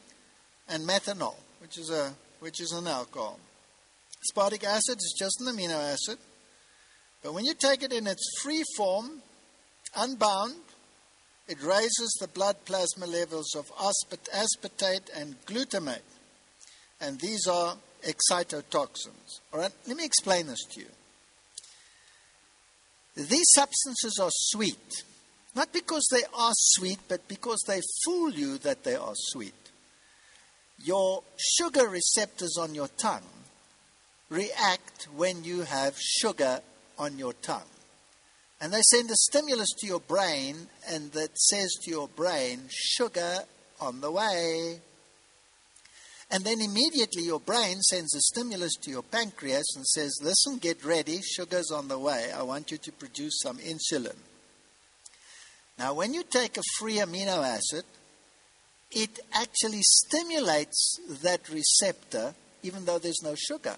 and 0.68 0.88
methanol, 0.88 1.36
which 1.60 1.78
is, 1.78 1.90
a, 1.90 2.14
which 2.40 2.60
is 2.62 2.72
an 2.72 2.88
alcohol. 2.88 3.40
Aspartic 4.24 4.64
acid 4.64 4.98
is 4.98 5.16
just 5.18 5.42
an 5.42 5.48
amino 5.48 5.76
acid, 5.76 6.18
but 7.24 7.34
when 7.34 7.46
you 7.46 7.54
take 7.54 7.84
it 7.84 7.94
in 7.94 8.08
its 8.08 8.40
free 8.42 8.64
form, 8.76 9.22
unbound, 9.96 10.56
it 11.48 11.62
raises 11.64 12.18
the 12.20 12.28
blood 12.28 12.58
plasma 12.66 13.06
levels 13.06 13.56
of 13.56 13.72
aspartate 13.78 15.10
and 15.16 15.36
glutamate. 15.46 16.00
And 17.02 17.20
these 17.20 17.48
are 17.48 17.76
excitotoxins. 18.04 19.40
All 19.54 19.60
right, 19.60 19.72
let 19.88 19.98
me 19.98 20.06
explain 20.06 20.48
this 20.48 20.64
to 20.74 20.82
you. 20.82 20.88
These 23.16 23.52
substances 23.54 24.20
are 24.22 24.30
sweet, 24.32 25.04
not 25.56 25.74
because 25.74 26.08
they 26.12 26.24
are 26.34 26.52
sweet, 26.54 27.00
but 27.08 27.28
because 27.28 27.64
they 27.68 27.82
fool 28.06 28.32
you 28.32 28.58
that 28.60 28.84
they 28.84 28.96
are 28.96 29.14
sweet. 29.16 29.69
Your 30.84 31.24
sugar 31.38 31.88
receptors 31.88 32.58
on 32.58 32.74
your 32.74 32.88
tongue 32.88 33.24
react 34.30 35.08
when 35.16 35.44
you 35.44 35.62
have 35.62 35.96
sugar 36.00 36.62
on 36.98 37.18
your 37.18 37.34
tongue. 37.34 37.62
And 38.62 38.74
they 38.74 38.82
send 38.82 39.10
a 39.10 39.16
stimulus 39.16 39.70
to 39.80 39.88
your 39.88 40.02
brain, 40.02 40.68
and 40.88 41.12
that 41.14 41.38
says 41.38 41.74
to 41.84 41.92
your 41.92 42.08
brain, 42.10 42.64
sugar 42.70 43.40
on 43.80 44.02
the 44.02 44.12
way. 44.12 44.80
And 46.32 46.44
then 46.44 46.62
immediately 46.62 47.24
your 47.24 47.40
brain 47.40 47.82
sends 47.82 48.14
a 48.14 48.22
stimulus 48.22 48.76
to 48.82 48.92
your 48.92 49.02
pancreas 49.02 49.76
and 49.76 49.86
says, 49.86 50.20
Listen, 50.22 50.58
get 50.58 50.84
ready, 50.86 51.22
sugar's 51.22 51.72
on 51.72 51.88
the 51.88 51.98
way. 51.98 52.32
I 52.36 52.44
want 52.44 52.70
you 52.70 52.78
to 52.78 52.92
produce 52.92 53.40
some 53.42 53.58
insulin. 53.58 54.16
Now, 55.80 55.94
when 55.94 56.14
you 56.14 56.24
take 56.24 56.58
a 56.58 56.62
free 56.78 56.98
amino 56.98 57.44
acid, 57.44 57.86
it 58.92 59.20
actually 59.34 59.82
stimulates 59.82 61.00
that 61.22 61.48
receptor 61.50 62.34
even 62.64 62.86
though 62.86 63.00
there's 63.00 63.22
no 63.24 63.36
sugar. 63.36 63.76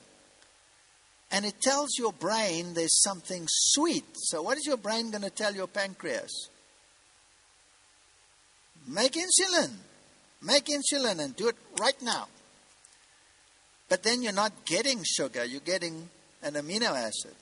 And 1.32 1.46
it 1.46 1.62
tells 1.62 1.98
your 1.98 2.12
brain 2.12 2.74
there's 2.74 3.02
something 3.02 3.46
sweet. 3.48 4.06
So, 4.16 4.42
what 4.42 4.58
is 4.58 4.66
your 4.66 4.78
brain 4.78 5.12
going 5.12 5.24
to 5.24 5.30
tell 5.30 5.56
your 5.56 5.68
pancreas? 5.68 6.50
Make 8.88 9.14
insulin. 9.14 9.72
Make 10.42 10.66
insulin 10.66 11.20
and 11.20 11.36
do 11.36 11.48
it 11.48 11.56
right 11.80 12.00
now. 12.02 12.28
But 13.88 14.04
then 14.04 14.24
you're 14.24 14.34
not 14.34 14.66
getting 14.66 15.04
sugar, 15.04 15.46
you're 15.46 15.62
getting 15.62 16.10
an 16.42 16.54
amino 16.54 16.92
acid. 16.92 17.36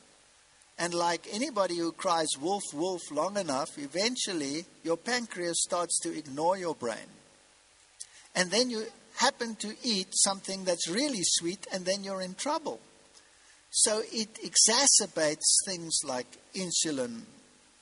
And 0.78 0.94
like 0.94 1.28
anybody 1.32 1.78
who 1.78 1.92
cries 1.92 2.30
wolf, 2.40 2.64
wolf 2.74 3.02
long 3.12 3.38
enough, 3.38 3.78
eventually 3.78 4.66
your 4.84 4.98
pancreas 4.98 5.62
starts 5.62 6.00
to 6.02 6.18
ignore 6.18 6.58
your 6.58 6.76
brain. 6.76 7.19
And 8.40 8.50
then 8.50 8.70
you 8.70 8.86
happen 9.18 9.56
to 9.56 9.76
eat 9.84 10.08
something 10.12 10.64
that's 10.64 10.88
really 10.88 11.20
sweet, 11.24 11.68
and 11.74 11.84
then 11.84 12.06
you're 12.06 12.22
in 12.22 12.36
trouble. 12.36 12.80
So 13.70 14.02
it 14.14 14.30
exacerbates 14.36 15.44
things 15.66 16.00
like 16.06 16.26
insulin 16.56 17.24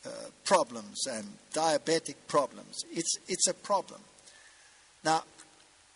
uh, 0.04 0.10
problems 0.46 1.06
and 1.06 1.28
diabetic 1.54 2.16
problems. 2.28 2.84
It's, 2.92 3.20
it's 3.28 3.48
a 3.48 3.54
problem. 3.54 4.02
Now, 5.06 5.26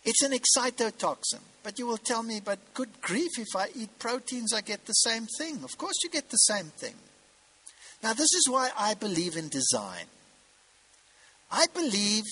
it's 0.04 0.22
an 0.22 0.30
excitotoxin. 0.30 1.40
But 1.64 1.80
you 1.80 1.88
will 1.88 1.98
tell 1.98 2.22
me, 2.22 2.40
but 2.44 2.60
good 2.72 3.00
grief, 3.00 3.30
if 3.38 3.56
I 3.56 3.66
eat 3.74 3.98
proteins, 3.98 4.54
I 4.54 4.60
get 4.60 4.86
the 4.86 4.92
same 4.92 5.26
thing. 5.38 5.64
Of 5.64 5.76
course, 5.76 5.96
you 6.04 6.10
get 6.10 6.30
the 6.30 6.36
same 6.36 6.66
thing. 6.66 6.94
Now, 8.00 8.12
this 8.12 8.32
is 8.32 8.46
why 8.48 8.70
I 8.78 8.94
believe 8.94 9.36
in 9.36 9.48
design. 9.48 10.06
I 11.50 11.66
believe 11.74 12.22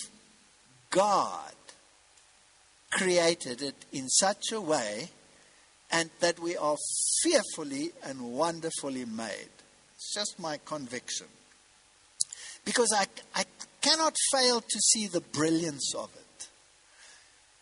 God 0.90 1.52
created 2.90 3.62
it 3.62 3.74
in 3.92 4.08
such 4.08 4.52
a 4.52 4.60
way 4.60 5.10
and 5.92 6.10
that 6.20 6.38
we 6.38 6.56
are 6.56 6.76
fearfully 7.22 7.90
and 8.04 8.20
wonderfully 8.20 9.04
made. 9.04 9.50
It's 9.94 10.14
just 10.14 10.38
my 10.38 10.58
conviction. 10.64 11.26
Because 12.64 12.92
I, 12.96 13.06
I 13.34 13.44
cannot 13.80 14.14
fail 14.32 14.60
to 14.60 14.78
see 14.80 15.06
the 15.06 15.20
brilliance 15.20 15.94
of 15.94 16.10
it. 16.14 16.48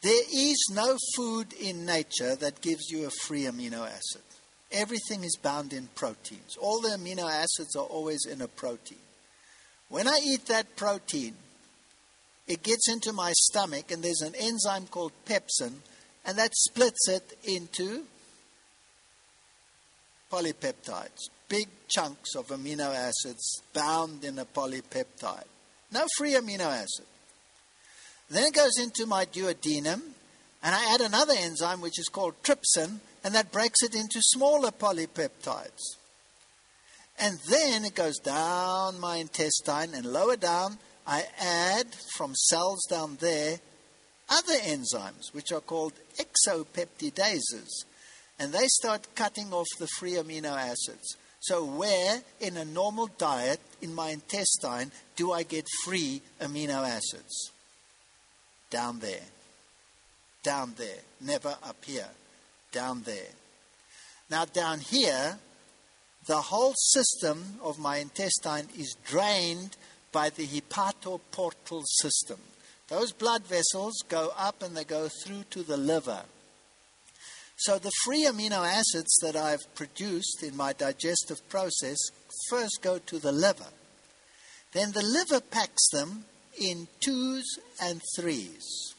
There 0.03 0.24
is 0.33 0.70
no 0.72 0.97
food 1.16 1.53
in 1.55 1.85
nature 1.85 2.37
that 2.37 2.61
gives 2.61 2.91
you 2.91 3.07
a 3.07 3.11
free 3.11 3.45
amino 3.45 3.87
acid. 3.87 4.22
Everything 4.70 5.24
is 5.24 5.37
bound 5.37 5.72
in 5.72 5.89
proteins. 5.95 6.57
All 6.61 6.81
the 6.81 6.91
amino 6.91 7.31
acids 7.31 7.74
are 7.74 7.85
always 7.85 8.26
in 8.26 8.43
a 8.43 8.49
protein. 8.49 8.99
When 9.89 10.07
I 10.07 10.20
eat 10.22 10.47
that 10.47 10.76
protein, 10.76 11.35
it 12.49 12.62
gets 12.62 12.88
into 12.88 13.12
my 13.12 13.32
stomach, 13.32 13.90
and 13.90 14.03
there's 14.03 14.22
an 14.22 14.34
enzyme 14.34 14.86
called 14.86 15.12
pepsin, 15.26 15.74
and 16.24 16.38
that 16.38 16.55
splits 16.55 17.09
it 17.09 17.38
into 17.44 18.05
polypeptides, 20.32 21.28
big 21.49 21.68
chunks 21.88 22.34
of 22.34 22.49
amino 22.49 22.94
acids 22.94 23.62
bound 23.72 24.24
in 24.24 24.38
a 24.38 24.44
polypeptide. 24.44 25.44
No 25.92 26.07
free 26.16 26.32
amino 26.32 26.66
acid. 26.66 27.07
Then 28.30 28.44
it 28.44 28.55
goes 28.55 28.78
into 28.78 29.07
my 29.07 29.24
duodenum, 29.26 30.03
and 30.62 30.74
I 30.74 30.94
add 30.94 31.01
another 31.01 31.34
enzyme 31.36 31.80
which 31.80 31.99
is 31.99 32.09
called 32.09 32.42
trypsin, 32.42 33.01
and 33.24 33.34
that 33.34 33.53
breaks 33.53 33.82
it 33.82 33.94
into 33.94 34.20
smaller 34.20 34.70
polypeptides. 34.70 35.96
And 37.20 37.38
then 37.51 37.84
it 37.84 37.94
goes 37.94 38.18
down 38.18 39.01
my 39.01 39.16
intestine, 39.16 39.94
and 39.94 40.07
lower 40.07 40.36
down, 40.36 40.78
I 41.09 41.24
add 41.40 41.86
from 42.16 42.34
cells 42.34 42.84
down 42.88 43.16
there 43.18 43.59
other 44.28 44.56
enzymes, 44.56 45.32
which 45.32 45.52
are 45.52 45.62
called 45.62 45.94
exopeptidases, 46.18 47.84
and 48.38 48.52
they 48.52 48.66
start 48.66 49.09
cutting 49.14 49.50
off 49.54 49.66
the 49.78 49.88
free 49.98 50.12
amino 50.12 50.54
acids. 50.54 51.16
So, 51.40 51.64
where 51.64 52.20
in 52.40 52.59
a 52.59 52.64
normal 52.66 53.06
diet 53.16 53.61
in 53.80 53.94
my 53.94 54.11
intestine 54.11 54.92
do 55.16 55.32
I 55.32 55.44
get 55.44 55.64
free 55.82 56.20
amino 56.42 56.86
acids? 56.86 57.52
Down 58.68 58.98
there. 58.98 59.24
Down 60.42 60.74
there. 60.76 61.00
Never 61.22 61.56
up 61.62 61.82
here. 61.86 62.09
Down 62.70 63.02
there. 63.04 63.32
Now, 64.30 64.44
down 64.44 64.80
here, 64.80 65.38
the 66.26 66.36
whole 66.36 66.74
system 66.76 67.59
of 67.62 67.78
my 67.78 67.96
intestine 67.96 68.68
is 68.76 68.94
drained 69.06 69.74
by 70.12 70.30
the 70.30 70.46
hepatoportal 70.46 71.84
system. 72.00 72.38
Those 72.88 73.12
blood 73.12 73.44
vessels 73.46 74.02
go 74.09 74.32
up 74.36 74.62
and 74.62 74.76
they 74.76 74.84
go 74.84 75.09
through 75.09 75.44
to 75.50 75.62
the 75.62 75.76
liver. 75.76 76.22
So 77.56 77.78
the 77.78 77.92
free 78.04 78.24
amino 78.24 78.66
acids 78.66 79.18
that 79.20 79.36
I've 79.36 79.74
produced 79.74 80.42
in 80.42 80.56
my 80.56 80.72
digestive 80.72 81.46
process 81.48 81.98
first 82.48 82.78
go 82.82 82.98
to 82.98 83.18
the 83.18 83.32
liver. 83.32 83.66
Then 84.72 84.92
the 84.92 85.02
liver 85.02 85.40
packs 85.40 85.88
them 85.90 86.24
in 86.61 86.88
twos 87.00 87.44
and 87.82 88.00
threes, 88.16 88.94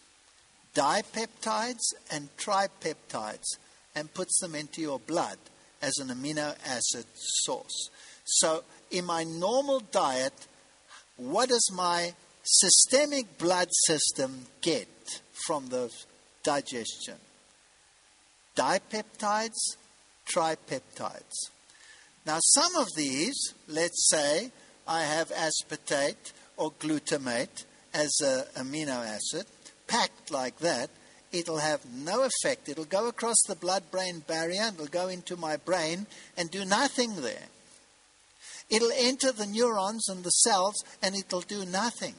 dipeptides 0.76 1.94
and 2.12 2.30
tripeptides, 2.38 3.58
and 3.96 4.14
puts 4.14 4.40
them 4.40 4.56
into 4.56 4.82
your 4.82 5.00
blood 5.00 5.38
as 5.82 5.98
an 5.98 6.10
amino 6.10 6.56
acid 6.66 7.06
source. 7.16 7.90
So 8.26 8.64
in 8.92 9.06
my 9.06 9.24
normal 9.24 9.80
diet, 9.80 10.48
what 11.20 11.50
does 11.50 11.70
my 11.74 12.14
systemic 12.44 13.38
blood 13.38 13.68
system 13.86 14.46
get 14.62 14.88
from 15.46 15.70
the 15.70 15.92
digestion? 16.44 17.16
dipeptides, 18.60 19.78
tripeptides. 20.30 21.50
Now, 22.26 22.40
some 22.42 22.76
of 22.76 22.88
these, 22.98 23.54
let's 23.70 24.10
say 24.10 24.52
I 24.86 25.04
have 25.04 25.32
aspartate 25.32 26.34
or 26.58 26.72
glutamate 26.74 27.64
as 27.94 28.12
an 28.22 28.66
amino 28.66 29.06
acid, 29.06 29.46
packed 29.88 30.30
like 30.30 30.60
that, 30.60 30.90
it'll 31.32 31.60
have 31.60 31.82
no 31.90 32.24
effect. 32.24 32.68
It'll 32.68 32.84
go 32.84 33.08
across 33.08 33.42
the 33.48 33.56
blood 33.56 33.84
brain 33.92 34.24
barrier, 34.28 34.64
and 34.64 34.76
it'll 34.76 34.88
go 34.88 35.08
into 35.08 35.38
my 35.38 35.56
brain 35.56 36.06
and 36.36 36.52
do 36.52 36.66
nothing 36.66 37.22
there. 37.22 37.48
It'll 38.70 38.92
enter 38.96 39.32
the 39.32 39.48
neurons 39.48 40.08
and 40.10 40.24
the 40.24 40.30
cells 40.30 40.84
and 41.02 41.16
it'll 41.16 41.42
do 41.42 41.66
nothing. 41.66 42.16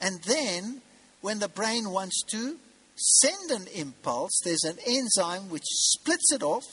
And 0.00 0.22
then, 0.22 0.82
when 1.20 1.38
the 1.38 1.48
brain 1.48 1.90
wants 1.90 2.22
to, 2.30 2.56
send 2.96 3.50
an 3.50 3.66
impulse, 3.74 4.40
there's 4.44 4.64
an 4.64 4.78
enzyme 4.86 5.50
which 5.50 5.64
splits 5.64 6.32
it 6.32 6.42
off 6.42 6.64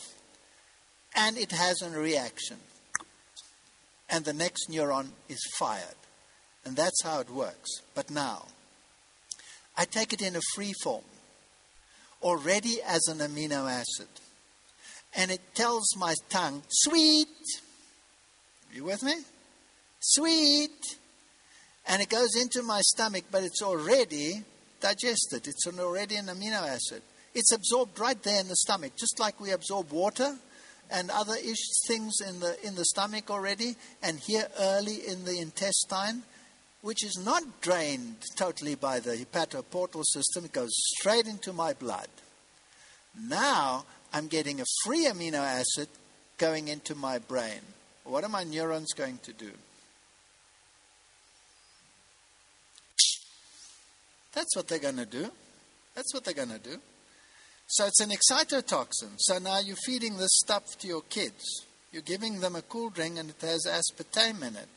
and 1.16 1.38
it 1.38 1.52
has 1.52 1.82
a 1.82 1.90
reaction. 1.90 2.58
And 4.10 4.26
the 4.26 4.34
next 4.34 4.70
neuron 4.70 5.10
is 5.30 5.40
fired. 5.58 5.96
And 6.66 6.76
that's 6.76 7.04
how 7.04 7.20
it 7.20 7.30
works. 7.30 7.70
But 7.96 8.12
now, 8.12 8.46
I 9.78 9.86
take 9.86 10.14
it 10.14 10.22
in 10.22 10.36
a 10.36 10.42
free 10.54 10.74
form, 10.84 11.04
already 12.22 12.82
as 12.86 13.08
an 13.08 13.20
amino 13.20 13.70
acid. 13.70 14.10
And 15.16 15.32
it 15.32 15.56
tells 15.56 15.96
my 15.98 16.14
tongue, 16.30 16.64
sweet. 16.70 17.28
Are 18.72 18.76
you 18.76 18.84
with 18.86 19.04
me? 19.04 19.16
Sweet. 20.00 20.96
And 21.88 22.02
it 22.02 22.10
goes 22.10 22.36
into 22.40 22.64
my 22.64 22.80
stomach, 22.82 23.26
but 23.30 23.44
it's 23.44 23.62
already 23.62 24.44
digested. 24.80 25.48
It's 25.48 25.68
already 25.68 26.16
an 26.16 26.28
amino 26.28 26.68
acid. 26.68 27.02
It's 27.34 27.52
absorbed 27.52 28.00
right 28.00 28.22
there 28.24 28.40
in 28.40 28.48
the 28.48 28.56
stomach, 28.56 28.94
just 28.98 29.20
like 29.20 29.40
we 29.40 29.52
absorb 29.52 29.92
water 29.92 30.38
and 30.90 31.10
other 31.12 31.36
things 31.88 32.16
in 32.28 32.40
the 32.40 32.58
in 32.66 32.76
the 32.76 32.86
stomach 32.86 33.30
already, 33.30 33.76
and 34.04 34.20
here 34.20 34.48
early 34.60 35.08
in 35.08 35.24
the 35.24 35.40
intestine, 35.40 36.24
which 36.82 37.04
is 37.04 37.22
not 37.24 37.62
drained 37.62 38.18
totally 38.38 38.76
by 38.76 39.00
the 39.00 39.16
hepatoportal 39.16 40.04
system. 40.06 40.46
It 40.46 40.52
goes 40.52 40.72
straight 40.74 41.28
into 41.28 41.54
my 41.54 41.74
blood. 41.74 42.10
Now 43.18 43.86
I'm 44.14 44.28
getting 44.28 44.62
a 44.62 44.66
free 44.84 45.08
amino 45.08 45.40
acid 45.40 45.88
going 46.38 46.68
into 46.68 46.96
my 46.96 47.20
brain. 47.20 47.62
What 48.04 48.24
are 48.24 48.30
my 48.30 48.44
neurons 48.44 48.94
going 48.94 49.20
to 49.24 49.34
do? 49.34 49.52
That's 54.34 54.56
what 54.56 54.68
they're 54.68 54.80
going 54.80 54.98
to 54.98 55.06
do. 55.06 55.30
That's 55.96 56.14
what 56.14 56.24
they're 56.24 56.34
going 56.34 56.50
to 56.50 56.60
do. 56.60 56.78
So 57.68 57.86
it's 57.86 58.02
an 58.02 58.10
excitotoxin. 58.10 59.12
So 59.18 59.38
now 59.40 59.60
you're 59.60 59.76
feeding 59.86 60.18
this 60.18 60.40
stuff 60.40 60.78
to 60.80 60.88
your 60.88 61.02
kids. 61.04 61.66
You're 61.92 62.02
giving 62.02 62.40
them 62.40 62.56
a 62.56 62.62
cool 62.62 62.90
drink 62.90 63.18
and 63.18 63.30
it 63.30 63.42
has 63.42 63.66
aspartame 63.68 64.46
in 64.46 64.56
it. 64.56 64.68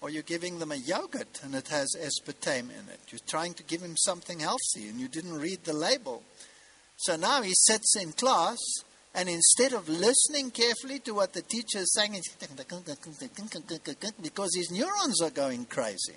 Or 0.00 0.10
you're 0.10 0.22
giving 0.22 0.58
them 0.58 0.72
a 0.72 0.76
yogurt 0.76 1.40
and 1.42 1.54
it 1.54 1.68
has 1.68 1.94
aspartame 1.98 2.70
in 2.70 2.88
it. 2.88 3.00
You're 3.10 3.20
trying 3.26 3.54
to 3.54 3.62
give 3.62 3.80
him 3.80 3.96
something 3.96 4.40
healthy 4.40 4.88
and 4.88 5.00
you 5.00 5.08
didn't 5.08 5.38
read 5.38 5.64
the 5.64 5.72
label. 5.72 6.22
So 6.98 7.16
now 7.16 7.42
he 7.42 7.52
sits 7.54 7.96
in 7.96 8.12
class 8.12 8.58
and 9.16 9.30
instead 9.30 9.72
of 9.72 9.88
listening 9.88 10.50
carefully 10.50 10.98
to 11.00 11.14
what 11.14 11.32
the 11.32 11.40
teacher 11.40 11.78
is 11.78 11.94
saying, 11.94 12.20
because 14.22 14.54
his 14.54 14.70
neurons 14.70 15.22
are 15.22 15.30
going 15.30 15.64
crazy. 15.64 16.14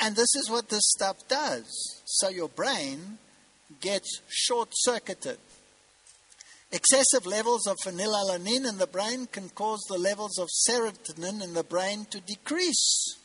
And 0.00 0.16
this 0.16 0.34
is 0.34 0.50
what 0.50 0.68
this 0.68 0.82
stuff 0.84 1.16
does. 1.28 2.02
So 2.04 2.28
your 2.28 2.48
brain 2.48 3.18
gets 3.80 4.20
short 4.28 4.70
circuited. 4.72 5.38
Excessive 6.72 7.26
levels 7.26 7.68
of 7.68 7.76
phenylalanine 7.84 8.68
in 8.68 8.78
the 8.78 8.88
brain 8.90 9.28
can 9.30 9.50
cause 9.50 9.84
the 9.88 9.98
levels 9.98 10.36
of 10.38 10.48
serotonin 10.68 11.44
in 11.44 11.54
the 11.54 11.62
brain 11.62 12.06
to 12.10 12.18
decrease. 12.20 13.18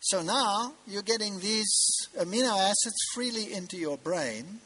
So 0.00 0.22
now 0.22 0.72
you're 0.88 1.02
getting 1.02 1.38
these 1.38 2.08
amino 2.18 2.58
acids 2.58 2.96
freely 3.14 3.52
into 3.52 3.76
your 3.76 3.98
brain, 3.98 4.60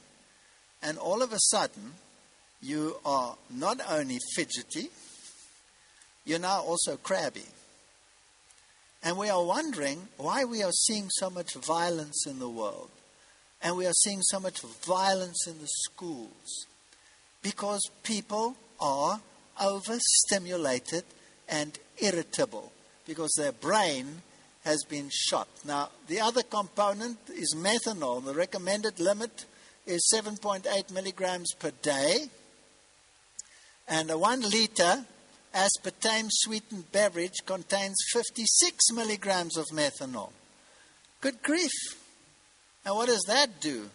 and 0.86 0.98
all 0.98 1.20
of 1.20 1.32
a 1.32 1.40
sudden 1.40 1.94
you 2.62 2.96
are 3.04 3.36
not 3.50 3.80
only 3.90 4.20
fidgety, 4.36 4.88
you're 6.24 6.38
now 6.38 6.60
also 6.60 6.96
crabby. 6.96 7.44
And 9.02 9.18
we 9.18 9.28
are 9.28 9.44
wondering 9.44 10.08
why 10.16 10.44
we 10.44 10.62
are 10.62 10.72
seeing 10.72 11.08
so 11.10 11.28
much 11.28 11.54
violence 11.54 12.26
in 12.26 12.38
the 12.38 12.48
world. 12.48 12.88
And 13.62 13.76
we 13.76 13.86
are 13.86 13.92
seeing 13.92 14.22
so 14.22 14.38
much 14.38 14.60
violence 14.86 15.46
in 15.48 15.58
the 15.58 15.68
schools. 15.68 16.66
Because 17.42 17.90
people 18.02 18.56
are 18.80 19.20
overstimulated 19.60 21.04
and 21.48 21.78
irritable. 21.98 22.72
Because 23.06 23.32
their 23.36 23.52
brain 23.52 24.22
has 24.64 24.84
been 24.84 25.08
shot. 25.10 25.48
Now, 25.64 25.90
the 26.08 26.20
other 26.20 26.42
component 26.42 27.18
is 27.28 27.56
methanol. 27.56 28.24
The 28.24 28.34
recommended 28.34 28.98
limit 28.98 29.46
is 29.86 30.12
7.8 30.14 30.90
milligrams 30.90 31.52
per 31.54 31.70
day. 31.82 32.28
And 33.88 34.10
a 34.10 34.18
one 34.18 34.42
liter 34.42 35.04
aspartame 35.54 36.28
sweetened 36.30 36.90
beverage 36.92 37.44
contains 37.46 37.96
56 38.12 38.92
milligrams 38.92 39.56
of 39.56 39.66
methanol. 39.72 40.30
Good 41.20 41.42
grief. 41.42 41.72
And 42.84 42.94
what 42.94 43.06
does 43.06 43.24
that 43.28 43.60
do? 43.60 43.88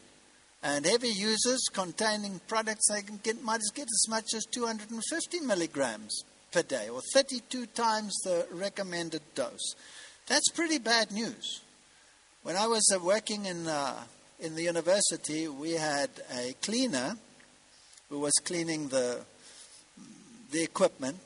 And 0.63 0.85
heavy 0.85 1.09
users 1.09 1.61
containing 1.71 2.39
products 2.47 2.87
they 2.89 3.01
can 3.01 3.19
get, 3.23 3.43
might 3.43 3.61
get 3.73 3.87
as 3.87 4.09
much 4.09 4.33
as 4.33 4.45
250 4.45 5.39
milligrams 5.41 6.23
per 6.51 6.61
day, 6.61 6.89
or 6.89 7.01
32 7.13 7.65
times 7.67 8.15
the 8.23 8.45
recommended 8.51 9.21
dose. 9.33 9.75
That's 10.27 10.49
pretty 10.51 10.77
bad 10.77 11.11
news. 11.11 11.61
When 12.43 12.55
I 12.55 12.67
was 12.67 12.91
uh, 12.93 12.99
working 12.99 13.45
in, 13.45 13.67
uh, 13.67 13.95
in 14.41 14.55
the 14.55 14.63
university, 14.63 15.47
we 15.47 15.73
had 15.73 16.09
a 16.35 16.53
cleaner 16.61 17.15
who 18.09 18.19
was 18.19 18.33
cleaning 18.43 18.87
the, 18.87 19.19
the 20.51 20.63
equipment, 20.63 21.19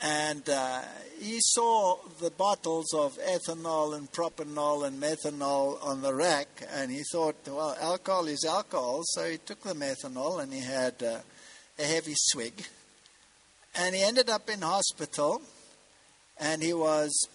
and 0.00 0.48
uh, 0.48 0.80
he 1.20 1.38
saw 1.40 1.96
the 2.20 2.30
bottles 2.30 2.92
of 2.94 3.18
ethanol 3.18 3.96
and 3.96 4.10
propanol 4.10 4.86
and 4.86 5.00
methanol 5.00 5.82
on 5.84 6.00
the 6.00 6.14
rack, 6.14 6.48
and 6.72 6.90
he 6.90 7.02
thought, 7.12 7.36
well, 7.46 7.76
alcohol 7.80 8.26
is 8.26 8.44
alcohol. 8.44 9.02
So 9.04 9.30
he 9.30 9.36
took 9.36 9.62
the 9.62 9.74
methanol 9.74 10.42
and 10.42 10.52
he 10.52 10.60
had 10.60 11.02
uh, 11.02 11.18
a 11.78 11.82
heavy 11.82 12.14
swig. 12.16 12.66
And 13.76 13.94
he 13.94 14.02
ended 14.02 14.30
up 14.30 14.48
in 14.48 14.62
hospital, 14.62 15.42
and 16.38 16.62
he 16.62 16.72
was 16.72 17.28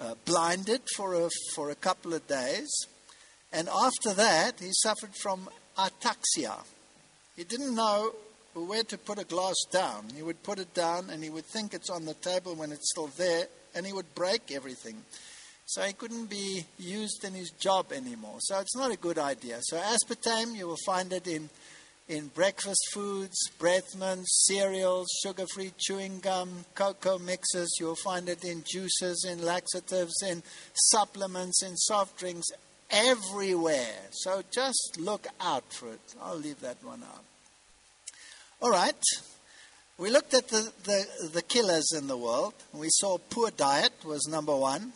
uh, 0.00 0.14
blinded 0.24 0.82
for 0.96 1.14
a, 1.14 1.30
for 1.54 1.70
a 1.70 1.74
couple 1.74 2.14
of 2.14 2.26
days. 2.26 2.68
And 3.54 3.68
after 3.68 4.12
that, 4.14 4.58
he 4.58 4.70
suffered 4.72 5.14
from 5.14 5.48
ataxia. 5.78 6.64
He 7.36 7.44
didn't 7.44 7.74
know 7.74 8.12
where 8.54 8.82
to 8.82 8.98
put 8.98 9.18
a 9.18 9.24
glass 9.24 9.54
down. 9.70 10.06
He 10.14 10.22
would 10.22 10.42
put 10.42 10.58
it 10.58 10.74
down 10.74 11.08
and 11.08 11.22
he 11.22 11.30
would 11.30 11.46
think 11.46 11.72
it's 11.72 11.88
on 11.88 12.04
the 12.04 12.14
table 12.14 12.56
when 12.56 12.72
it's 12.72 12.90
still 12.90 13.06
there 13.16 13.46
and 13.74 13.86
he 13.86 13.92
would 13.92 14.12
break 14.14 14.50
everything. 14.52 14.96
So 15.66 15.82
he 15.82 15.92
couldn't 15.92 16.26
be 16.26 16.64
used 16.78 17.24
in 17.24 17.32
his 17.32 17.50
job 17.50 17.92
anymore. 17.92 18.36
So 18.40 18.58
it's 18.58 18.76
not 18.76 18.92
a 18.92 18.96
good 18.96 19.18
idea. 19.18 19.58
So 19.62 19.76
aspartame, 19.76 20.56
you 20.56 20.66
will 20.66 20.84
find 20.84 21.12
it 21.12 21.26
in, 21.26 21.48
in 22.08 22.26
breakfast 22.28 22.90
foods, 22.92 23.36
bread 23.58 23.84
mints, 23.98 24.46
cereals, 24.46 25.08
sugar 25.22 25.46
free 25.54 25.72
chewing 25.78 26.18
gum, 26.20 26.64
cocoa 26.74 27.18
mixes. 27.18 27.76
You'll 27.80 27.96
find 27.96 28.28
it 28.28 28.44
in 28.44 28.62
juices, 28.66 29.26
in 29.28 29.42
laxatives, 29.42 30.22
in 30.22 30.42
supplements, 30.74 31.62
in 31.62 31.76
soft 31.76 32.18
drinks, 32.18 32.48
everywhere. 32.94 33.96
So 34.12 34.42
just 34.52 34.98
look 34.98 35.26
out 35.40 35.72
for 35.72 35.88
it. 35.88 36.14
I'll 36.22 36.36
leave 36.36 36.60
that 36.60 36.82
one 36.82 37.02
out. 37.02 37.24
All 38.62 38.70
right. 38.70 39.02
We 39.98 40.10
looked 40.10 40.34
at 40.34 40.48
the, 40.48 40.72
the, 40.84 41.28
the 41.34 41.42
killers 41.42 41.92
in 41.96 42.06
the 42.06 42.16
world. 42.16 42.54
We 42.72 42.88
saw 42.90 43.18
poor 43.18 43.50
diet 43.50 43.92
was 44.04 44.26
number 44.28 44.56
one. 44.56 44.92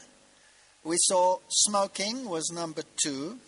We 0.85 0.97
saw 0.99 1.39
smoking 1.49 2.29
was 2.29 2.51
number 2.53 2.83
two. 3.03 3.39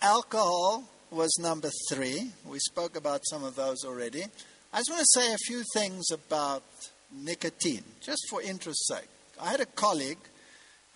Alcohol 0.00 0.84
was 1.10 1.36
number 1.40 1.70
three. 1.90 2.30
We 2.46 2.58
spoke 2.58 2.96
about 2.96 3.20
some 3.28 3.44
of 3.44 3.54
those 3.54 3.84
already. 3.84 4.24
I 4.72 4.78
just 4.78 4.90
want 4.90 5.00
to 5.00 5.20
say 5.20 5.32
a 5.32 5.38
few 5.38 5.62
things 5.74 6.10
about 6.10 6.64
nicotine, 7.12 7.84
just 8.00 8.22
for 8.28 8.42
interest's 8.42 8.88
sake. 8.88 9.08
I 9.40 9.50
had 9.50 9.60
a 9.60 9.66
colleague 9.66 10.18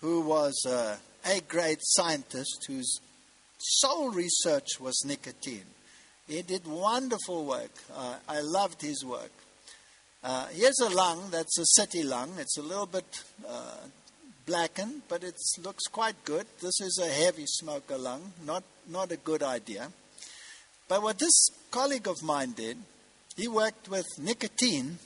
who 0.01 0.21
was 0.21 0.65
A 1.25 1.41
grade 1.41 1.79
scientist 1.81 2.65
whose 2.67 2.99
sole 3.57 4.09
research 4.09 4.79
was 4.79 5.03
nicotine. 5.05 5.65
He 6.27 6.41
did 6.41 6.65
wonderful 6.65 7.45
work. 7.45 7.71
Uh, 7.93 8.15
I 8.27 8.41
loved 8.41 8.81
his 8.81 9.03
work. 9.03 9.31
Uh, 10.23 10.47
here's 10.47 10.79
a 10.79 10.89
lung 10.89 11.29
that's 11.31 11.57
a 11.57 11.65
city 11.65 12.03
lung. 12.03 12.33
It's 12.37 12.57
a 12.57 12.61
little 12.61 12.85
bit 12.85 13.23
uh, 13.47 13.77
blackened, 14.45 15.03
but 15.07 15.23
it 15.23 15.35
looks 15.63 15.85
quite 15.85 16.23
good. 16.25 16.45
This 16.61 16.81
is 16.81 16.99
a 17.01 17.07
heavy 17.07 17.45
smoker 17.45 17.97
lung, 17.97 18.33
not, 18.45 18.63
not 18.87 19.11
a 19.11 19.17
good 19.17 19.43
idea. 19.43 19.89
But 20.87 21.03
what 21.03 21.19
this 21.19 21.49
colleague 21.71 22.07
of 22.07 22.21
mine 22.23 22.51
did, 22.51 22.77
he 23.37 23.47
worked 23.47 23.89
with 23.89 24.05
nicotine 24.17 24.97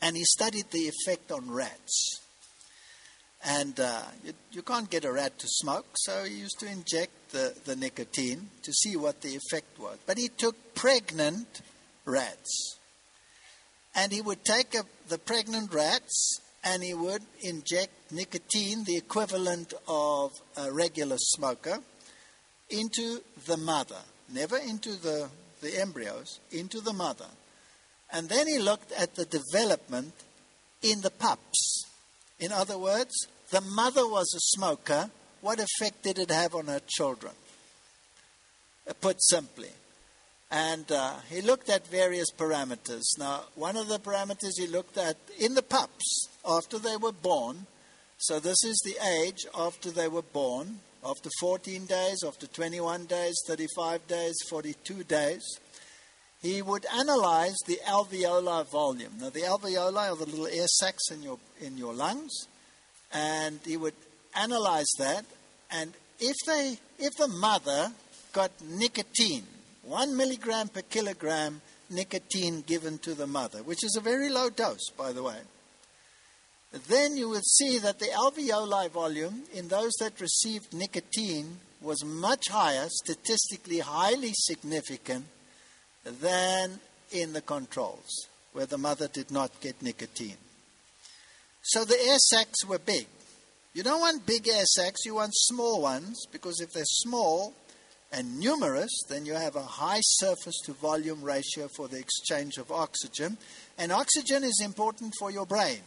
and 0.00 0.16
he 0.16 0.24
studied 0.24 0.70
the 0.70 0.88
effect 0.88 1.32
on 1.32 1.50
rats. 1.50 2.20
And 3.44 3.78
uh, 3.78 4.02
you, 4.24 4.32
you, 4.50 4.62
can't 4.62 4.90
get 4.90 5.04
a 5.04 5.12
rat 5.12 5.38
to 5.38 5.46
smoke, 5.48 5.86
so 5.96 6.24
he 6.24 6.34
used 6.34 6.58
to 6.58 6.66
inject 6.66 7.30
the, 7.30 7.54
the 7.64 7.76
nicotine 7.76 8.50
to 8.62 8.72
see 8.72 8.96
what 8.96 9.20
the 9.20 9.36
effect 9.36 9.78
was. 9.78 9.98
But 10.06 10.18
he 10.18 10.28
took 10.28 10.74
pregnant 10.74 11.62
rats. 12.04 12.78
And 13.94 14.12
he 14.12 14.20
would 14.20 14.44
take 14.44 14.74
a, 14.74 14.84
the 15.08 15.18
pregnant 15.18 15.72
rats 15.72 16.40
and 16.64 16.82
he 16.82 16.94
would 16.94 17.22
inject 17.40 17.92
nicotine, 18.10 18.84
the 18.84 18.96
equivalent 18.96 19.72
of 19.86 20.32
a 20.56 20.72
regular 20.72 21.16
smoker, 21.18 21.78
into 22.70 23.20
the 23.46 23.56
mother, 23.56 24.00
never 24.32 24.58
into 24.58 24.92
the, 24.94 25.28
the 25.60 25.80
embryos, 25.80 26.40
into 26.50 26.80
the 26.80 26.92
mother. 26.92 27.26
And 28.12 28.28
then 28.28 28.46
he 28.46 28.58
looked 28.58 28.92
at 28.92 29.14
the 29.14 29.24
development 29.24 30.14
in 30.82 31.00
the 31.00 31.10
pups. 31.10 31.86
In 32.40 32.52
other 32.52 32.78
words, 32.78 33.14
the 33.50 33.60
mother 33.60 34.06
was 34.06 34.32
a 34.34 34.56
smoker. 34.56 35.10
What 35.40 35.60
effect 35.60 36.02
did 36.02 36.18
it 36.18 36.30
have 36.30 36.54
on 36.54 36.66
her 36.66 36.80
children? 36.86 37.32
Uh, 38.88 38.92
put 39.00 39.22
simply. 39.22 39.70
And 40.50 40.90
uh, 40.90 41.14
he 41.28 41.42
looked 41.42 41.68
at 41.68 41.86
various 41.88 42.30
parameters. 42.36 43.18
Now, 43.18 43.44
one 43.54 43.76
of 43.76 43.88
the 43.88 43.98
parameters 43.98 44.58
he 44.58 44.66
looked 44.66 44.96
at 44.96 45.16
in 45.38 45.54
the 45.54 45.62
pups 45.62 46.28
after 46.46 46.78
they 46.78 46.96
were 46.96 47.12
born, 47.12 47.66
so 48.18 48.40
this 48.40 48.64
is 48.64 48.80
the 48.84 48.96
age 49.06 49.46
after 49.54 49.90
they 49.90 50.08
were 50.08 50.22
born, 50.22 50.80
after 51.04 51.28
14 51.40 51.86
days, 51.86 52.24
after 52.26 52.46
21 52.46 53.04
days, 53.06 53.34
35 53.46 54.06
days, 54.08 54.36
42 54.48 55.04
days, 55.04 55.42
he 56.40 56.62
would 56.62 56.86
analyze 56.96 57.56
the 57.66 57.80
alveolar 57.86 58.64
volume. 58.70 59.12
Now, 59.20 59.30
the 59.30 59.40
alveoli 59.40 60.10
are 60.10 60.16
the 60.16 60.26
little 60.26 60.46
air 60.46 60.68
sacs 60.68 61.10
in 61.10 61.22
your, 61.22 61.38
in 61.60 61.76
your 61.76 61.94
lungs, 61.94 62.46
and 63.12 63.58
he 63.64 63.76
would 63.76 63.94
analyze 64.36 64.90
that. 64.98 65.24
And 65.70 65.92
if, 66.20 66.36
they, 66.46 66.78
if 66.98 67.14
the 67.16 67.28
mother 67.28 67.92
got 68.32 68.52
nicotine, 68.68 69.44
one 69.82 70.16
milligram 70.16 70.68
per 70.68 70.82
kilogram 70.82 71.60
nicotine 71.90 72.62
given 72.66 72.98
to 72.98 73.14
the 73.14 73.26
mother, 73.26 73.62
which 73.62 73.82
is 73.82 73.96
a 73.96 74.00
very 74.00 74.28
low 74.28 74.50
dose, 74.50 74.90
by 74.96 75.12
the 75.12 75.22
way, 75.22 75.38
then 76.88 77.16
you 77.16 77.30
would 77.30 77.44
see 77.44 77.78
that 77.78 77.98
the 77.98 78.06
alveoli 78.06 78.90
volume 78.90 79.42
in 79.54 79.68
those 79.68 79.94
that 80.00 80.20
received 80.20 80.74
nicotine 80.74 81.58
was 81.80 82.04
much 82.04 82.48
higher, 82.48 82.86
statistically 82.88 83.78
highly 83.78 84.32
significant, 84.34 85.24
than 86.10 86.80
in 87.12 87.32
the 87.32 87.40
controls, 87.40 88.26
where 88.52 88.66
the 88.66 88.78
mother 88.78 89.08
did 89.08 89.30
not 89.30 89.60
get 89.60 89.82
nicotine. 89.82 90.36
So 91.62 91.84
the 91.84 92.00
air 92.00 92.18
sacs 92.18 92.64
were 92.64 92.78
big. 92.78 93.06
You 93.74 93.82
don't 93.82 94.00
want 94.00 94.26
big 94.26 94.48
air 94.48 94.64
sacs, 94.64 95.04
you 95.04 95.14
want 95.14 95.32
small 95.34 95.82
ones, 95.82 96.26
because 96.32 96.60
if 96.60 96.72
they're 96.72 96.84
small, 96.84 97.54
and 98.12 98.40
numerous, 98.40 98.90
then 99.08 99.26
you 99.26 99.34
have 99.34 99.56
a 99.56 99.62
high 99.62 100.00
surface 100.00 100.58
to 100.64 100.72
volume 100.72 101.22
ratio 101.22 101.68
for 101.68 101.88
the 101.88 101.98
exchange 101.98 102.56
of 102.56 102.72
oxygen. 102.72 103.36
And 103.76 103.92
oxygen 103.92 104.44
is 104.44 104.62
important 104.64 105.14
for 105.18 105.30
your 105.30 105.46
brain. 105.46 105.80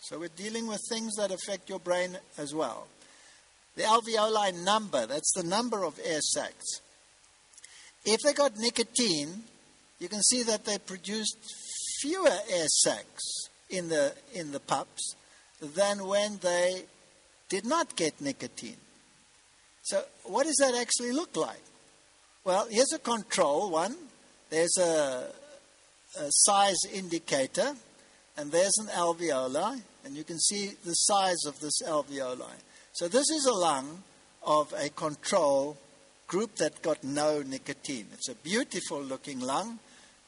So 0.00 0.18
we're 0.18 0.28
dealing 0.28 0.66
with 0.66 0.80
things 0.88 1.14
that 1.16 1.30
affect 1.30 1.68
your 1.68 1.78
brain 1.78 2.18
as 2.36 2.54
well. 2.54 2.88
The 3.76 3.84
alveoli 3.84 4.64
number, 4.64 5.06
that's 5.06 5.32
the 5.34 5.44
number 5.44 5.84
of 5.84 5.98
air 6.04 6.20
sacs. 6.20 6.80
If 8.04 8.20
they 8.20 8.32
got 8.32 8.58
nicotine, 8.58 9.44
you 9.98 10.08
can 10.08 10.22
see 10.22 10.42
that 10.42 10.64
they 10.64 10.78
produced 10.78 11.38
fewer 12.00 12.36
air 12.50 12.66
sacs 12.68 13.48
in 13.70 13.88
the, 13.88 14.12
in 14.34 14.52
the 14.52 14.60
pups 14.60 15.16
than 15.60 16.06
when 16.06 16.38
they 16.42 16.84
did 17.48 17.64
not 17.64 17.96
get 17.96 18.20
nicotine. 18.20 18.76
So, 19.82 20.02
what 20.24 20.44
does 20.44 20.56
that 20.56 20.74
actually 20.74 21.12
look 21.12 21.36
like? 21.36 21.60
Well, 22.44 22.66
here's 22.70 22.92
a 22.92 22.98
control 22.98 23.70
one. 23.70 23.96
There's 24.50 24.76
a, 24.78 25.30
a 26.18 26.26
size 26.30 26.78
indicator, 26.92 27.74
and 28.36 28.50
there's 28.50 28.76
an 28.78 28.86
alveoli, 28.88 29.80
and 30.04 30.16
you 30.16 30.24
can 30.24 30.38
see 30.38 30.72
the 30.84 30.92
size 30.92 31.44
of 31.46 31.60
this 31.60 31.82
alveoli. 31.82 32.56
So, 32.92 33.08
this 33.08 33.30
is 33.30 33.46
a 33.46 33.52
lung 33.52 34.02
of 34.42 34.72
a 34.74 34.88
control 34.90 35.76
group 36.26 36.56
that 36.56 36.82
got 36.82 37.04
no 37.04 37.42
nicotine. 37.42 38.06
It's 38.12 38.28
a 38.28 38.34
beautiful 38.34 39.02
looking 39.02 39.40
lung. 39.40 39.78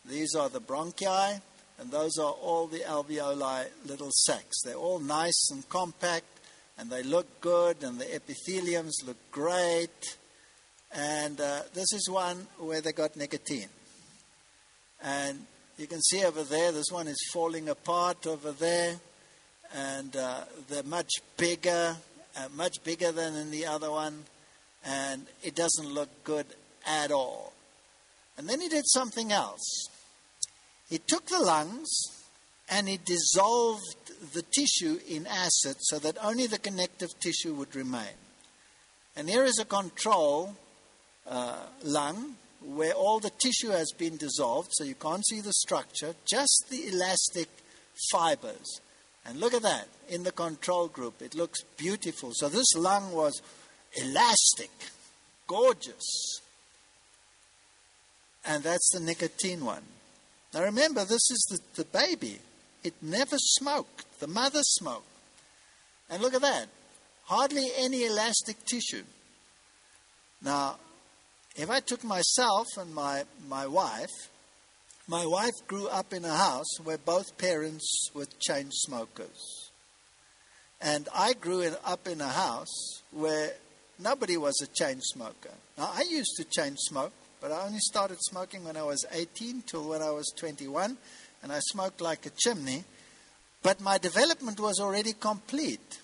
These 0.04 0.34
are 0.34 0.48
the 0.48 0.60
bronchi, 0.60 1.40
and 1.78 1.90
those 1.90 2.18
are 2.18 2.32
all 2.32 2.66
the 2.66 2.80
alveoli 2.80 3.66
little 3.84 4.10
sacs. 4.12 4.62
They're 4.64 4.74
all 4.74 5.00
nice 5.00 5.50
and 5.50 5.68
compact 5.68 6.26
and 6.78 6.90
they 6.90 7.02
look 7.02 7.40
good, 7.40 7.82
and 7.82 7.98
the 7.98 8.04
epitheliums 8.04 9.04
look 9.06 9.16
great. 9.30 10.16
And 10.92 11.40
uh, 11.40 11.62
this 11.74 11.92
is 11.92 12.08
one 12.10 12.46
where 12.58 12.80
they 12.80 12.92
got 12.92 13.16
nicotine. 13.16 13.68
And 15.02 15.46
you 15.78 15.86
can 15.86 16.00
see 16.02 16.24
over 16.24 16.42
there, 16.42 16.72
this 16.72 16.90
one 16.90 17.08
is 17.08 17.18
falling 17.32 17.68
apart 17.68 18.26
over 18.26 18.52
there, 18.52 18.96
and 19.74 20.14
uh, 20.16 20.40
they're 20.68 20.82
much 20.82 21.10
bigger, 21.36 21.96
uh, 22.36 22.48
much 22.54 22.82
bigger 22.84 23.12
than 23.12 23.34
in 23.36 23.50
the 23.50 23.66
other 23.66 23.90
one, 23.90 24.24
and 24.86 25.26
it 25.42 25.54
doesn't 25.54 25.92
look 25.92 26.08
good 26.24 26.46
at 26.86 27.10
all. 27.10 27.52
And 28.38 28.48
then 28.48 28.60
he 28.60 28.68
did 28.68 28.84
something 28.86 29.32
else. 29.32 29.88
He 30.88 30.98
took 30.98 31.26
the 31.26 31.40
lungs 31.40 31.88
and 32.68 32.88
he 32.88 32.98
dissolved 33.04 34.32
the 34.32 34.42
tissue 34.42 35.00
in 35.08 35.26
acid 35.26 35.76
so 35.80 35.98
that 35.98 36.16
only 36.22 36.46
the 36.46 36.58
connective 36.58 37.18
tissue 37.18 37.54
would 37.54 37.74
remain. 37.74 38.16
And 39.16 39.28
here 39.28 39.44
is 39.44 39.58
a 39.58 39.64
control 39.64 40.54
uh, 41.26 41.56
lung 41.82 42.36
where 42.64 42.92
all 42.92 43.20
the 43.20 43.30
tissue 43.30 43.70
has 43.70 43.92
been 43.96 44.16
dissolved, 44.16 44.70
so 44.72 44.84
you 44.84 44.94
can't 44.94 45.26
see 45.26 45.40
the 45.40 45.52
structure, 45.52 46.14
just 46.24 46.66
the 46.70 46.88
elastic 46.88 47.48
fibers. 48.10 48.80
And 49.24 49.40
look 49.40 49.54
at 49.54 49.62
that 49.62 49.88
in 50.08 50.22
the 50.22 50.32
control 50.32 50.88
group. 50.88 51.20
It 51.20 51.34
looks 51.34 51.62
beautiful. 51.76 52.32
So 52.34 52.48
this 52.48 52.74
lung 52.76 53.12
was 53.12 53.40
elastic, 53.96 54.70
gorgeous. 55.46 56.40
And 58.44 58.62
that's 58.62 58.90
the 58.92 59.00
nicotine 59.00 59.64
one. 59.64 59.82
Now 60.54 60.62
remember, 60.62 61.04
this 61.04 61.30
is 61.30 61.46
the, 61.50 61.82
the 61.82 61.88
baby. 61.88 62.38
It 62.84 62.94
never 63.02 63.36
smoked. 63.38 64.20
The 64.20 64.28
mother 64.28 64.62
smoked. 64.62 65.06
And 66.08 66.22
look 66.22 66.34
at 66.34 66.42
that. 66.42 66.68
Hardly 67.24 67.68
any 67.76 68.04
elastic 68.04 68.64
tissue. 68.64 69.02
Now, 70.40 70.76
if 71.56 71.70
I 71.70 71.80
took 71.80 72.04
myself 72.04 72.66
and 72.78 72.94
my, 72.94 73.24
my 73.48 73.66
wife, 73.66 74.12
my 75.08 75.26
wife 75.26 75.54
grew 75.66 75.88
up 75.88 76.12
in 76.12 76.24
a 76.24 76.36
house 76.36 76.78
where 76.84 76.98
both 76.98 77.38
parents 77.38 78.10
were 78.14 78.26
chain 78.38 78.70
smokers. 78.70 79.70
And 80.80 81.08
I 81.14 81.32
grew 81.32 81.68
up 81.84 82.06
in 82.06 82.20
a 82.20 82.28
house 82.28 83.02
where 83.10 83.52
nobody 83.98 84.36
was 84.36 84.60
a 84.62 84.66
chain 84.66 85.00
smoker. 85.00 85.50
Now, 85.78 85.90
I 85.92 86.04
used 86.08 86.34
to 86.36 86.44
chain 86.44 86.76
smoke, 86.76 87.12
but 87.40 87.52
I 87.52 87.64
only 87.64 87.80
started 87.80 88.18
smoking 88.20 88.64
when 88.64 88.76
I 88.76 88.82
was 88.82 89.04
18 89.12 89.62
till 89.66 89.88
when 89.88 90.02
I 90.02 90.10
was 90.10 90.32
21, 90.36 90.96
and 91.42 91.52
I 91.52 91.58
smoked 91.60 92.00
like 92.00 92.26
a 92.26 92.30
chimney. 92.30 92.84
But 93.62 93.80
my 93.80 93.98
development 93.98 94.60
was 94.60 94.80
already 94.80 95.12
complete. 95.12 96.00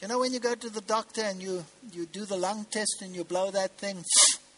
You 0.00 0.08
know, 0.08 0.18
when 0.18 0.32
you 0.32 0.40
go 0.40 0.54
to 0.54 0.70
the 0.70 0.80
doctor 0.80 1.22
and 1.22 1.42
you, 1.42 1.64
you 1.92 2.06
do 2.06 2.24
the 2.24 2.36
lung 2.36 2.66
test 2.70 3.02
and 3.02 3.14
you 3.14 3.22
blow 3.22 3.50
that 3.50 3.72
thing, 3.72 4.02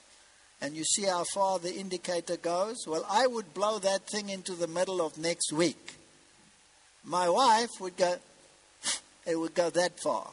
and 0.61 0.77
you 0.77 0.85
see 0.85 1.05
how 1.05 1.25
far 1.25 1.59
the 1.59 1.75
indicator 1.75 2.37
goes? 2.37 2.85
Well, 2.87 3.05
I 3.11 3.27
would 3.27 3.53
blow 3.53 3.79
that 3.81 4.07
thing 4.07 4.29
into 4.29 4.53
the 4.53 4.69
middle 4.69 5.05
of 5.05 5.19
next 5.19 5.53
week. 5.53 5.95
My 7.05 7.29
wife 7.29 7.71
would 7.81 7.97
go, 7.97 8.17
it 9.27 9.37
would 9.37 9.55
go 9.55 9.71
that 9.71 9.99
far. 10.01 10.31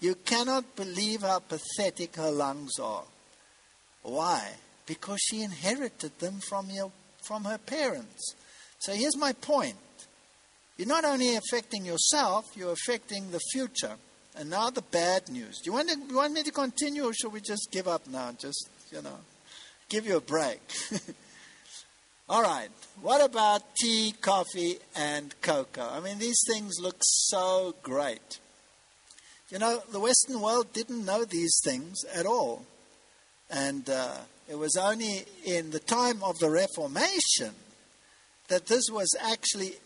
You 0.00 0.14
cannot 0.14 0.76
believe 0.76 1.22
how 1.22 1.40
pathetic 1.40 2.16
her 2.16 2.30
lungs 2.30 2.78
are. 2.80 3.04
Why? 4.02 4.52
Because 4.86 5.18
she 5.20 5.42
inherited 5.42 6.18
them 6.18 6.40
from, 6.48 6.70
your, 6.70 6.92
from 7.22 7.44
her 7.44 7.58
parents. 7.58 8.34
So 8.78 8.92
here's 8.92 9.16
my 9.16 9.32
point. 9.32 9.76
You're 10.76 10.86
not 10.86 11.04
only 11.04 11.34
affecting 11.34 11.84
yourself, 11.84 12.46
you're 12.56 12.72
affecting 12.72 13.30
the 13.30 13.40
future. 13.52 13.96
And 14.36 14.50
now 14.50 14.70
the 14.70 14.82
bad 14.82 15.28
news. 15.28 15.58
Do 15.58 15.70
you 15.70 15.72
want, 15.72 15.88
to, 15.88 15.98
you 16.08 16.14
want 16.14 16.32
me 16.32 16.44
to 16.44 16.52
continue 16.52 17.04
or 17.04 17.12
should 17.12 17.32
we 17.32 17.40
just 17.40 17.68
give 17.72 17.88
up 17.88 18.06
now? 18.06 18.30
Just, 18.38 18.68
you 18.92 19.02
know, 19.02 19.18
give 19.88 20.06
you 20.06 20.16
a 20.16 20.20
break. 20.20 20.60
All 22.28 22.42
right. 22.42 22.68
What 23.02 23.24
about 23.24 23.74
tea, 23.74 24.14
coffee, 24.20 24.78
and 24.94 25.34
cocoa? 25.40 25.88
I 25.90 25.98
mean, 25.98 26.18
these 26.18 26.40
things 26.46 26.78
look 26.80 26.98
so 27.00 27.74
great. 27.82 28.38
You 29.50 29.58
know, 29.58 29.82
the 29.90 30.00
Western 30.00 30.40
world 30.42 30.74
didn't 30.74 31.06
know 31.06 31.24
these 31.24 31.60
things 31.64 32.04
at 32.14 32.26
all. 32.26 32.66
And 33.50 33.88
uh, 33.88 34.16
it 34.46 34.58
was 34.58 34.76
only 34.76 35.24
in 35.44 35.70
the 35.70 35.80
time 35.80 36.22
of 36.22 36.38
the 36.38 36.50
Reformation 36.50 37.54
that 38.48 38.66
this 38.66 38.90
was 38.90 39.08
actually 39.18 39.76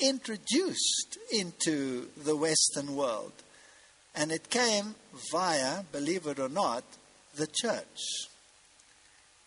introduced 0.00 1.18
into 1.32 2.08
the 2.16 2.34
Western 2.34 2.96
world. 2.96 3.32
And 4.14 4.32
it 4.32 4.50
came 4.50 4.96
via, 5.32 5.84
believe 5.92 6.26
it 6.26 6.40
or 6.40 6.48
not, 6.48 6.82
the 7.36 7.46
church. 7.46 8.26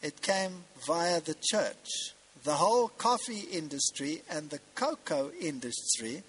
It 0.01 0.21
came 0.21 0.63
via 0.87 1.19
the 1.19 1.35
church. 1.51 2.13
The 2.45 2.53
whole 2.53 2.87
coffee 2.89 3.47
industry 3.51 4.21
and 4.29 4.49
the 4.49 4.59
cocoa 4.75 5.31
industry 5.39 6.23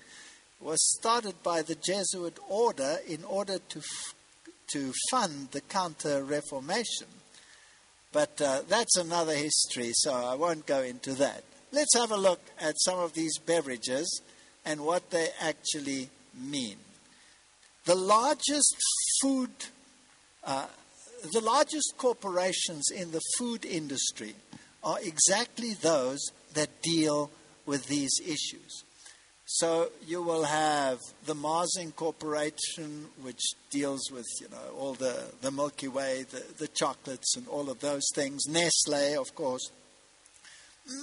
was 0.61 0.79
started 0.99 1.43
by 1.43 1.63
the 1.63 1.77
Jesuit 1.77 2.39
order 2.49 2.97
in 3.07 3.25
order 3.25 3.59
to, 3.59 3.79
f- 3.79 4.15
to 4.69 4.93
fund 5.11 5.49
the 5.53 5.61
Counter 5.61 6.23
Reformation. 6.25 7.09
But 8.13 8.41
uh, 8.41 8.63
that's 8.69 8.97
another 8.97 9.35
history, 9.35 9.91
so 9.95 10.13
I 10.15 10.35
won't 10.35 10.67
go 10.67 10.83
into 10.83 11.13
that. 11.15 11.45
Let's 11.73 11.95
have 11.97 12.11
a 12.11 12.17
look 12.17 12.41
at 12.59 12.75
some 12.79 12.99
of 12.99 13.13
these 13.13 13.37
beverages 13.39 14.23
and 14.65 14.81
what 14.81 15.11
they 15.11 15.29
actually 15.41 16.09
mean. 16.35 16.77
The 17.85 17.95
largest 17.95 18.77
food, 19.21 19.51
uh, 20.43 20.67
the 21.33 21.41
largest 21.41 21.95
corporations 21.99 22.91
in 22.91 23.13
the 23.13 23.21
food 23.39 23.65
industry 23.65 24.35
are 24.83 24.99
exactly 25.03 25.75
those 25.75 26.19
that 26.55 26.83
deal 26.83 27.31
with 27.67 27.87
these 27.89 28.21
issues. 28.25 28.85
So 29.49 29.91
you 30.05 30.23
will 30.23 30.43
have 30.43 30.99
the 31.25 31.35
Mars 31.35 31.79
Corporation, 31.95 33.07
which 33.23 33.41
deals 33.71 34.11
with 34.11 34.27
you 34.41 34.49
know 34.49 34.75
all 34.77 34.95
the, 34.95 35.23
the 35.41 35.53
Milky 35.53 35.87
Way, 35.87 36.27
the, 36.29 36.43
the 36.59 36.67
chocolates, 36.67 37.37
and 37.37 37.47
all 37.47 37.71
of 37.71 37.79
those 37.79 38.09
things. 38.13 38.47
Nestle, 38.49 39.21
of 39.21 39.35
course. 39.37 39.71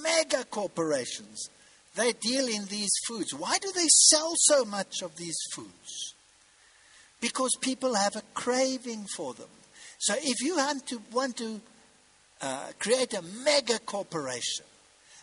Mega 0.02 0.44
corporations, 0.44 1.48
they 1.94 2.12
deal 2.12 2.46
in 2.46 2.66
these 2.66 2.92
foods. 3.08 3.32
Why 3.34 3.56
do 3.58 3.72
they 3.72 3.88
sell 3.88 4.32
so 4.36 4.64
much 4.66 5.00
of 5.02 5.16
these 5.16 5.38
foods? 5.54 6.14
Because 7.22 7.56
people 7.62 7.94
have 7.94 8.14
a 8.14 8.22
craving 8.34 9.06
for 9.16 9.32
them. 9.32 9.48
So 9.98 10.14
if 10.18 10.42
you 10.42 10.56
want 10.56 10.86
to 10.88 11.00
want 11.12 11.38
to 11.38 11.60
uh, 12.42 12.72
create 12.78 13.14
a 13.14 13.22
mega 13.22 13.78
corporation 13.78 14.66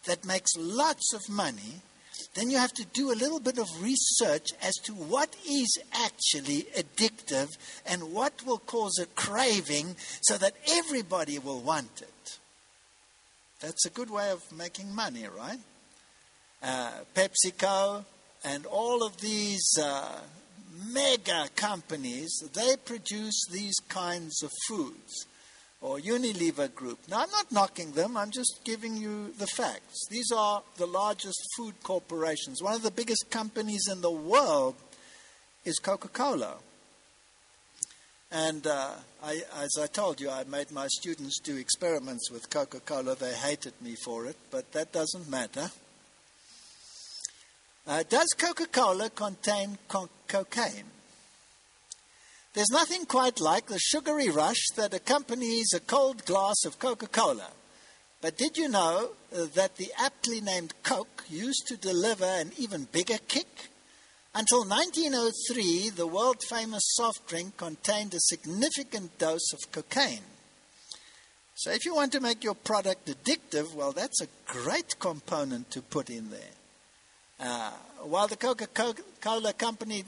that 0.06 0.26
makes 0.26 0.56
lots 0.58 1.14
of 1.14 1.22
money 1.30 1.82
then 2.34 2.50
you 2.50 2.58
have 2.58 2.74
to 2.74 2.86
do 2.94 3.12
a 3.12 3.16
little 3.16 3.40
bit 3.40 3.58
of 3.58 3.68
research 3.82 4.50
as 4.62 4.74
to 4.84 4.94
what 4.94 5.36
is 5.48 5.78
actually 5.94 6.68
addictive 6.78 7.50
and 7.86 8.14
what 8.14 8.46
will 8.46 8.60
cause 8.60 8.98
a 9.00 9.06
craving 9.08 9.96
so 10.22 10.38
that 10.38 10.54
everybody 10.70 11.40
will 11.40 11.60
want 11.60 12.02
it. 12.02 12.38
That's 13.60 13.86
a 13.86 13.90
good 13.90 14.10
way 14.10 14.32
of 14.32 14.44
making 14.52 14.94
money, 14.94 15.26
right? 15.38 15.60
Uh, 16.64 16.92
PepsiCo 17.16 18.06
and 18.44 18.66
all 18.66 19.04
of 19.04 19.18
these 19.22 19.78
uh, 19.82 20.20
mega 20.92 21.48
companies, 21.56 22.44
they 22.54 22.76
produce 22.78 23.46
these 23.52 23.76
kinds 23.88 24.42
of 24.42 24.52
foods 24.68 25.28
or 25.82 25.98
Unilever 25.98 26.74
Group. 26.74 27.00
Now, 27.10 27.22
I'm 27.22 27.32
not 27.32 27.52
knocking 27.52 27.92
them, 27.92 28.16
I'm 28.16 28.32
just 28.32 28.60
giving 28.64 28.96
you 28.96 29.34
the 29.38 29.48
facts. 29.48 30.06
These 30.10 30.32
are 30.32 30.62
the 30.78 30.86
largest 30.86 31.40
food 31.58 31.74
corporations. 31.84 32.62
One 32.62 32.76
of 32.76 32.84
the 32.84 32.92
biggest 32.92 33.30
companies 33.32 33.88
in 33.92 34.02
the 34.02 34.12
world 34.12 34.76
is 35.66 35.80
Coca 35.80 36.08
Cola. 36.08 36.56
And 38.32 38.66
uh, 38.66 38.92
I, 39.24 39.42
as 39.60 39.78
I 39.82 39.88
told 39.88 40.22
you, 40.22 40.30
I 40.30 40.46
made 40.46 40.72
my 40.72 40.88
students 40.88 41.40
do 41.40 41.58
experiments 41.58 42.32
with 42.32 42.50
Coca 42.50 42.80
Cola. 42.80 43.16
They 43.16 43.34
hated 43.34 43.74
me 43.82 43.96
for 44.06 44.26
it, 44.26 44.38
but 44.52 44.72
that 44.72 44.94
doesn't 44.94 45.30
matter. 45.30 45.70
Uh, 47.86 48.04
does 48.08 48.28
Coca 48.38 48.68
Cola 48.68 49.10
contain 49.10 49.78
co- 49.88 50.10
cocaine? 50.28 50.86
There's 52.54 52.70
nothing 52.70 53.06
quite 53.06 53.40
like 53.40 53.68
the 53.68 53.80
sugary 53.80 54.30
rush 54.30 54.62
that 54.76 54.94
accompanies 54.94 55.72
a 55.74 55.80
cold 55.80 56.26
glass 56.26 56.66
of 56.66 56.80
Coca 56.80 57.08
Cola. 57.08 57.48
But 58.20 58.38
did 58.38 58.58
you 58.58 58.68
know 58.68 59.12
that 59.32 59.78
the 59.78 59.90
aptly 59.98 60.42
named 60.42 60.74
Coke 60.84 61.24
used 61.30 61.66
to 61.68 61.78
deliver 61.78 62.26
an 62.26 62.52
even 62.58 62.90
bigger 62.92 63.20
kick? 63.30 63.70
Until 64.36 64.66
1903, 64.66 65.92
the 65.92 66.08
world 66.08 66.44
famous 66.50 66.84
soft 66.96 67.26
drink 67.28 67.56
contained 67.56 68.14
a 68.14 68.20
significant 68.20 69.18
dose 69.18 69.54
of 69.54 69.72
cocaine. 69.72 70.24
So, 71.56 71.72
if 71.72 71.86
you 71.86 71.96
want 71.96 72.12
to 72.14 72.20
make 72.20 72.44
your 72.44 72.56
product 72.56 73.08
addictive, 73.08 73.74
well, 73.74 73.92
that's 73.92 74.22
a 74.22 74.28
great 74.46 75.00
component 75.00 75.72
to 75.72 75.82
put 75.82 76.10
in 76.10 76.30
there. 76.32 76.40
Uh, 77.40 77.72
while 78.04 78.28
the 78.28 78.38
Coca 78.38 78.68
Cola 79.22 79.54
Company 79.54 80.04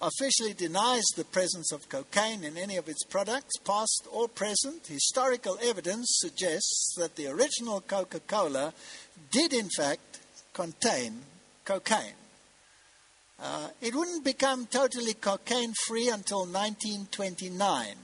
officially 0.00 0.54
denies 0.54 1.04
the 1.16 1.24
presence 1.24 1.72
of 1.72 1.88
cocaine 1.88 2.44
in 2.44 2.56
any 2.56 2.76
of 2.76 2.88
its 2.88 3.04
products, 3.04 3.56
past 3.64 4.06
or 4.12 4.28
present, 4.28 4.86
historical 4.86 5.58
evidence 5.62 6.06
suggests 6.20 6.94
that 6.96 7.16
the 7.16 7.26
original 7.26 7.80
Coca 7.80 8.20
Cola 8.20 8.72
did, 9.30 9.52
in 9.52 9.68
fact, 9.76 10.20
contain 10.52 11.20
cocaine. 11.64 12.14
Uh, 13.40 13.68
it 13.80 13.94
wouldn't 13.94 14.24
become 14.24 14.66
totally 14.66 15.14
cocaine 15.14 15.72
free 15.86 16.08
until 16.08 16.40
1929, 16.40 17.94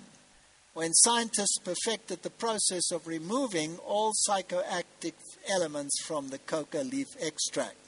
when 0.75 0.93
scientists 0.93 1.59
perfected 1.65 2.23
the 2.23 2.31
process 2.31 2.91
of 2.93 3.07
removing 3.07 3.77
all 3.79 4.13
psychoactive 4.29 5.15
elements 5.49 6.01
from 6.05 6.29
the 6.29 6.39
coca 6.39 6.79
leaf 6.79 7.09
extract. 7.21 7.84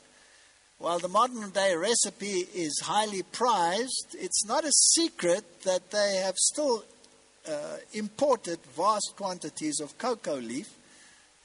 While 0.78 0.98
the 0.98 1.08
modern 1.08 1.50
day 1.50 1.74
recipe 1.74 2.46
is 2.54 2.80
highly 2.84 3.22
prized, 3.22 4.14
it's 4.18 4.44
not 4.44 4.64
a 4.64 4.72
secret 4.72 5.62
that 5.62 5.90
they 5.90 6.16
have 6.16 6.36
still 6.36 6.84
uh, 7.48 7.76
imported 7.94 8.58
vast 8.76 9.14
quantities 9.16 9.80
of 9.80 9.96
coca 9.96 10.32
leaf 10.32 10.68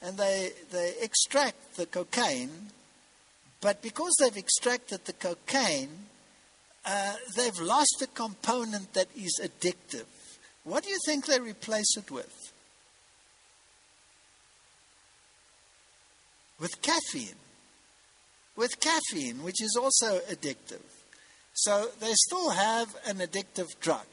and 0.02 0.18
they, 0.18 0.50
they 0.70 0.94
extract 1.00 1.76
the 1.76 1.86
cocaine. 1.86 2.68
But 3.62 3.80
because 3.80 4.12
they've 4.20 4.36
extracted 4.36 5.04
the 5.06 5.12
cocaine, 5.14 6.06
uh, 6.84 7.14
they've 7.34 7.58
lost 7.60 8.02
a 8.02 8.08
component 8.08 8.92
that 8.92 9.08
is 9.16 9.40
addictive. 9.42 10.06
What 10.64 10.84
do 10.84 10.90
you 10.90 10.98
think 11.06 11.24
they 11.24 11.40
replace 11.40 11.96
it 11.96 12.10
with? 12.10 12.52
With 16.60 16.82
caffeine 16.82 17.41
with 18.56 18.80
caffeine, 18.80 19.42
which 19.42 19.62
is 19.62 19.76
also 19.80 20.18
addictive. 20.30 20.82
So 21.54 21.88
they 22.00 22.12
still 22.12 22.50
have 22.50 22.94
an 23.06 23.18
addictive 23.18 23.78
drug. 23.80 24.06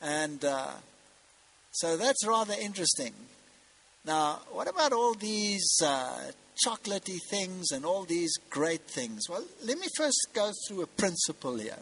And 0.00 0.44
uh, 0.44 0.72
so 1.72 1.96
that's 1.96 2.26
rather 2.26 2.54
interesting. 2.60 3.12
Now, 4.04 4.40
what 4.52 4.68
about 4.68 4.92
all 4.92 5.14
these 5.14 5.80
uh, 5.84 6.32
chocolatey 6.64 7.18
things 7.30 7.70
and 7.72 7.84
all 7.84 8.04
these 8.04 8.32
great 8.50 8.82
things? 8.82 9.28
Well, 9.28 9.44
let 9.64 9.78
me 9.78 9.86
first 9.96 10.28
go 10.34 10.52
through 10.66 10.82
a 10.82 10.86
principle 10.86 11.56
here. 11.56 11.78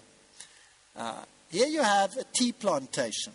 Uh, 0.97 1.23
here 1.51 1.67
you 1.67 1.83
have 1.83 2.17
a 2.17 2.25
tea 2.35 2.53
plantation. 2.53 3.33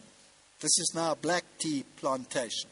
This 0.60 0.78
is 0.78 0.92
now 0.96 1.14
a 1.14 1.16
black 1.16 1.44
tea 1.60 1.86
plantation. 1.98 2.70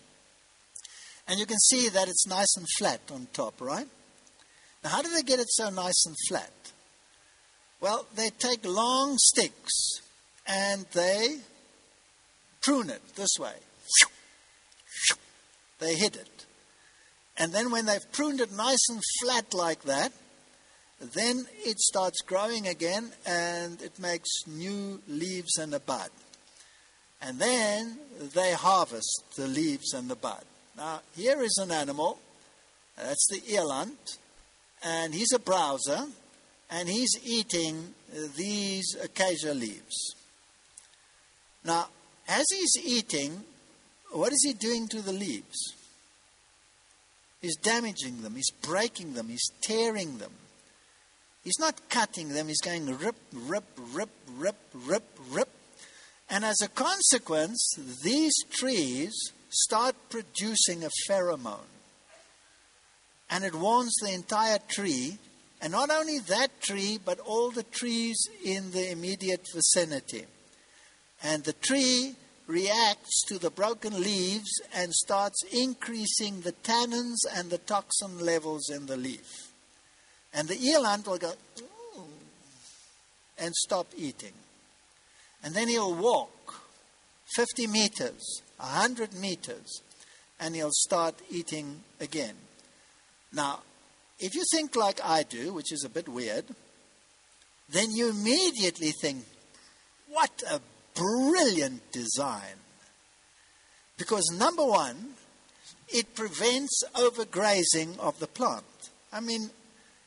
And 1.28 1.40
you 1.40 1.46
can 1.46 1.60
see 1.60 1.90
that 1.90 2.08
it's 2.08 2.28
nice 2.28 2.56
and 2.58 2.66
flat 2.78 3.02
on 3.14 3.28
top, 3.34 3.62
right? 3.62 3.88
Now, 4.84 4.90
how 4.92 5.02
do 5.02 5.10
they 5.14 5.24
get 5.24 5.40
it 5.40 5.50
so 5.50 5.70
nice 5.70 6.06
and 6.06 6.16
flat? 6.28 6.52
Well, 7.82 8.06
they 8.16 8.30
take 8.30 8.66
long 8.66 9.18
sticks 9.18 10.02
and 10.46 10.86
they 10.94 11.38
prune 12.62 12.90
it 12.90 13.02
this 13.16 13.38
way. 13.40 13.56
They 15.80 15.96
hit 15.96 16.16
it. 16.16 16.46
And 17.38 17.54
then 17.54 17.72
when 17.72 17.86
they've 17.86 18.12
pruned 18.12 18.42
it 18.42 18.52
nice 18.52 18.90
and 18.90 19.02
flat 19.22 19.54
like 19.54 19.84
that, 19.84 20.12
then 21.00 21.46
it 21.60 21.80
starts 21.80 22.22
growing 22.22 22.68
again 22.68 23.12
and 23.26 23.82
it 23.82 23.98
makes 23.98 24.30
new 24.46 25.02
leaves 25.08 25.58
and 25.58 25.74
a 25.74 25.80
bud. 25.80 26.10
And 27.22 27.40
then 27.40 27.98
they 28.34 28.52
harvest 28.54 29.24
the 29.38 29.48
leaves 29.48 29.94
and 29.94 30.10
the 30.10 30.16
bud. 30.16 30.44
Now, 30.76 31.02
here 31.16 31.42
is 31.42 31.58
an 31.62 31.72
animal. 31.72 32.20
That's 32.98 33.28
the 33.30 33.42
eland. 33.54 33.98
And 34.84 35.14
he's 35.14 35.34
a 35.34 35.40
browser. 35.40 36.08
And 36.72 36.88
he's 36.88 37.18
eating 37.24 37.96
uh, 38.12 38.28
these 38.36 38.96
acacia 39.02 39.54
leaves. 39.54 40.16
Now, 41.64 41.88
as 42.28 42.46
he's 42.52 42.86
eating, 42.86 43.44
what 44.12 44.32
is 44.32 44.44
he 44.46 44.54
doing 44.54 44.88
to 44.90 45.02
the 45.02 45.12
leaves? 45.12 45.74
He's 47.42 47.56
damaging 47.58 48.22
them, 48.22 48.36
he's 48.36 48.52
breaking 48.52 49.14
them, 49.14 49.30
he's 49.30 49.50
tearing 49.62 50.18
them. 50.18 50.32
He's 51.44 51.60
not 51.60 51.90
cutting 51.90 52.30
them, 52.30 52.48
he's 52.48 52.62
going 52.62 52.86
rip, 52.98 53.16
rip, 53.34 53.64
rip, 53.94 54.10
rip, 54.38 54.58
rip, 54.74 55.20
rip. 55.32 55.50
And 56.30 56.46
as 56.46 56.62
a 56.62 56.68
consequence, 56.68 57.76
these 58.04 58.34
trees 58.52 59.14
start 59.50 59.96
producing 60.10 60.84
a 60.84 60.90
pheromone. 61.08 61.79
And 63.30 63.44
it 63.44 63.54
warns 63.54 63.96
the 64.02 64.14
entire 64.14 64.60
tree, 64.68 65.18
and 65.62 65.72
not 65.72 65.92
only 65.92 66.20
that 66.20 66.62
tree, 66.62 67.00
but 67.04 67.20
all 67.20 67.52
the 67.52 67.64
trees 67.64 68.18
in 68.44 68.72
the 68.72 68.92
immediate 68.92 69.46
vicinity. 69.54 70.26
And 71.22 71.44
the 71.44 71.54
tree 71.54 72.16
reacts 72.48 73.24
to 73.28 73.38
the 73.38 73.52
broken 73.52 74.02
leaves 74.02 74.50
and 74.74 74.92
starts 74.94 75.44
increasing 75.52 76.42
the 76.42 76.54
tannins 76.64 77.18
and 77.36 77.50
the 77.50 77.60
toxin 77.60 78.20
levels 78.20 78.70
in 78.70 78.88
the 78.88 78.98
leaf. 78.98 79.52
And 80.34 80.48
the 80.48 80.60
eel 80.60 80.82
eland 80.82 81.06
will 81.06 81.18
go 81.18 81.34
and 83.38 83.56
stop 83.56 83.88
eating. 83.96 84.34
And 85.44 85.54
then 85.54 85.68
he'll 85.68 85.96
walk 85.96 86.62
50 87.36 87.68
meters, 87.68 88.42
100 88.58 89.14
meters, 89.14 89.82
and 90.40 90.56
he'll 90.56 90.72
start 90.72 91.16
eating 91.30 91.84
again. 92.00 92.36
Now, 93.34 93.60
if 94.20 94.36
you 94.36 94.44
think 94.52 94.76
like 94.76 95.00
I 95.04 95.24
do, 95.24 95.54
which 95.54 95.72
is 95.72 95.84
a 95.84 95.90
bit 95.90 96.10
weird, 96.10 96.46
then 97.70 97.92
you 97.92 98.10
immediately 98.10 98.92
think, 99.02 99.26
what 100.10 100.44
a 100.50 100.60
brilliant 100.96 101.92
design. 101.92 102.58
Because 103.98 104.26
number 104.38 104.66
one, 104.66 105.14
it 105.88 106.16
prevents 106.16 106.84
overgrazing 106.96 108.00
of 108.00 108.20
the 108.20 108.28
plant. 108.28 108.66
I 109.12 109.20
mean, 109.20 109.50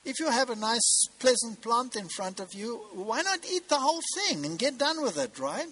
if 0.05 0.19
you 0.19 0.31
have 0.31 0.51
a 0.51 0.57
nice, 0.57 1.07
pleasant 1.19 1.63
plant 1.63 1.97
in 1.97 2.09
front 2.09 2.41
of 2.41 2.55
you, 2.55 2.81
why 2.93 3.23
not 3.23 3.41
eat 3.51 3.69
the 3.69 3.79
whole 3.79 4.01
thing 4.17 4.45
and 4.45 4.59
get 4.59 4.79
done 4.79 5.03
with 5.03 5.19
it, 5.19 5.39
right? 5.39 5.69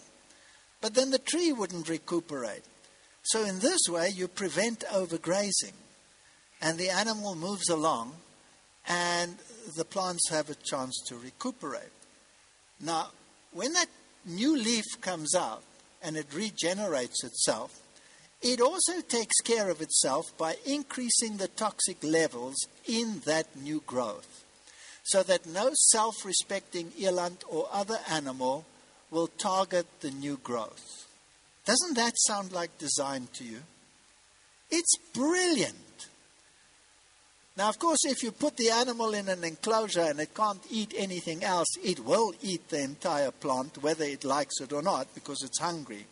But 0.80 0.94
then 0.94 1.10
the 1.10 1.18
tree 1.18 1.52
wouldn't 1.52 1.88
recuperate. 1.88 2.62
So, 3.22 3.44
in 3.44 3.58
this 3.58 3.80
way, 3.88 4.10
you 4.14 4.28
prevent 4.28 4.80
overgrazing. 4.92 5.74
And 6.62 6.78
the 6.78 6.90
animal 6.90 7.34
moves 7.34 7.68
along, 7.68 8.14
and 8.86 9.36
the 9.76 9.84
plants 9.84 10.28
have 10.30 10.50
a 10.50 10.54
chance 10.54 11.00
to 11.06 11.16
recuperate. 11.16 11.92
Now, 12.80 13.08
when 13.52 13.72
that 13.72 13.88
new 14.26 14.56
leaf 14.56 14.84
comes 15.00 15.34
out 15.34 15.62
and 16.02 16.16
it 16.16 16.26
regenerates 16.34 17.24
itself, 17.24 17.80
it 18.42 18.60
also 18.60 19.00
takes 19.02 19.40
care 19.42 19.68
of 19.68 19.80
itself 19.82 20.36
by 20.38 20.56
increasing 20.64 21.36
the 21.36 21.48
toxic 21.48 22.02
levels 22.02 22.56
in 22.86 23.20
that 23.26 23.54
new 23.56 23.82
growth 23.86 24.44
so 25.02 25.22
that 25.22 25.46
no 25.46 25.70
self 25.72 26.24
respecting 26.24 26.92
eland 26.98 27.44
or 27.48 27.68
other 27.72 27.98
animal 28.08 28.64
will 29.10 29.26
target 29.26 29.86
the 30.00 30.10
new 30.10 30.38
growth. 30.38 31.06
Doesn't 31.64 31.94
that 31.96 32.14
sound 32.16 32.52
like 32.52 32.78
design 32.78 33.28
to 33.34 33.44
you? 33.44 33.58
It's 34.70 34.96
brilliant. 35.12 35.76
Now, 37.60 37.68
of 37.68 37.78
course, 37.78 38.06
if 38.06 38.22
you 38.22 38.32
put 38.32 38.56
the 38.56 38.70
animal 38.70 39.12
in 39.12 39.28
an 39.28 39.44
enclosure 39.44 40.00
and 40.00 40.18
it 40.18 40.34
can't 40.34 40.62
eat 40.70 40.94
anything 40.96 41.44
else, 41.44 41.68
it 41.84 42.00
will 42.00 42.32
eat 42.40 42.70
the 42.70 42.82
entire 42.82 43.30
plant, 43.32 43.82
whether 43.82 44.06
it 44.06 44.24
likes 44.24 44.62
it 44.62 44.72
or 44.72 44.80
not, 44.80 45.14
because 45.14 45.42
it's 45.42 45.60
hungry. 45.60 46.06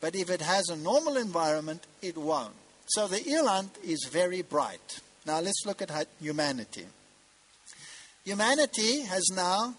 But 0.00 0.14
if 0.14 0.30
it 0.30 0.40
has 0.40 0.68
a 0.68 0.76
normal 0.76 1.16
environment, 1.16 1.84
it 2.00 2.16
won't. 2.16 2.54
So 2.86 3.08
the 3.08 3.28
eland 3.28 3.70
is 3.82 4.08
very 4.08 4.42
bright. 4.42 5.00
Now, 5.26 5.40
let's 5.40 5.66
look 5.66 5.82
at 5.82 5.90
humanity. 6.20 6.86
Humanity 8.24 9.00
has 9.00 9.32
now 9.34 9.74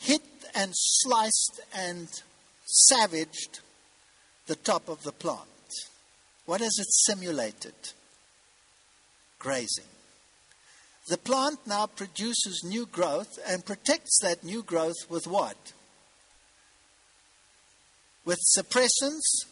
hit 0.00 0.22
and 0.52 0.72
sliced 0.74 1.60
and 1.76 2.08
savaged 2.66 3.60
the 4.48 4.56
top 4.56 4.88
of 4.88 5.04
the 5.04 5.12
plant. 5.12 5.46
What 6.44 6.60
has 6.60 6.76
it 6.80 6.90
simulated? 6.90 7.74
Grazing. 9.38 9.91
The 11.08 11.18
plant 11.18 11.66
now 11.66 11.86
produces 11.86 12.62
new 12.64 12.86
growth 12.86 13.38
and 13.46 13.64
protects 13.64 14.20
that 14.22 14.44
new 14.44 14.62
growth 14.62 15.10
with 15.10 15.26
what? 15.26 15.56
With 18.24 18.38
suppressants 18.56 19.46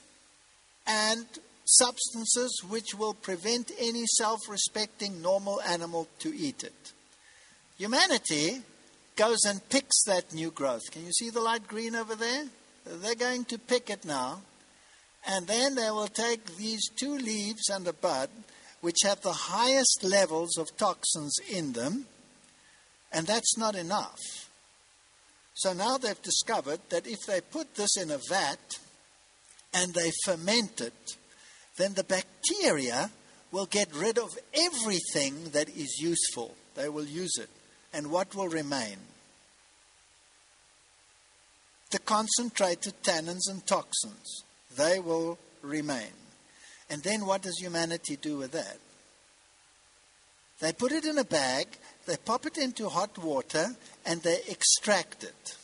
and 0.87 1.27
substances 1.65 2.63
which 2.69 2.95
will 2.95 3.15
prevent 3.15 3.73
any 3.79 4.05
self 4.07 4.41
respecting 4.49 5.21
normal 5.21 5.61
animal 5.63 6.09
to 6.21 6.35
eat 6.35 6.63
it. 6.63 6.93
Humanity 7.79 8.63
goes 9.17 9.45
and 9.45 9.69
picks 9.69 10.05
that 10.05 10.33
new 10.33 10.51
growth. 10.51 10.91
Can 10.93 11.05
you 11.05 11.13
see 11.13 11.31
the 11.31 11.41
light 11.41 11.67
green 11.67 11.97
over 11.97 12.15
there? 12.15 12.45
They're 12.87 13.15
going 13.15 13.45
to 13.47 13.59
pick 13.59 13.91
it 13.91 14.05
now. 14.05 14.43
And 15.27 15.47
then 15.47 15.75
they 15.75 15.91
will 15.91 16.09
take 16.09 16.57
these 16.57 16.89
two 16.97 17.17
leaves 17.17 17.69
and 17.69 17.87
a 17.87 17.93
bud 17.93 18.31
which 18.81 19.03
have 19.05 19.21
the 19.21 19.33
highest 19.33 20.03
levels 20.03 20.57
of 20.57 20.77
toxins 20.77 21.37
in 21.51 21.73
them, 21.73 22.07
and 23.13 23.27
that's 23.27 23.59
not 23.59 23.75
enough. 23.75 24.19
So 25.55 25.73
now 25.73 25.99
they've 25.99 26.23
discovered 26.23 26.81
that 26.89 27.07
if 27.07 27.19
they 27.27 27.41
put 27.41 27.75
this 27.75 27.97
in 28.01 28.11
a 28.11 28.19
vat 28.29 28.79
and 29.75 29.93
they 29.93 30.11
ferment 30.25 30.81
it, 30.81 31.17
then 31.77 31.95
the 31.95 32.05
bacteria 32.05 33.11
will 33.53 33.67
get 33.67 33.95
rid 33.95 34.19
of 34.19 34.39
everything 34.55 35.51
that 35.51 35.69
is 35.69 35.99
useful. 36.01 36.55
They 36.75 36.89
will 36.89 37.05
use 37.05 37.37
it. 37.39 37.51
And 37.93 38.11
what 38.11 38.35
will 38.35 38.49
remain? 38.49 38.97
The 41.91 41.99
concentrated 41.99 42.95
tannins 43.03 43.51
and 43.51 43.67
toxins. 43.67 44.45
They 44.77 45.01
will 45.01 45.39
remain. 45.63 46.13
And 46.91 47.03
then 47.05 47.25
what 47.25 47.43
does 47.43 47.57
humanity 47.59 48.17
do 48.17 48.39
with 48.39 48.51
that? 48.53 48.79
They 50.61 50.73
put 50.73 50.93
it 50.93 51.07
in 51.07 51.17
a 51.19 51.25
bag, 51.25 51.69
they 52.07 52.17
pop 52.17 52.45
it 52.45 52.59
into 52.59 52.89
hot 52.89 53.17
water, 53.17 53.69
and 54.05 54.21
they 54.23 54.41
extract 54.49 55.25
it. 55.25 55.57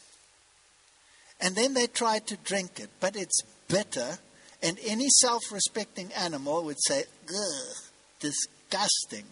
And 1.40 1.54
then 1.54 1.74
they 1.74 1.88
try 1.88 2.20
to 2.20 2.36
drink 2.38 2.80
it, 2.80 2.88
but 3.00 3.16
it's 3.16 3.42
bitter, 3.68 4.18
and 4.62 4.78
any 4.86 5.08
self 5.20 5.42
respecting 5.52 6.12
animal 6.14 6.64
would 6.64 6.80
say, 6.80 7.04
ugh, 7.28 7.76
disgusting. 8.20 9.24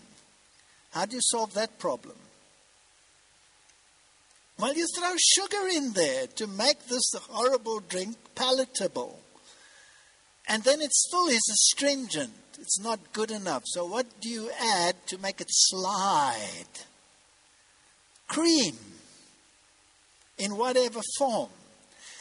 How 0.91 1.07
do 1.07 1.17
you 1.17 1.23
solve 1.23 1.55
that 1.55 1.79
problem? 1.79 2.17
Well, 4.59 4.75
you 4.75 4.87
throw 4.97 5.15
sugar 5.17 5.69
in 5.69 5.93
there 5.93 6.27
to 6.37 6.47
make 6.47 6.87
this 6.87 7.11
horrible 7.31 7.81
drink 7.81 8.17
palatable. 8.35 9.19
And 10.49 10.63
then 10.63 10.81
it 10.81 10.93
still 10.93 11.29
is 11.29 11.43
astringent. 11.51 12.33
It's 12.61 12.81
not 12.81 13.13
good 13.13 13.31
enough. 13.31 13.63
So, 13.67 13.85
what 13.85 14.07
do 14.21 14.29
you 14.29 14.51
add 14.61 14.95
to 15.09 15.19
make 15.19 15.41
it 15.41 15.49
slide? 15.51 16.69
Cream 18.29 18.77
in 20.39 20.57
whatever 20.57 21.01
form. 21.19 21.51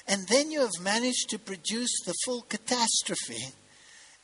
And 0.07 0.28
then 0.28 0.51
you 0.51 0.61
have 0.61 0.82
managed 0.82 1.30
to 1.30 1.39
produce 1.39 1.91
the 2.05 2.13
full 2.26 2.41
catastrophe 2.41 3.53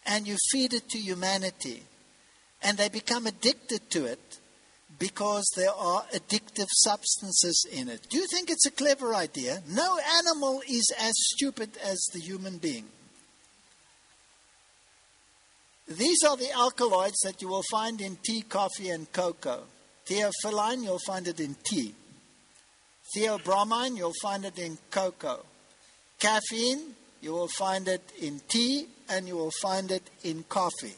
and 0.06 0.28
you 0.28 0.36
feed 0.52 0.74
it 0.74 0.90
to 0.90 0.98
humanity. 0.98 1.84
And 2.62 2.78
they 2.78 2.90
become 2.90 3.28
addicted 3.28 3.90
to 3.92 4.06
it 4.06 4.40
because 4.98 5.50
there 5.56 5.72
are 5.72 6.04
addictive 6.14 6.68
substances 6.72 7.66
in 7.72 7.88
it. 7.88 8.08
Do 8.10 8.18
you 8.18 8.28
think 8.28 8.50
it's 8.50 8.66
a 8.66 8.72
clever 8.72 9.16
idea? 9.16 9.64
No 9.70 9.98
animal 10.18 10.62
is 10.68 10.92
as 11.00 11.14
stupid 11.16 11.78
as 11.82 12.00
the 12.12 12.20
human 12.20 12.58
being. 12.58 12.86
These 15.90 16.24
are 16.28 16.38
the 16.38 16.52
alkaloids 16.52 17.20
that 17.22 17.42
you 17.42 17.48
will 17.48 17.64
find 17.72 18.00
in 18.00 18.18
tea, 18.18 18.44
coffee, 18.44 18.90
and 18.90 19.12
cocoa. 19.12 19.64
Theophylline, 20.06 20.84
you'll 20.84 21.00
find 21.00 21.28
it 21.28 21.40
in 21.40 21.56
tea. 21.64 21.96
Theobromine, 23.16 23.98
you'll 23.98 24.14
find 24.22 24.46
it 24.46 24.60
in 24.60 24.78
cocoa. 24.92 25.44
Caffeine, 26.20 26.94
you 27.22 27.32
will 27.32 27.48
find 27.48 27.88
it 27.88 28.04
in 28.22 28.40
tea, 28.48 28.88
and 29.10 29.28
you 29.28 29.36
will 29.36 29.52
find 29.62 29.92
it 29.92 30.04
in 30.24 30.44
coffee. 30.44 30.96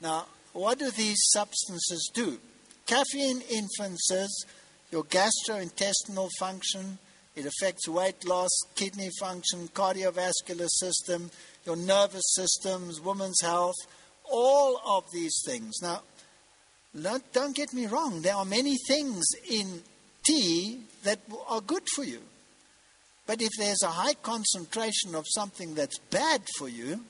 Now, 0.00 0.26
what 0.52 0.78
do 0.78 0.90
these 0.90 1.18
substances 1.30 2.10
do? 2.12 2.38
Caffeine 2.86 3.40
influences 3.48 4.46
your 4.90 5.04
gastrointestinal 5.04 6.28
function. 6.38 6.98
It 7.36 7.46
affects 7.46 7.88
weight 7.88 8.26
loss, 8.26 8.50
kidney 8.74 9.10
function, 9.20 9.68
cardiovascular 9.68 10.68
system, 10.68 11.30
your 11.70 11.76
nervous 11.76 12.24
systems, 12.34 13.00
women's 13.00 13.40
health, 13.40 13.76
all 14.24 14.80
of 14.84 15.04
these 15.12 15.40
things. 15.46 15.80
Now, 15.80 16.02
don't 17.32 17.54
get 17.54 17.72
me 17.72 17.86
wrong, 17.86 18.22
there 18.22 18.34
are 18.34 18.44
many 18.44 18.76
things 18.88 19.24
in 19.48 19.82
tea 20.26 20.80
that 21.04 21.20
are 21.48 21.60
good 21.60 21.84
for 21.94 22.02
you. 22.02 22.20
But 23.24 23.40
if 23.40 23.50
there's 23.56 23.84
a 23.84 23.88
high 23.88 24.14
concentration 24.14 25.14
of 25.14 25.26
something 25.28 25.74
that's 25.74 25.98
bad 26.10 26.42
for 26.58 26.68
you, 26.68 27.04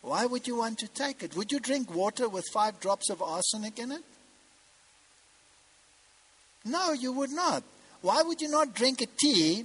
why 0.00 0.26
would 0.26 0.48
you 0.48 0.56
want 0.56 0.80
to 0.80 0.88
take 0.88 1.22
it? 1.22 1.36
Would 1.36 1.52
you 1.52 1.60
drink 1.60 1.94
water 1.94 2.28
with 2.28 2.44
five 2.52 2.80
drops 2.80 3.08
of 3.08 3.22
arsenic 3.22 3.78
in 3.78 3.92
it? 3.92 4.02
No, 6.64 6.92
you 6.92 7.12
would 7.12 7.30
not. 7.30 7.62
Why 8.00 8.22
would 8.22 8.40
you 8.40 8.48
not 8.48 8.74
drink 8.74 9.00
a 9.00 9.06
tea 9.06 9.64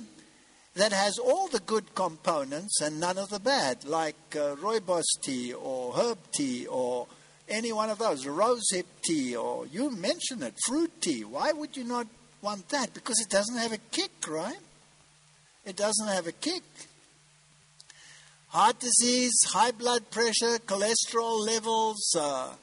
that 0.77 0.93
has 0.93 1.17
all 1.17 1.47
the 1.47 1.59
good 1.59 1.95
components 1.95 2.81
and 2.81 2.99
none 2.99 3.17
of 3.17 3.29
the 3.29 3.39
bad, 3.39 3.83
like 3.83 4.15
uh, 4.35 4.55
rooibos 4.55 5.03
tea 5.23 5.51
or 5.53 5.93
herb 5.93 6.19
tea 6.31 6.67
or 6.67 7.07
any 7.49 7.71
one 7.71 7.89
of 7.89 7.97
those, 7.97 8.25
rosehip 8.25 8.85
tea 9.03 9.35
or 9.35 9.65
you 9.67 9.89
mention 9.89 10.43
it, 10.43 10.53
fruit 10.65 10.91
tea? 11.01 11.23
Why 11.23 11.51
would 11.51 11.75
you 11.75 11.83
not 11.83 12.07
want 12.41 12.69
that? 12.69 12.93
Because 12.93 13.19
it 13.19 13.29
doesn't 13.29 13.57
have 13.57 13.73
a 13.73 13.79
kick, 13.91 14.11
right? 14.27 14.59
It 15.65 15.75
doesn't 15.75 16.07
have 16.07 16.27
a 16.27 16.31
kick. 16.31 16.63
Heart 18.49 18.79
disease, 18.79 19.33
high 19.47 19.71
blood 19.71 20.09
pressure, 20.11 20.59
cholesterol 20.59 21.45
levels, 21.45 22.15
uh, 22.17 22.53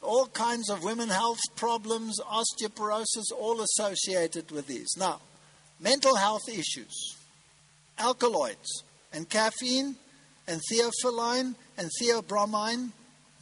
all 0.00 0.26
kinds 0.26 0.70
of 0.70 0.84
women 0.84 1.08
health 1.08 1.40
problems, 1.56 2.20
osteoporosis, 2.20 3.32
all 3.36 3.60
associated 3.60 4.50
with 4.52 4.68
these. 4.68 4.94
Now, 4.96 5.20
mental 5.80 6.16
health 6.16 6.48
issues, 6.48 7.16
alkaloids, 7.98 8.82
and 9.12 9.28
caffeine, 9.28 9.96
and 10.46 10.60
theophylline, 10.70 11.54
and 11.78 11.90
theobromine, 12.00 12.90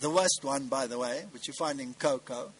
the 0.00 0.10
worst 0.10 0.40
one, 0.42 0.66
by 0.66 0.86
the 0.86 0.98
way, 0.98 1.24
which 1.32 1.46
you 1.46 1.54
find 1.54 1.80
in 1.80 1.94
cocoa, 1.94 2.50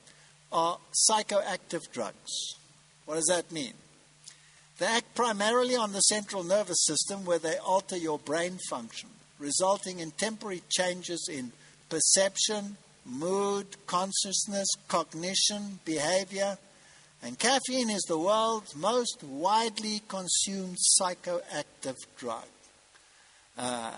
are 0.53 0.79
psychoactive 1.11 1.91
drugs. 1.93 2.57
What 3.05 3.17
does 3.17 3.27
that 3.27 3.51
mean? 3.51 3.75
They 4.79 4.87
act 4.87 5.15
primarily 5.15 5.77
on 5.77 5.93
the 5.93 6.01
central 6.01 6.45
nervous 6.45 6.85
system 6.85 7.25
where 7.25 7.39
they 7.39 7.57
alter 7.57 7.97
your 7.97 8.19
brain 8.19 8.59
function, 8.69 9.11
resulting 9.39 9.99
in 9.99 10.11
temporary 10.13 10.63
changes 10.71 11.29
in 11.31 11.53
perception, 11.89 12.77
mood, 13.05 13.67
consciousness, 13.87 14.69
cognition, 14.89 15.81
behavior. 15.85 16.59
And 17.23 17.39
caffeine 17.39 17.91
is 17.91 18.03
the 18.03 18.19
world's 18.19 18.75
most 18.75 19.23
widely 19.23 20.03
consumed 20.09 20.77
psychoactive 21.01 21.97
drug. 22.17 22.45
Uh, 23.57 23.93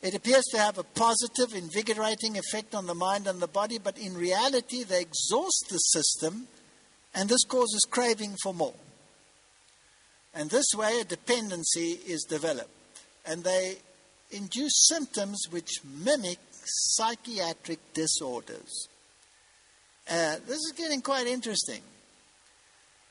it 0.00 0.14
appears 0.14 0.44
to 0.50 0.58
have 0.58 0.78
a 0.78 0.82
positive, 0.82 1.54
invigorating 1.54 2.38
effect 2.38 2.74
on 2.74 2.86
the 2.86 2.94
mind 2.94 3.26
and 3.26 3.40
the 3.40 3.46
body, 3.46 3.78
but 3.78 3.98
in 3.98 4.14
reality, 4.14 4.82
they 4.84 5.02
exhaust 5.02 5.66
the 5.70 5.78
system, 5.78 6.48
and 7.14 7.28
this 7.28 7.44
causes 7.44 7.86
craving 7.88 8.36
for 8.42 8.54
more. 8.54 8.74
And 10.34 10.50
this 10.50 10.72
way, 10.74 10.98
a 11.00 11.04
dependency 11.04 12.00
is 12.06 12.24
developed, 12.24 12.70
and 13.26 13.44
they 13.44 13.76
induce 14.30 14.88
symptoms 14.88 15.42
which 15.50 15.84
mimic 15.84 16.38
psychiatric 16.64 17.80
disorders. 17.92 18.88
Uh, 20.08 20.36
this 20.46 20.58
is 20.58 20.72
getting 20.76 21.02
quite 21.02 21.26
interesting. 21.26 21.82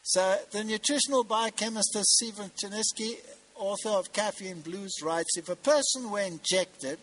So, 0.04 0.38
the 0.52 0.64
nutritional 0.64 1.24
biochemist 1.24 1.96
Stephen 2.02 2.52
Cherniske, 2.58 3.18
author 3.56 3.90
of 3.90 4.14
Caffeine 4.14 4.62
Blues, 4.62 5.02
writes 5.04 5.38
If 5.38 5.50
a 5.50 5.56
person 5.56 6.10
were 6.10 6.22
injected 6.22 7.00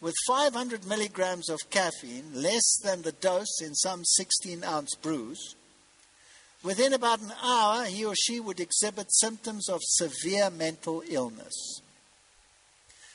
with 0.00 0.14
500 0.28 0.86
milligrams 0.86 1.48
of 1.48 1.58
caffeine, 1.70 2.30
less 2.32 2.78
than 2.84 3.02
the 3.02 3.12
dose 3.12 3.60
in 3.60 3.74
some 3.74 4.04
16 4.04 4.62
ounce 4.62 4.94
brews, 4.94 5.56
within 6.62 6.92
about 6.92 7.20
an 7.20 7.32
hour 7.42 7.84
he 7.84 8.04
or 8.04 8.14
she 8.14 8.38
would 8.38 8.60
exhibit 8.60 9.12
symptoms 9.12 9.68
of 9.68 9.80
severe 9.82 10.50
mental 10.50 11.02
illness 11.08 11.80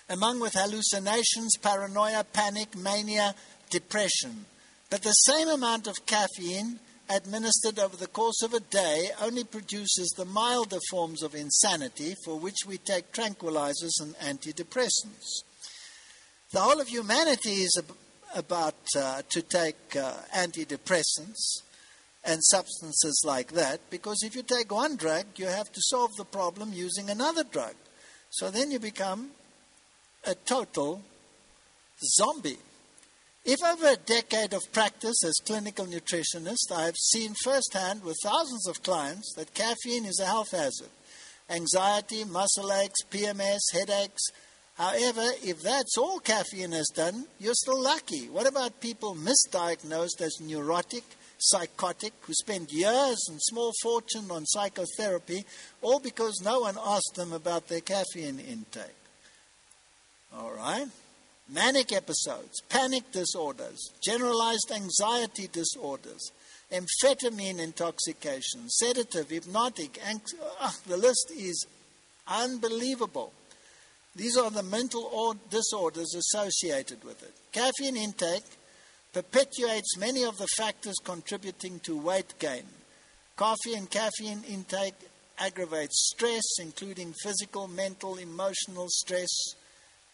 among 0.09 0.39
with 0.39 0.53
hallucinations, 0.53 1.57
paranoia, 1.57 2.23
panic, 2.23 2.75
mania, 2.75 3.33
depression. 3.69 4.45
But 4.89 5.01
the 5.01 5.11
same 5.11 5.47
amount 5.47 5.87
of 5.87 6.05
caffeine 6.05 6.79
administered 7.09 7.79
over 7.79 7.95
the 7.97 8.07
course 8.07 8.41
of 8.43 8.53
a 8.53 8.59
day 8.59 9.09
only 9.21 9.43
produces 9.43 10.13
the 10.15 10.25
milder 10.25 10.79
forms 10.89 11.21
of 11.21 11.35
insanity 11.35 12.15
for 12.23 12.39
which 12.39 12.65
we 12.65 12.77
take 12.77 13.11
tranquilizers 13.11 14.01
and 14.01 14.15
antidepressants. 14.15 15.43
The 16.51 16.59
whole 16.59 16.79
of 16.79 16.87
humanity 16.87 17.63
is 17.63 17.75
ab- 17.77 17.97
about 18.35 18.75
uh, 18.97 19.21
to 19.29 19.41
take 19.41 19.95
uh, 19.95 20.13
antidepressants 20.35 21.61
and 22.23 22.43
substances 22.43 23.23
like 23.25 23.51
that 23.51 23.81
because 23.89 24.23
if 24.23 24.35
you 24.35 24.43
take 24.43 24.71
one 24.71 24.95
drug, 24.95 25.25
you 25.35 25.47
have 25.47 25.71
to 25.73 25.81
solve 25.81 26.15
the 26.15 26.25
problem 26.25 26.71
using 26.73 27.09
another 27.09 27.43
drug. 27.43 27.75
So 28.29 28.49
then 28.49 28.71
you 28.71 28.79
become 28.79 29.31
a 30.25 30.35
total 30.35 31.01
zombie. 32.17 32.57
If 33.45 33.61
over 33.61 33.87
a 33.87 33.97
decade 33.97 34.53
of 34.53 34.71
practice 34.71 35.21
as 35.25 35.41
clinical 35.45 35.85
nutritionist, 35.85 36.71
I 36.73 36.85
have 36.85 36.95
seen 36.95 37.33
firsthand 37.43 38.01
with 38.01 38.15
thousands 38.23 38.65
of 38.69 38.81
clients 38.83 39.33
that 39.35 39.53
caffeine 39.53 40.05
is 40.05 40.21
a 40.21 40.25
health 40.25 40.51
hazard. 40.51 40.87
Anxiety, 41.49 42.23
muscle 42.23 42.71
aches, 42.71 43.03
PMS, 43.11 43.59
headaches. 43.73 44.23
However, 44.75 45.25
if 45.43 45.61
that's 45.61 45.97
all 45.97 46.19
caffeine 46.19 46.71
has 46.71 46.87
done, 46.95 47.25
you're 47.37 47.53
still 47.53 47.83
lucky. 47.83 48.29
What 48.29 48.47
about 48.47 48.79
people 48.79 49.13
misdiagnosed 49.13 50.21
as 50.21 50.39
neurotic, 50.39 51.03
psychotic, 51.37 52.13
who 52.21 52.33
spend 52.33 52.71
years 52.71 53.25
and 53.29 53.41
small 53.41 53.73
fortune 53.81 54.31
on 54.31 54.45
psychotherapy, 54.45 55.45
all 55.81 55.99
because 55.99 56.39
no 56.41 56.61
one 56.61 56.77
asked 56.81 57.15
them 57.15 57.33
about 57.33 57.67
their 57.67 57.81
caffeine 57.81 58.39
intake? 58.39 58.95
All 60.33 60.53
right? 60.53 60.87
Manic 61.49 61.91
episodes, 61.91 62.61
panic 62.69 63.11
disorders, 63.11 63.91
generalized 64.01 64.71
anxiety 64.73 65.47
disorders, 65.51 66.31
amphetamine 66.71 67.59
intoxication, 67.59 68.69
sedative, 68.69 69.29
hypnotic, 69.29 69.99
anx- 70.05 70.33
oh, 70.61 70.75
the 70.87 70.97
list 70.97 71.31
is 71.35 71.65
unbelievable. 72.27 73.33
These 74.15 74.37
are 74.37 74.51
the 74.51 74.63
mental 74.63 75.35
disorders 75.49 76.15
associated 76.15 77.03
with 77.03 77.21
it. 77.23 77.33
Caffeine 77.51 77.97
intake 77.97 78.43
perpetuates 79.11 79.97
many 79.97 80.23
of 80.23 80.37
the 80.37 80.47
factors 80.57 80.95
contributing 81.03 81.79
to 81.81 81.97
weight 81.97 82.33
gain. 82.39 82.65
Coffee 83.35 83.73
and 83.73 83.89
caffeine 83.89 84.43
intake 84.47 84.95
aggravates 85.39 86.11
stress, 86.13 86.43
including 86.59 87.13
physical, 87.23 87.67
mental, 87.67 88.17
emotional 88.17 88.87
stress, 88.89 89.55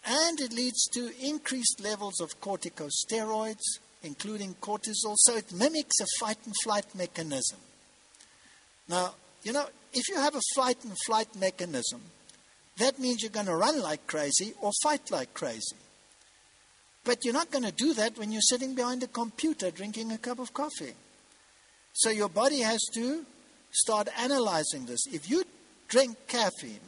and 0.06 0.40
it 0.40 0.54
leads 0.54 0.88
to 0.94 1.12
increased 1.22 1.82
levels 1.82 2.20
of 2.20 2.40
corticosteroids, 2.42 3.80
including 4.04 4.56
cortisol, 4.62 5.16
so 5.18 5.36
it 5.36 5.52
mimics 5.54 6.00
a 6.02 6.06
fight 6.20 6.38
and 6.46 6.54
flight 6.64 6.86
mechanism. 6.96 7.60
Now, 8.88 9.14
you 9.44 9.54
know, 9.54 9.66
if 9.94 10.10
you 10.10 10.16
have 10.16 10.36
a 10.36 10.42
fight 10.56 10.84
and 10.84 10.94
flight 11.06 11.36
mechanism, 11.36 12.02
that 12.78 12.98
means 12.98 13.22
you're 13.22 13.32
going 13.32 13.46
to 13.46 13.56
run 13.56 13.82
like 13.82 14.08
crazy 14.08 14.54
or 14.62 14.72
fight 14.82 15.12
like 15.12 15.34
crazy. 15.34 15.76
But 17.04 17.26
you're 17.26 17.34
not 17.34 17.52
going 17.52 17.64
to 17.64 17.72
do 17.72 17.94
that 17.94 18.18
when 18.18 18.32
you're 18.32 18.42
sitting 18.42 18.76
behind 18.76 19.04
a 19.04 19.08
computer 19.08 19.72
drinking 19.72 20.12
a 20.12 20.18
cup 20.18 20.40
of 20.40 20.54
coffee. 20.54 20.94
So 21.94 22.10
your 22.10 22.30
body 22.30 22.62
has 22.62 22.82
to 22.94 23.26
start 23.72 24.08
analyzing 24.18 24.86
this. 24.86 25.06
If 25.12 25.30
you 25.30 25.44
drink 25.88 26.18
caffeine, 26.28 26.80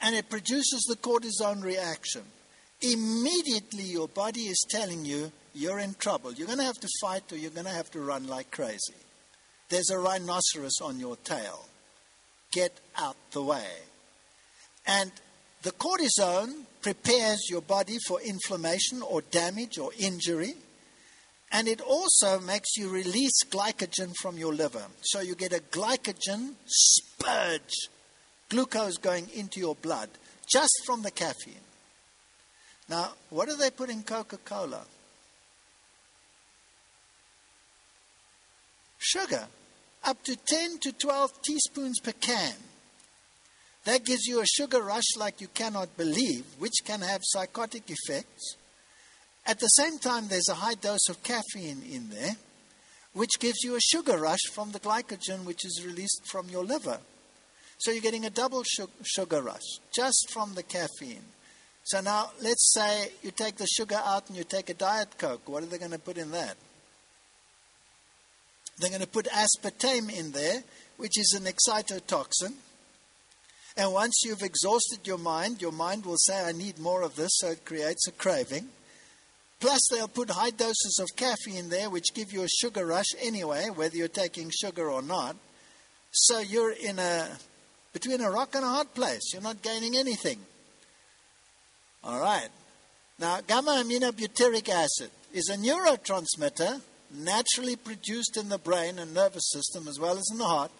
and 0.00 0.14
it 0.14 0.30
produces 0.30 0.84
the 0.88 0.96
cortisone 0.96 1.62
reaction. 1.62 2.22
Immediately, 2.80 3.82
your 3.82 4.08
body 4.08 4.42
is 4.42 4.64
telling 4.70 5.04
you 5.04 5.32
you're 5.54 5.80
in 5.80 5.94
trouble. 5.94 6.32
You're 6.32 6.46
going 6.46 6.58
to 6.58 6.64
have 6.64 6.80
to 6.80 6.88
fight 7.00 7.32
or 7.32 7.36
you're 7.36 7.50
going 7.50 7.66
to 7.66 7.72
have 7.72 7.90
to 7.92 8.00
run 8.00 8.26
like 8.26 8.50
crazy. 8.50 8.94
there's 9.68 9.90
a 9.90 9.98
rhinoceros 9.98 10.80
on 10.80 10.98
your 10.98 11.16
tail. 11.16 11.66
Get 12.52 12.72
out 12.96 13.16
the 13.32 13.42
way. 13.42 13.66
And 14.86 15.12
the 15.62 15.72
cortisone 15.72 16.64
prepares 16.80 17.50
your 17.50 17.60
body 17.60 17.98
for 18.06 18.20
inflammation 18.20 19.02
or 19.02 19.20
damage 19.20 19.78
or 19.78 19.90
injury. 19.98 20.54
And 21.50 21.66
it 21.66 21.80
also 21.80 22.40
makes 22.40 22.76
you 22.76 22.88
release 22.88 23.42
glycogen 23.50 24.14
from 24.16 24.38
your 24.38 24.54
liver. 24.54 24.84
So 25.02 25.20
you 25.20 25.34
get 25.34 25.52
a 25.52 25.60
glycogen 25.60 26.54
spurge, 26.66 27.88
glucose 28.48 28.96
going 28.96 29.28
into 29.34 29.60
your 29.60 29.74
blood 29.74 30.08
just 30.50 30.82
from 30.86 31.02
the 31.02 31.10
caffeine. 31.10 31.54
Now, 32.88 33.12
what 33.30 33.48
do 33.48 33.56
they 33.56 33.70
put 33.70 33.90
in 33.90 34.02
Coca 34.02 34.38
Cola? 34.38 34.82
Sugar, 38.98 39.46
up 40.04 40.22
to 40.24 40.36
10 40.36 40.78
to 40.82 40.92
12 40.92 41.42
teaspoons 41.42 42.00
per 42.00 42.12
can. 42.12 42.54
That 43.84 44.04
gives 44.04 44.26
you 44.26 44.40
a 44.40 44.46
sugar 44.46 44.82
rush 44.82 45.16
like 45.16 45.40
you 45.40 45.48
cannot 45.48 45.96
believe, 45.96 46.44
which 46.58 46.84
can 46.84 47.00
have 47.00 47.20
psychotic 47.22 47.84
effects. 47.88 48.56
At 49.46 49.60
the 49.60 49.68
same 49.68 49.98
time, 49.98 50.28
there's 50.28 50.48
a 50.48 50.54
high 50.54 50.74
dose 50.74 51.08
of 51.08 51.22
caffeine 51.22 51.82
in 51.90 52.10
there, 52.10 52.36
which 53.12 53.38
gives 53.38 53.62
you 53.62 53.76
a 53.76 53.80
sugar 53.80 54.18
rush 54.18 54.46
from 54.52 54.72
the 54.72 54.80
glycogen 54.80 55.44
which 55.44 55.64
is 55.64 55.82
released 55.86 56.22
from 56.30 56.48
your 56.48 56.64
liver. 56.64 56.98
So 57.78 57.92
you're 57.92 58.02
getting 58.02 58.26
a 58.26 58.30
double 58.30 58.64
sugar 59.04 59.40
rush 59.40 59.78
just 59.94 60.30
from 60.32 60.54
the 60.54 60.62
caffeine. 60.62 61.24
So 61.84 62.00
now 62.00 62.30
let's 62.42 62.74
say 62.74 63.12
you 63.22 63.30
take 63.30 63.56
the 63.56 63.66
sugar 63.66 64.00
out 64.04 64.28
and 64.28 64.36
you 64.36 64.44
take 64.44 64.68
a 64.68 64.74
Diet 64.74 65.16
Coke. 65.16 65.48
What 65.48 65.62
are 65.62 65.66
they 65.66 65.78
going 65.78 65.92
to 65.92 65.98
put 65.98 66.18
in 66.18 66.32
that? 66.32 66.56
They're 68.78 68.90
going 68.90 69.00
to 69.00 69.08
put 69.08 69.26
aspartame 69.26 70.12
in 70.12 70.32
there, 70.32 70.62
which 70.98 71.18
is 71.18 71.32
an 71.36 71.44
excitotoxin. 71.44 72.54
And 73.76 73.92
once 73.92 74.22
you've 74.24 74.42
exhausted 74.42 75.06
your 75.06 75.18
mind, 75.18 75.62
your 75.62 75.72
mind 75.72 76.04
will 76.04 76.18
say, 76.18 76.44
I 76.44 76.52
need 76.52 76.78
more 76.78 77.02
of 77.02 77.16
this, 77.16 77.30
so 77.34 77.50
it 77.50 77.64
creates 77.64 78.08
a 78.08 78.12
craving. 78.12 78.68
Plus, 79.60 79.80
they'll 79.90 80.08
put 80.08 80.30
high 80.30 80.50
doses 80.50 81.00
of 81.00 81.16
caffeine 81.16 81.68
there, 81.68 81.90
which 81.90 82.14
give 82.14 82.32
you 82.32 82.42
a 82.42 82.48
sugar 82.48 82.86
rush 82.86 83.14
anyway, 83.20 83.68
whether 83.74 83.96
you're 83.96 84.08
taking 84.08 84.50
sugar 84.50 84.90
or 84.90 85.02
not. 85.02 85.36
So 86.10 86.40
you're 86.40 86.72
in 86.72 86.98
a 86.98 87.28
between 87.92 88.20
a 88.20 88.30
rock 88.30 88.54
and 88.54 88.64
a 88.64 88.68
hard 88.68 88.94
place. 88.94 89.32
You're 89.32 89.42
not 89.42 89.62
gaining 89.62 89.96
anything. 89.96 90.38
All 92.04 92.20
right. 92.20 92.48
Now, 93.18 93.40
gamma 93.46 93.82
aminobutyric 93.84 94.68
acid 94.68 95.10
is 95.32 95.48
a 95.48 95.56
neurotransmitter 95.56 96.80
naturally 97.12 97.76
produced 97.76 98.36
in 98.36 98.48
the 98.48 98.58
brain 98.58 98.98
and 98.98 99.14
nervous 99.14 99.50
system 99.50 99.88
as 99.88 99.98
well 99.98 100.16
as 100.16 100.28
in 100.30 100.38
the 100.38 100.44
heart, 100.44 100.70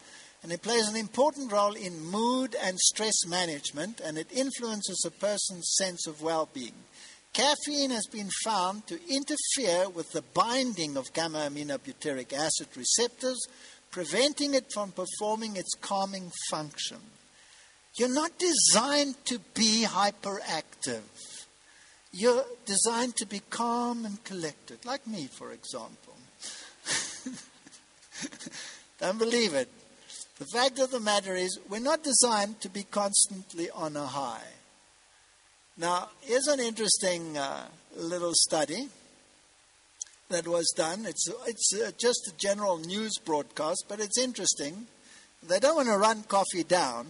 and 0.43 0.53
it 0.53 0.63
plays 0.63 0.89
an 0.89 0.97
important 0.97 1.51
role 1.51 1.75
in 1.75 2.05
mood 2.05 2.55
and 2.63 2.79
stress 2.79 3.27
management, 3.27 4.01
and 4.01 4.17
it 4.17 4.31
influences 4.31 5.05
a 5.07 5.11
person's 5.11 5.75
sense 5.77 6.07
of 6.07 6.23
well 6.23 6.49
being. 6.53 6.75
Caffeine 7.33 7.91
has 7.91 8.07
been 8.07 8.31
found 8.45 8.87
to 8.87 8.99
interfere 9.09 9.89
with 9.89 10.11
the 10.13 10.23
binding 10.35 10.97
of 10.97 11.13
gamma 11.13 11.49
aminobutyric 11.51 12.33
acid 12.33 12.69
receptors, 12.77 13.47
preventing 13.99 14.55
it 14.55 14.73
from 14.73 14.93
performing 14.93 15.57
its 15.57 15.75
calming 15.75 16.31
function. 16.51 16.99
You're 17.97 18.15
not 18.15 18.31
designed 18.39 19.17
to 19.25 19.41
be 19.55 19.85
hyperactive. 19.89 21.03
You're 22.13 22.45
designed 22.65 23.17
to 23.17 23.27
be 23.27 23.41
calm 23.51 24.05
and 24.05 24.23
collected, 24.23 24.87
like 24.87 25.05
me, 25.09 25.27
for 25.27 25.51
example. 25.51 26.15
Don't 29.01 29.19
believe 29.19 29.55
it. 29.55 29.69
The 30.39 30.47
fact 30.47 30.79
of 30.79 30.93
the 30.93 31.01
matter 31.01 31.35
is, 31.35 31.59
we're 31.69 31.81
not 31.81 32.05
designed 32.05 32.61
to 32.61 32.69
be 32.69 32.85
constantly 32.85 33.69
on 33.71 33.97
a 33.97 34.07
high. 34.07 34.53
Now, 35.77 36.11
here's 36.21 36.47
an 36.47 36.61
interesting 36.61 37.37
uh, 37.37 37.67
little 37.97 38.33
study 38.33 38.91
that 40.31 40.47
was 40.47 40.73
done. 40.77 41.07
It's, 41.07 41.29
it's 41.47 41.73
uh, 41.75 41.91
just 41.99 42.29
a 42.29 42.37
general 42.37 42.79
news 42.79 43.19
broadcast, 43.19 43.85
but 43.89 44.01
it's 44.01 44.19
interesting. 44.19 44.87
They 45.43 45.59
don't 45.59 45.77
want 45.77 45.89
to 45.89 45.97
run 45.97 46.23
coffee 46.25 46.65
down, 46.65 47.07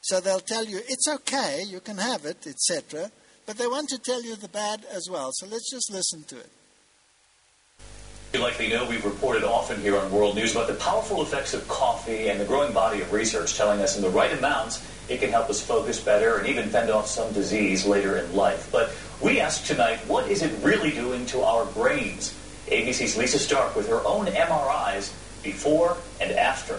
so 0.00 0.20
they'll 0.20 0.40
tell 0.40 0.64
you 0.64 0.80
it's 0.88 1.08
okay, 1.08 1.62
you 1.66 1.80
can 1.80 1.98
have 1.98 2.24
it, 2.24 2.46
etc. 2.46 3.10
But 3.46 3.58
they 3.58 3.66
want 3.66 3.88
to 3.90 3.98
tell 3.98 4.22
you 4.22 4.36
the 4.36 4.48
bad 4.48 4.84
as 4.90 5.08
well. 5.10 5.30
So 5.32 5.46
let's 5.46 5.70
just 5.70 5.92
listen 5.92 6.24
to 6.24 6.38
it. 6.38 6.50
You 8.32 8.40
likely 8.40 8.68
know 8.68 8.88
we've 8.88 9.04
reported 9.04 9.42
often 9.42 9.80
here 9.80 9.98
on 9.98 10.10
World 10.12 10.36
News 10.36 10.52
about 10.52 10.68
the 10.68 10.74
powerful 10.74 11.20
effects 11.22 11.52
of 11.52 11.66
coffee 11.66 12.28
and 12.28 12.40
the 12.40 12.44
growing 12.44 12.72
body 12.72 13.00
of 13.00 13.12
research 13.12 13.56
telling 13.56 13.80
us 13.80 13.96
in 13.96 14.02
the 14.02 14.10
right 14.10 14.32
amounts 14.32 14.86
it 15.08 15.18
can 15.18 15.30
help 15.30 15.50
us 15.50 15.60
focus 15.60 16.00
better 16.00 16.38
and 16.38 16.46
even 16.46 16.68
fend 16.68 16.90
off 16.90 17.08
some 17.08 17.32
disease 17.32 17.84
later 17.84 18.16
in 18.18 18.34
life. 18.34 18.68
But 18.70 18.94
we 19.20 19.40
ask 19.40 19.64
tonight, 19.64 19.98
what 20.06 20.30
is 20.30 20.42
it 20.42 20.52
really 20.62 20.92
doing 20.92 21.26
to 21.26 21.42
our 21.42 21.64
brains? 21.66 22.32
ABC's 22.70 23.16
Lisa 23.16 23.38
Stark 23.38 23.74
with 23.74 23.88
her 23.88 24.00
own 24.06 24.26
MRIs 24.26 25.12
before 25.42 25.96
and 26.20 26.30
after. 26.32 26.78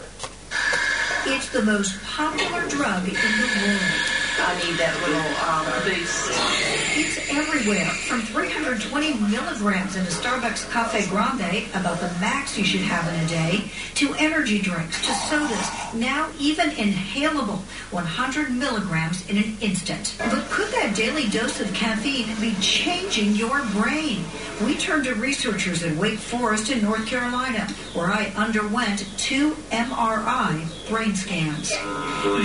It's 1.26 1.50
the 1.50 1.62
most 1.62 2.02
popular 2.04 2.68
drug 2.70 3.08
in 3.08 3.14
the 3.14 3.50
world. 3.68 4.22
I 4.40 4.56
need 4.64 4.78
that 4.80 4.96
little 5.04 5.20
um, 5.44 5.68
boost. 5.84 6.71
It's 6.94 7.30
everywhere, 7.30 7.86
from 7.86 8.20
320 8.22 9.14
milligrams 9.32 9.96
in 9.96 10.02
a 10.02 10.10
Starbucks 10.10 10.70
Cafe 10.72 11.08
Grande, 11.08 11.64
about 11.74 12.02
the 12.02 12.08
max 12.20 12.58
you 12.58 12.66
should 12.66 12.82
have 12.82 13.08
in 13.14 13.18
a 13.22 13.28
day, 13.30 13.72
to 13.96 14.14
energy 14.16 14.60
drinks, 14.60 15.00
to 15.08 15.14
sodas, 15.14 15.70
now 15.94 16.30
even 16.38 16.70
inhalable, 16.72 17.60
100 17.92 18.52
milligrams 18.52 19.26
in 19.30 19.38
an 19.38 19.58
instant. 19.62 20.16
But 20.18 20.44
could 20.50 20.68
that 20.74 20.94
daily 20.94 21.30
dose 21.30 21.62
of 21.62 21.74
caffeine 21.74 22.36
be 22.42 22.56
changing 22.60 23.36
your 23.38 23.64
brain? 23.68 24.26
We 24.66 24.76
turned 24.76 25.06
to 25.06 25.14
researchers 25.14 25.84
at 25.84 25.96
Wake 25.96 26.20
Forest 26.20 26.72
in 26.72 26.84
North 26.84 27.08
Carolina, 27.08 27.70
where 27.94 28.08
I 28.08 28.34
underwent 28.36 29.08
two 29.18 29.54
MRI 29.72 30.68
brain 30.92 31.16
scans. 31.16 31.70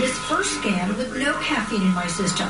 This 0.01 0.17
first 0.21 0.53
scan 0.61 0.97
with 0.97 1.17
no 1.17 1.33
caffeine 1.41 1.83
in 1.83 1.89
my 1.89 2.07
system. 2.07 2.49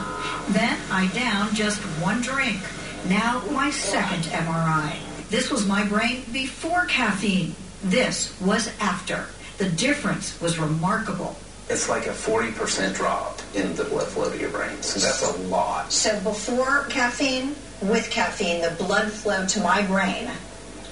Then 0.51 0.78
I 0.90 1.09
downed 1.14 1.56
just 1.56 1.81
one 2.02 2.20
drink. 2.20 2.60
Now 3.09 3.43
my 3.51 3.70
second 3.70 4.24
MRI. 4.24 4.98
This 5.31 5.51
was 5.51 5.66
my 5.66 5.85
brain 5.85 6.23
before 6.32 6.85
caffeine. 6.85 7.55
This 7.82 8.39
was 8.43 8.70
after. 8.78 9.27
The 9.56 9.70
difference 9.70 10.39
was 10.40 10.59
remarkable. 10.59 11.35
It's 11.70 11.89
like 11.89 12.06
a 12.06 12.10
40% 12.10 12.94
drop 12.94 13.40
in 13.55 13.74
the 13.74 13.85
blood 13.85 14.06
flow 14.06 14.31
to 14.31 14.39
your 14.39 14.51
brain. 14.51 14.82
So 14.82 15.01
that's 15.01 15.23
a 15.23 15.36
lot. 15.48 15.90
So 15.90 16.20
before 16.20 16.85
caffeine, 16.90 17.56
with 17.81 18.10
caffeine, 18.10 18.60
the 18.60 18.70
blood 18.85 19.10
flow 19.10 19.47
to 19.47 19.60
my 19.60 19.81
brain 19.82 20.31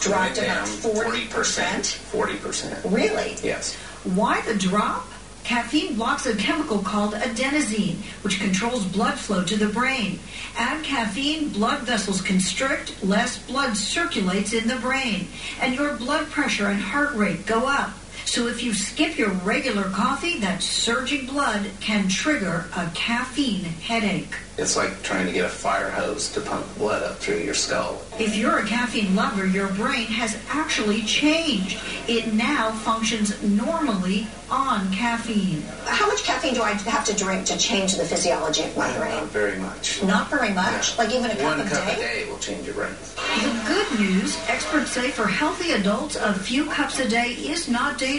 dropped 0.01 0.39
about 0.39 0.67
40%. 0.67 1.29
40%. 1.29 2.93
Really? 2.93 3.37
Yes. 3.43 3.77
Why 4.05 4.43
the 4.43 4.55
drop? 4.55 5.09
Caffeine 5.45 5.95
blocks 5.97 6.27
a 6.27 6.37
chemical 6.37 6.79
called 6.79 7.15
adenosine, 7.15 7.97
which 8.23 8.39
controls 8.39 8.85
blood 8.85 9.19
flow 9.19 9.45
to 9.45 9.57
the 9.57 9.69
brain. 9.69 10.19
Add 10.57 10.85
caffeine, 10.85 11.49
blood 11.49 11.83
vessels 11.83 12.21
constrict, 12.21 13.03
less 13.03 13.39
blood 13.47 13.77
circulates 13.77 14.53
in 14.53 14.69
the 14.69 14.77
brain, 14.77 15.29
and 15.61 15.75
your 15.75 15.97
blood 15.97 16.31
pressure 16.31 16.69
and 16.69 16.81
heart 16.81 17.15
rate 17.15 17.47
go 17.47 17.67
up. 17.67 17.93
So 18.25 18.49
if 18.49 18.63
you 18.63 18.75
skip 18.75 19.17
your 19.19 19.31
regular 19.31 19.85
coffee, 19.85 20.39
that 20.41 20.63
surging 20.63 21.27
blood 21.27 21.71
can 21.81 22.09
trigger 22.09 22.65
a 22.77 22.89
caffeine 22.95 23.65
headache. 23.65 24.35
It's 24.57 24.77
like 24.77 25.03
trying 25.03 25.27
to 25.27 25.33
get 25.33 25.45
a 25.45 25.49
fire 25.49 25.91
hose 25.91 26.33
to 26.33 26.41
pump 26.41 26.65
blood 26.79 27.03
up 27.03 27.19
through 27.19 27.39
your 27.39 27.55
skull. 27.55 28.01
If 28.21 28.37
you're 28.37 28.59
a 28.59 28.65
caffeine 28.67 29.17
lover, 29.17 29.45
your 29.47 29.67
brain 29.69 30.07
has 30.07 30.39
actually 30.49 31.03
changed. 31.03 31.81
It 32.07 32.33
now 32.33 32.71
functions 32.71 33.43
normally 33.43 34.29
on 34.51 34.93
caffeine. 34.93 35.63
How 35.87 36.07
much 36.07 36.23
caffeine 36.23 36.55
do 36.55 36.63
I 36.63 36.71
have 36.73 37.05
to 37.07 37.15
drink 37.17 37.47
to 37.47 37.59
change 37.59 37.97
the 37.97 38.05
physiology 38.05 38.63
of 38.63 38.77
my 38.77 38.97
brain? 38.97 39.11
Not 39.17 39.27
very 39.31 39.59
much. 39.59 40.03
Not 40.05 40.31
very 40.31 40.53
much? 40.53 40.93
Yeah. 40.93 41.05
Like 41.05 41.15
even 41.15 41.31
a 41.33 41.37
cup 41.37 41.59
One 41.59 41.67
a 41.67 41.69
cup 41.71 41.87
day? 41.87 41.95
a 41.95 41.97
day 41.97 42.31
will 42.31 42.39
change 42.39 42.65
your 42.65 42.75
brain. 42.77 42.95
The 43.17 43.65
good 43.67 43.99
news, 43.99 44.39
experts 44.47 44.93
say 44.93 45.11
for 45.11 45.27
healthy 45.27 45.73
adults, 45.73 46.15
a 46.15 46.33
few 46.33 46.67
cups 46.67 47.01
a 47.01 47.09
day 47.09 47.31
is 47.31 47.69
not 47.69 47.99
dangerous. 47.99 48.14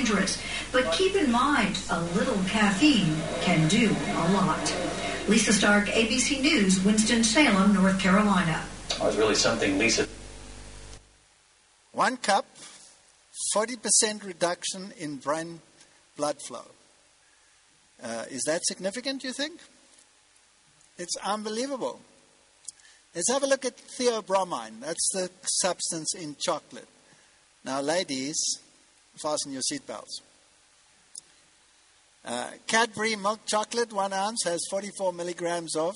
But 0.72 0.92
keep 0.92 1.16
in 1.16 1.32
mind, 1.32 1.80
a 1.90 2.02
little 2.16 2.38
caffeine 2.48 3.16
can 3.42 3.68
do 3.70 3.90
a 3.90 4.32
lot. 4.34 4.76
Lisa 5.28 5.54
Stark, 5.54 5.86
ABC 5.88 6.42
News, 6.42 6.84
Winston-Salem, 6.84 7.74
North 7.74 8.00
Carolina. 8.00 8.66
Oh, 9.00 9.08
it's 9.08 9.16
really 9.16 9.36
something, 9.36 9.78
Lisa. 9.80 10.08
One 11.94 12.18
cup, 12.18 12.46
40% 13.56 14.26
reduction 14.26 14.92
in 14.98 15.16
brain 15.16 15.62
blood 16.18 16.38
flow. 16.46 16.66
Uh, 18.04 18.26
is 18.30 18.44
that 18.44 18.66
significant, 18.66 19.24
you 19.24 19.32
think? 19.32 19.62
It's 20.98 21.16
unbelievable. 21.24 22.02
Let's 23.16 23.32
have 23.32 23.44
a 23.44 23.48
look 23.48 23.64
at 23.64 23.78
theobromine. 23.78 24.82
That's 24.82 25.10
the 25.14 25.32
substance 25.44 26.14
in 26.16 26.36
chocolate. 26.38 26.88
Now, 27.64 27.80
ladies, 27.80 28.36
fasten 29.22 29.52
your 29.52 29.62
seatbelts. 29.62 30.22
Uh, 32.26 32.48
Cadbury 32.66 33.16
milk 33.16 33.40
chocolate, 33.46 33.94
one 33.94 34.12
ounce, 34.12 34.44
has 34.46 34.60
44 34.72 35.14
milligrams 35.14 35.76
of 35.76 35.94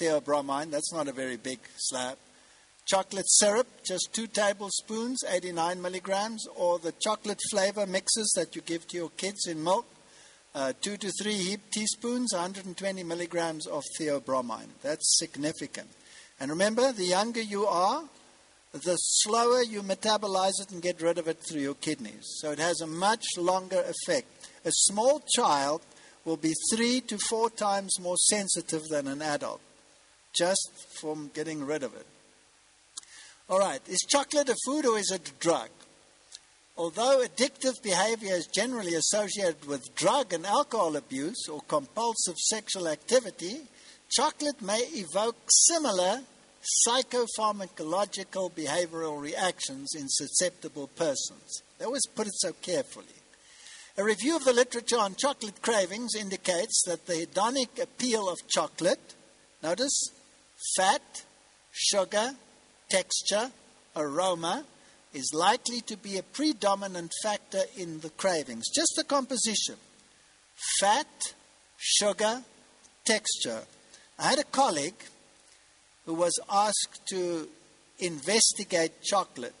theobromine. 0.00 0.70
That's 0.70 0.92
not 0.92 1.06
a 1.06 1.12
very 1.12 1.36
big 1.36 1.60
slab. 1.76 2.18
Chocolate 2.86 3.28
syrup, 3.28 3.66
just 3.86 4.10
two 4.12 4.26
tablespoons, 4.26 5.22
89 5.26 5.80
milligrams, 5.80 6.46
or 6.56 6.78
the 6.78 6.92
chocolate 7.00 7.40
flavor 7.50 7.86
mixes 7.86 8.32
that 8.36 8.54
you 8.54 8.62
give 8.62 8.86
to 8.88 8.96
your 8.96 9.10
kids 9.10 9.46
in 9.46 9.62
milk, 9.62 9.86
uh, 10.54 10.72
two 10.80 10.96
to 10.96 11.10
three 11.22 11.34
heap 11.34 11.60
teaspoons, 11.72 12.32
120 12.32 13.02
milligrams 13.04 13.66
of 13.66 13.82
theobromine. 13.98 14.68
That's 14.82 15.18
significant. 15.18 15.88
And 16.40 16.50
remember, 16.50 16.92
the 16.92 17.04
younger 17.06 17.40
you 17.40 17.64
are, 17.66 18.04
the 18.74 18.96
slower 18.96 19.62
you 19.62 19.82
metabolize 19.82 20.60
it 20.60 20.70
and 20.72 20.82
get 20.82 21.00
rid 21.00 21.18
of 21.18 21.28
it 21.28 21.38
through 21.48 21.60
your 21.60 21.74
kidneys. 21.74 22.24
So 22.40 22.50
it 22.50 22.58
has 22.58 22.80
a 22.80 22.86
much 22.86 23.24
longer 23.38 23.82
effect. 23.82 24.26
A 24.64 24.70
small 24.72 25.22
child 25.36 25.82
will 26.24 26.36
be 26.36 26.52
three 26.72 27.00
to 27.02 27.18
four 27.18 27.50
times 27.50 28.00
more 28.00 28.16
sensitive 28.16 28.82
than 28.90 29.06
an 29.06 29.22
adult 29.22 29.60
just 30.34 30.70
from 31.00 31.30
getting 31.32 31.64
rid 31.64 31.82
of 31.82 31.94
it. 31.94 32.06
All 33.48 33.58
right, 33.58 33.80
is 33.88 34.00
chocolate 34.08 34.48
a 34.48 34.56
food 34.66 34.86
or 34.86 34.98
is 34.98 35.10
it 35.12 35.28
a 35.28 35.32
drug? 35.40 35.68
Although 36.76 37.24
addictive 37.24 37.80
behavior 37.82 38.34
is 38.34 38.48
generally 38.48 38.94
associated 38.94 39.64
with 39.66 39.94
drug 39.94 40.32
and 40.32 40.44
alcohol 40.44 40.96
abuse 40.96 41.46
or 41.48 41.60
compulsive 41.68 42.36
sexual 42.36 42.88
activity, 42.88 43.60
chocolate 44.10 44.60
may 44.60 44.80
evoke 44.94 45.36
similar 45.46 46.22
psychopharmacological 46.86 48.50
behavioral 48.52 49.20
reactions 49.20 49.94
in 49.94 50.08
susceptible 50.08 50.88
persons. 50.88 51.62
They 51.78 51.84
always 51.84 52.06
put 52.06 52.26
it 52.26 52.34
so 52.36 52.52
carefully. 52.52 53.06
A 53.96 54.04
review 54.04 54.36
of 54.36 54.44
the 54.44 54.52
literature 54.52 54.98
on 54.98 55.14
chocolate 55.14 55.62
cravings 55.62 56.14
indicates 56.14 56.82
that 56.86 57.06
the 57.06 57.26
hedonic 57.26 57.80
appeal 57.80 58.28
of 58.28 58.48
chocolate, 58.48 59.14
notice, 59.62 60.10
fat, 60.76 61.22
sugar, 61.70 62.32
texture, 62.88 63.50
aroma, 63.94 64.64
is 65.12 65.32
likely 65.32 65.80
to 65.82 65.96
be 65.96 66.18
a 66.18 66.22
predominant 66.22 67.12
factor 67.22 67.62
in 67.76 68.00
the 68.00 68.10
cravings. 68.10 68.64
Just 68.74 68.94
the 68.96 69.04
composition 69.04 69.76
fat, 70.80 71.34
sugar, 71.76 72.42
texture. 73.04 73.62
I 74.18 74.30
had 74.30 74.38
a 74.38 74.44
colleague 74.44 75.02
who 76.06 76.14
was 76.14 76.38
asked 76.50 77.06
to 77.08 77.48
investigate 77.98 79.02
chocolate 79.02 79.54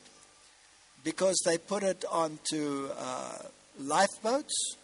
because 1.02 1.40
they 1.44 1.58
put 1.58 1.82
it 1.82 2.04
onto 2.10 2.88
uh, 2.98 3.38
lifeboats 3.78 4.76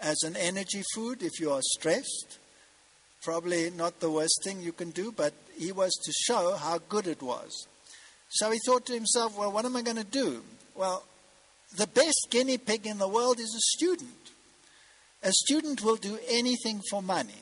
as 0.00 0.16
an 0.22 0.36
energy 0.36 0.82
food 0.94 1.22
if 1.22 1.40
you 1.40 1.50
are 1.50 1.62
stressed. 1.62 2.38
Probably 3.22 3.70
not 3.70 4.00
the 4.00 4.10
worst 4.10 4.42
thing 4.44 4.60
you 4.60 4.72
can 4.72 4.90
do, 4.90 5.10
but 5.10 5.32
he 5.56 5.72
was 5.72 5.92
to 6.04 6.12
show 6.12 6.56
how 6.56 6.78
good 6.88 7.06
it 7.06 7.22
was. 7.22 7.66
So 8.28 8.50
he 8.50 8.58
thought 8.66 8.84
to 8.86 8.92
himself, 8.92 9.38
well, 9.38 9.52
what 9.52 9.64
am 9.64 9.76
I 9.76 9.82
going 9.82 9.96
to 9.96 10.04
do? 10.04 10.42
Well, 10.74 11.04
the 11.76 11.86
best 11.86 12.28
guinea 12.30 12.58
pig 12.58 12.86
in 12.86 12.98
the 12.98 13.08
world 13.08 13.38
is 13.40 13.54
a 13.54 13.78
student. 13.78 14.10
A 15.22 15.32
student 15.32 15.82
will 15.82 15.96
do 15.96 16.18
anything 16.28 16.82
for 16.90 17.02
money. 17.02 17.32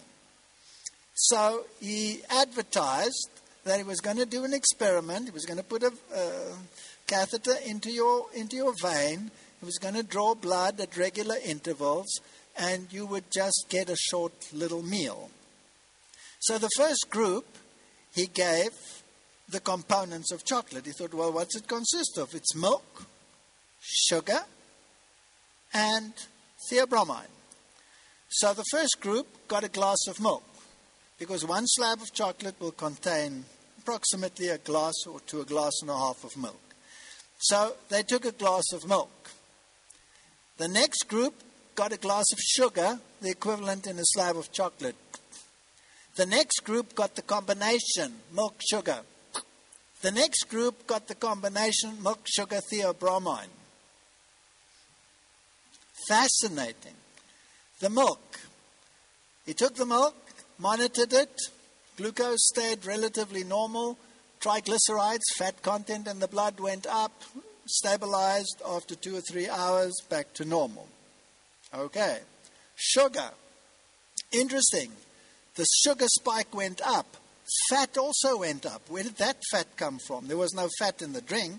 So 1.14 1.64
he 1.80 2.20
advertised 2.30 3.30
that 3.64 3.78
he 3.78 3.84
was 3.84 4.01
going 4.01 4.16
to 4.16 4.26
do 4.26 4.44
an 4.44 4.52
experiment. 4.52 5.26
He 5.26 5.30
was 5.30 5.47
going 5.47 5.59
to 5.59 5.64
put 5.64 5.82
a 5.82 5.93
uh, 6.14 6.55
catheter 7.06 7.55
into 7.66 7.90
your, 7.90 8.26
into 8.34 8.56
your 8.56 8.74
vein. 8.80 9.30
He 9.60 9.66
was 9.66 9.78
going 9.78 9.94
to 9.94 10.02
draw 10.02 10.34
blood 10.34 10.80
at 10.80 10.97
regular 10.97 11.36
intervals, 11.44 12.20
and 12.56 12.93
you 12.93 13.06
would 13.06 13.30
just 13.30 13.66
get 13.68 13.89
a 13.89 13.97
short 13.97 14.32
little 14.52 14.82
meal. 14.82 15.30
So 16.40 16.59
the 16.59 16.70
first 16.76 17.06
group, 17.09 17.47
he 18.14 18.26
gave 18.26 18.70
the 19.48 19.60
components 19.60 20.32
of 20.32 20.44
chocolate. 20.44 20.86
He 20.86 20.93
thought, 20.93 21.14
well, 21.14 21.32
what's 21.32 21.56
it 21.56 21.68
consist 21.68 22.18
of? 22.18 22.34
It's 22.34 22.56
milk, 22.56 23.06
sugar, 23.80 24.40
and 25.72 26.12
theobromine. 26.70 27.30
So 28.28 28.55
the 28.55 28.64
first 28.70 29.01
group 29.01 29.26
got 29.47 29.62
a 29.62 29.68
glass 29.68 30.06
of 30.09 30.20
milk 30.20 30.43
because 31.23 31.47
one 31.47 31.69
slab 31.69 32.03
of 32.03 32.12
chocolate 32.12 32.57
will 32.59 32.73
contain 32.73 33.44
approximately 33.78 34.49
a 34.49 34.59
glass 34.59 35.07
or 35.07 35.20
to 35.20 35.40
a 35.40 35.44
glass 35.44 35.70
and 35.81 35.89
a 35.89 35.97
half 35.97 36.24
of 36.24 36.36
milk. 36.36 36.61
So 37.39 37.77
they 37.90 38.03
took 38.03 38.24
a 38.24 38.32
glass 38.32 38.65
of 38.73 38.89
milk. 38.89 39.31
The 40.57 40.66
next 40.66 41.07
group 41.07 41.35
got 41.77 41.93
a 41.93 41.97
glass 41.97 42.24
of 42.32 42.40
sugar, 42.40 42.99
the 43.20 43.31
equivalent 43.31 43.86
in 43.86 44.01
a 44.01 44.05
slab 44.05 44.36
of 44.36 44.51
chocolate. 44.51 44.97
The 46.16 46.27
next 46.27 46.65
group 46.65 46.97
got 46.97 47.15
the 47.15 47.23
combination 47.23 48.15
milk 48.35 48.61
sugar. 48.69 49.03
The 50.01 50.11
next 50.11 50.49
group 50.49 50.89
got 50.89 51.07
the 51.07 51.15
combination 51.15 52.03
milk 52.03 52.23
sugar 52.24 52.59
theobromine. 52.73 53.55
Fascinating. 56.09 56.97
The 57.78 57.90
milk. 57.90 58.40
He 59.47 59.55
took 59.55 59.77
the 59.77 59.86
milk, 59.86 60.16
monitored 60.62 61.12
it, 61.12 61.40
glucose 61.97 62.47
stayed 62.47 62.86
relatively 62.86 63.43
normal, 63.43 63.98
triglycerides, 64.40 65.34
fat 65.36 65.60
content 65.62 66.06
in 66.06 66.20
the 66.20 66.28
blood 66.28 66.60
went 66.60 66.86
up, 66.86 67.22
stabilized 67.66 68.62
after 68.64 68.94
two 68.94 69.16
or 69.16 69.20
three 69.20 69.48
hours, 69.48 69.93
back 70.09 70.32
to 70.34 70.44
normal. 70.44 70.86
Okay. 71.74 72.18
Sugar. 72.76 73.30
Interesting. 74.30 74.93
The 75.56 75.66
sugar 75.82 76.06
spike 76.06 76.55
went 76.55 76.80
up. 76.86 77.16
Fat 77.68 77.98
also 77.98 78.39
went 78.39 78.64
up. 78.64 78.82
Where 78.89 79.02
did 79.02 79.16
that 79.16 79.36
fat 79.51 79.66
come 79.76 79.98
from? 79.98 80.28
There 80.28 80.36
was 80.36 80.55
no 80.55 80.68
fat 80.78 81.02
in 81.02 81.12
the 81.12 81.20
drink. 81.20 81.59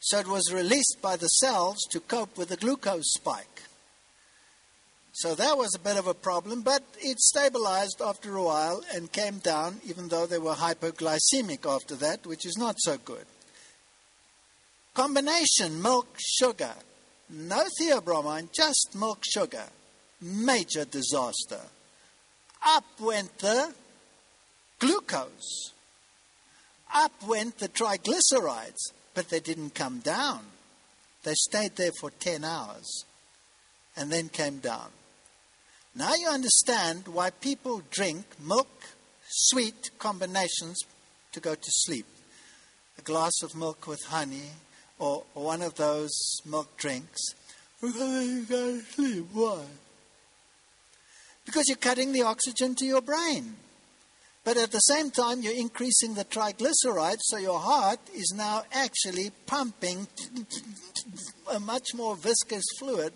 So 0.00 0.18
it 0.18 0.28
was 0.28 0.52
released 0.52 0.98
by 1.00 1.16
the 1.16 1.28
cells 1.28 1.78
to 1.90 2.00
cope 2.00 2.36
with 2.36 2.50
the 2.50 2.56
glucose 2.56 3.12
spike. 3.14 3.62
So 5.12 5.34
that 5.34 5.58
was 5.58 5.74
a 5.74 5.78
bit 5.78 5.98
of 5.98 6.06
a 6.06 6.14
problem, 6.14 6.62
but 6.62 6.82
it 6.98 7.20
stabilized 7.20 8.00
after 8.00 8.34
a 8.34 8.42
while 8.42 8.82
and 8.94 9.12
came 9.12 9.38
down, 9.38 9.80
even 9.86 10.08
though 10.08 10.26
they 10.26 10.38
were 10.38 10.54
hypoglycemic 10.54 11.66
after 11.66 11.94
that, 11.96 12.26
which 12.26 12.46
is 12.46 12.56
not 12.56 12.76
so 12.78 12.96
good. 12.96 13.26
Combination 14.94 15.82
milk 15.82 16.16
sugar, 16.18 16.72
no 17.28 17.64
theobromine, 17.80 18.50
just 18.52 18.94
milk 18.94 19.22
sugar. 19.22 19.64
Major 20.20 20.84
disaster. 20.84 21.60
Up 22.64 22.84
went 23.00 23.38
the 23.38 23.74
glucose. 24.78 25.72
Up 26.94 27.12
went 27.26 27.58
the 27.58 27.68
triglycerides, 27.68 28.92
but 29.14 29.28
they 29.28 29.40
didn't 29.40 29.74
come 29.74 29.98
down. 29.98 30.40
They 31.22 31.34
stayed 31.34 31.76
there 31.76 31.92
for 32.00 32.10
10 32.10 32.44
hours 32.44 33.04
and 33.96 34.10
then 34.10 34.28
came 34.28 34.58
down. 34.58 34.90
Now 35.94 36.14
you 36.14 36.28
understand 36.28 37.06
why 37.08 37.30
people 37.30 37.82
drink 37.90 38.24
milk 38.40 38.68
sweet 39.28 39.90
combinations 39.98 40.78
to 41.32 41.40
go 41.40 41.54
to 41.54 41.70
sleep. 41.70 42.06
A 42.98 43.02
glass 43.02 43.42
of 43.42 43.54
milk 43.54 43.86
with 43.86 44.02
honey 44.04 44.50
or, 44.98 45.24
or 45.34 45.44
one 45.44 45.60
of 45.60 45.74
those 45.74 46.40
milk 46.46 46.76
drinks. 46.76 47.20
Sleep. 47.80 49.26
Why? 49.32 49.64
Because 51.44 51.68
you're 51.68 51.76
cutting 51.76 52.12
the 52.12 52.22
oxygen 52.22 52.74
to 52.76 52.86
your 52.86 53.02
brain. 53.02 53.56
But 54.44 54.56
at 54.56 54.72
the 54.72 54.80
same 54.80 55.10
time, 55.10 55.42
you're 55.42 55.54
increasing 55.54 56.14
the 56.14 56.24
triglycerides, 56.24 57.20
so 57.20 57.36
your 57.36 57.60
heart 57.60 58.00
is 58.14 58.32
now 58.36 58.64
actually 58.72 59.30
pumping 59.46 60.08
a 61.50 61.60
much 61.60 61.94
more 61.94 62.16
viscous 62.16 62.64
fluid 62.78 63.12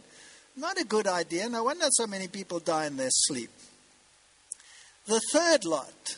not 0.56 0.80
a 0.80 0.84
good 0.84 1.06
idea. 1.06 1.48
No 1.48 1.64
wonder 1.64 1.86
so 1.90 2.06
many 2.06 2.28
people 2.28 2.58
die 2.58 2.86
in 2.86 2.96
their 2.96 3.10
sleep. 3.10 3.50
The 5.06 5.20
third 5.32 5.64
lot 5.64 6.16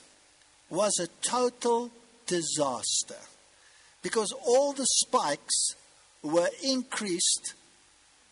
was 0.71 0.99
a 0.99 1.29
total 1.29 1.91
disaster 2.27 3.17
because 4.03 4.33
all 4.47 4.73
the 4.73 4.87
spikes 4.87 5.75
were 6.23 6.49
increased 6.63 7.55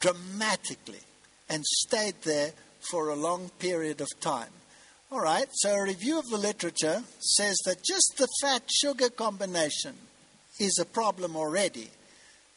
dramatically 0.00 1.00
and 1.48 1.64
stayed 1.64 2.14
there 2.22 2.52
for 2.90 3.08
a 3.08 3.16
long 3.16 3.50
period 3.58 4.00
of 4.00 4.08
time. 4.20 4.50
All 5.10 5.20
right, 5.20 5.46
so 5.52 5.74
a 5.74 5.84
review 5.84 6.18
of 6.18 6.26
the 6.30 6.36
literature 6.36 7.02
says 7.20 7.56
that 7.64 7.84
just 7.84 8.14
the 8.18 8.28
fat 8.42 8.62
sugar 8.68 9.08
combination 9.08 9.94
is 10.58 10.78
a 10.80 10.84
problem 10.84 11.36
already. 11.36 11.90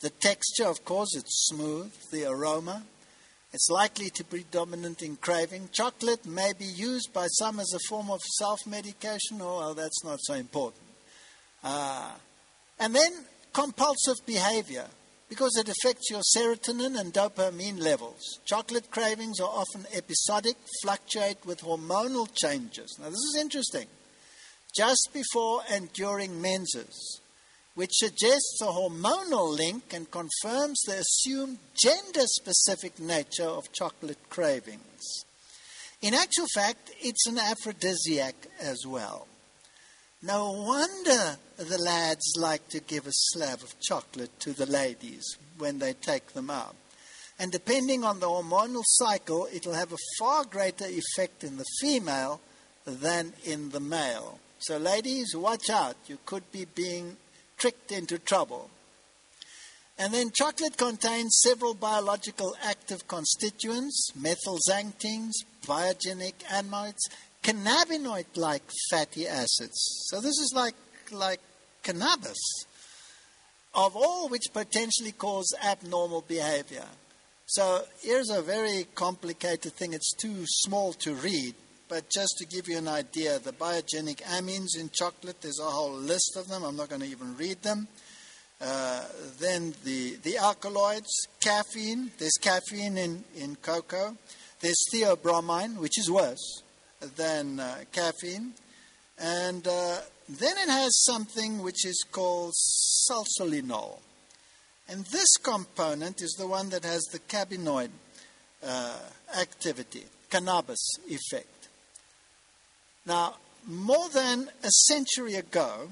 The 0.02 0.10
texture, 0.10 0.66
of 0.66 0.84
course, 0.84 1.16
it's 1.16 1.50
smooth, 1.50 1.92
the 2.12 2.26
aroma, 2.26 2.84
it's 3.52 3.70
likely 3.70 4.10
to 4.12 4.24
be 4.26 4.46
dominant 4.52 5.02
in 5.02 5.16
craving. 5.16 5.70
Chocolate 5.72 6.26
may 6.26 6.54
be 6.58 6.66
used 6.66 7.12
by 7.14 7.28
some 7.28 7.60
as 7.60 7.74
a 7.74 7.80
form 7.90 8.12
of 8.12 8.22
self 8.38 8.60
medication, 8.68 9.42
or 9.42 9.58
well, 9.58 9.74
that's 9.74 10.04
not 10.04 10.20
so 10.22 10.36
important. 10.36 10.84
Uh, 11.64 12.12
and 12.80 12.96
then 12.96 13.12
compulsive 13.54 14.26
behavior. 14.26 14.88
because 15.30 15.56
it 15.58 15.70
affects 15.70 16.10
your 16.10 16.22
serotonin 16.36 17.00
and 17.00 17.14
dopamine 17.14 17.80
levels. 17.80 18.40
Chocolate 18.46 18.90
cravings 18.90 19.40
are 19.40 19.48
often 19.48 19.86
episodic, 19.94 20.58
fluctuate 20.82 21.38
with 21.46 21.62
hormonal 21.62 22.28
changes. 22.34 22.98
Now, 23.00 23.10
this 23.10 23.14
is 23.20 23.38
interesting. 23.40 23.88
Just 24.76 25.10
before 25.14 25.62
and 25.72 25.94
during 25.94 26.42
menses, 26.42 27.22
which 27.80 27.93
suggests 27.93 28.60
a 28.61 28.65
hormonal 28.65 29.57
link 29.57 29.93
and 29.93 30.11
confirms 30.11 30.81
the 30.81 30.97
assumed 30.99 31.57
gender 31.81 32.26
specific 32.26 32.99
nature 32.99 33.47
of 33.47 33.72
chocolate 33.72 34.19
cravings. 34.30 35.23
In 36.01 36.14
actual 36.14 36.47
fact, 36.53 36.91
it's 36.99 37.26
an 37.26 37.38
aphrodisiac 37.38 38.35
as 38.60 38.85
well. 38.85 39.27
No 40.22 40.51
wonder 40.51 41.38
the 41.56 41.77
lads 41.77 42.34
like 42.35 42.68
to 42.68 42.81
give 42.81 43.07
a 43.07 43.14
slab 43.14 43.64
of 43.64 43.80
chocolate 43.80 44.38
to 44.41 44.51
the 44.51 44.65
ladies 44.65 45.38
when 45.57 45.80
they 45.80 45.93
take 45.93 46.34
them 46.34 46.49
out. 46.49 46.76
And 47.39 47.49
depending 47.49 48.03
on 48.03 48.19
the 48.19 48.27
hormonal 48.27 48.84
cycle, 48.84 49.47
it'll 49.53 49.72
have 49.72 49.93
a 49.93 50.06
far 50.19 50.43
greater 50.43 50.84
effect 50.85 51.45
in 51.45 51.56
the 51.56 51.72
female 51.80 52.41
than 52.85 53.31
in 53.45 53.69
the 53.69 53.80
male. 53.80 54.38
So, 54.57 54.76
ladies, 54.76 55.34
watch 55.34 55.69
out. 55.69 55.95
You 56.07 56.18
could 56.26 56.51
be 56.51 56.65
being 56.65 57.15
tricked 57.60 57.91
into 57.91 58.18
trouble. 58.18 58.69
And 59.99 60.14
then 60.14 60.31
chocolate 60.31 60.77
contains 60.77 61.41
several 61.44 61.73
biological 61.73 62.56
active 62.64 63.06
constituents, 63.07 64.11
methylxanthines, 64.18 65.34
biogenic 65.68 66.36
amines, 66.49 67.02
cannabinoid 67.44 68.26
like 68.36 68.64
fatty 68.90 69.27
acids. 69.27 70.07
So 70.07 70.22
this 70.22 70.40
is 70.40 70.53
like, 70.56 70.76
like 71.11 71.41
cannabis, 71.84 72.40
of 73.76 73.95
all 73.95 74.30
which 74.30 74.53
potentially 74.53 75.11
cause 75.11 75.53
abnormal 75.64 76.22
behavior. 76.22 76.86
So 77.45 77.84
here's 78.02 78.30
a 78.30 78.41
very 78.41 78.86
complicated 78.95 79.73
thing. 79.73 79.94
It's 79.94 80.14
too 80.14 80.45
small 80.45 80.94
to 80.94 81.14
read, 81.14 81.56
but 81.90 82.07
just 82.11 82.36
to 82.38 82.45
give 82.45 82.68
you 82.68 82.78
an 82.78 82.88
idea, 82.88 83.40
the 83.40 83.52
biogenic 83.52 84.22
amines 84.22 84.78
in 84.80 84.91
chocolate, 84.91 85.41
there's 85.41 85.60
a 85.60 85.64
whole 85.64 85.91
list 85.91 86.38
of 86.38 86.48
them. 86.48 86.64
I'm 86.64 86.78
not 86.78 86.88
going 86.88 87.02
to 87.02 87.07
even 87.07 87.36
read 87.36 87.64
them. 87.64 87.88
Uh, 88.61 89.03
then 89.40 89.74
the, 89.84 90.16
the 90.22 90.38
alkaloids, 90.38 91.28
caffeine, 91.41 92.11
there's 92.20 92.38
caffeine 92.40 92.98
in, 92.98 93.24
in 93.36 93.56
cocoa. 93.56 94.16
There's 94.60 94.80
theobromine, 94.94 95.78
which 95.78 95.98
is 95.98 96.11
worse 96.11 96.61
than 97.16 97.60
uh, 97.60 97.78
caffeine. 97.91 98.53
And 99.18 99.68
uh, 99.68 99.98
then 100.28 100.57
it 100.57 100.70
has 100.70 100.91
something 101.06 101.64
which 101.64 101.88
is 101.88 102.06
called 102.11 102.53
salsolinol. 103.10 103.98
And 104.88 105.06
this 105.06 105.38
component 105.41 106.22
is 106.22 106.36
the 106.38 106.48
one 106.48 106.70
that 106.70 106.84
has 106.84 107.02
the 107.11 107.20
cannabinoid 107.20 107.90
uh, 108.64 108.99
activity, 109.40 110.03
cannabis 110.30 110.99
effect. 111.07 111.59
Now, 113.06 113.36
more 113.66 114.10
than 114.10 114.50
a 114.64 114.70
century 114.70 115.36
ago, 115.36 115.90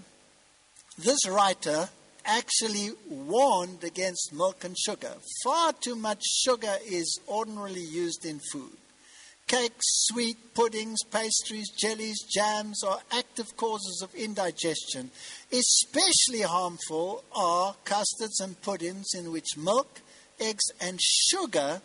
this 0.97 1.27
writer 1.27 1.89
actually 2.25 2.91
warned 3.09 3.83
against 3.83 4.33
milk 4.33 4.63
and 4.63 4.77
sugar. 4.77 5.13
Far 5.43 5.73
too 5.73 5.95
much 5.95 6.23
sugar 6.23 6.75
is 6.85 7.19
ordinarily 7.27 7.81
used 7.81 8.25
in 8.25 8.39
food. 8.51 8.77
Cakes, 9.47 9.85
sweet 10.07 10.53
puddings, 10.53 11.01
pastries, 11.09 11.69
jellies, 11.69 12.21
jams 12.29 12.83
are 12.83 12.99
active 13.13 13.55
causes 13.55 14.01
of 14.03 14.13
indigestion. 14.13 15.09
Especially 15.53 16.41
harmful 16.41 17.23
are 17.33 17.73
custards 17.85 18.41
and 18.41 18.61
puddings 18.61 19.13
in 19.15 19.31
which 19.31 19.55
milk, 19.55 20.01
eggs, 20.37 20.65
and 20.81 20.99
sugar 21.01 21.81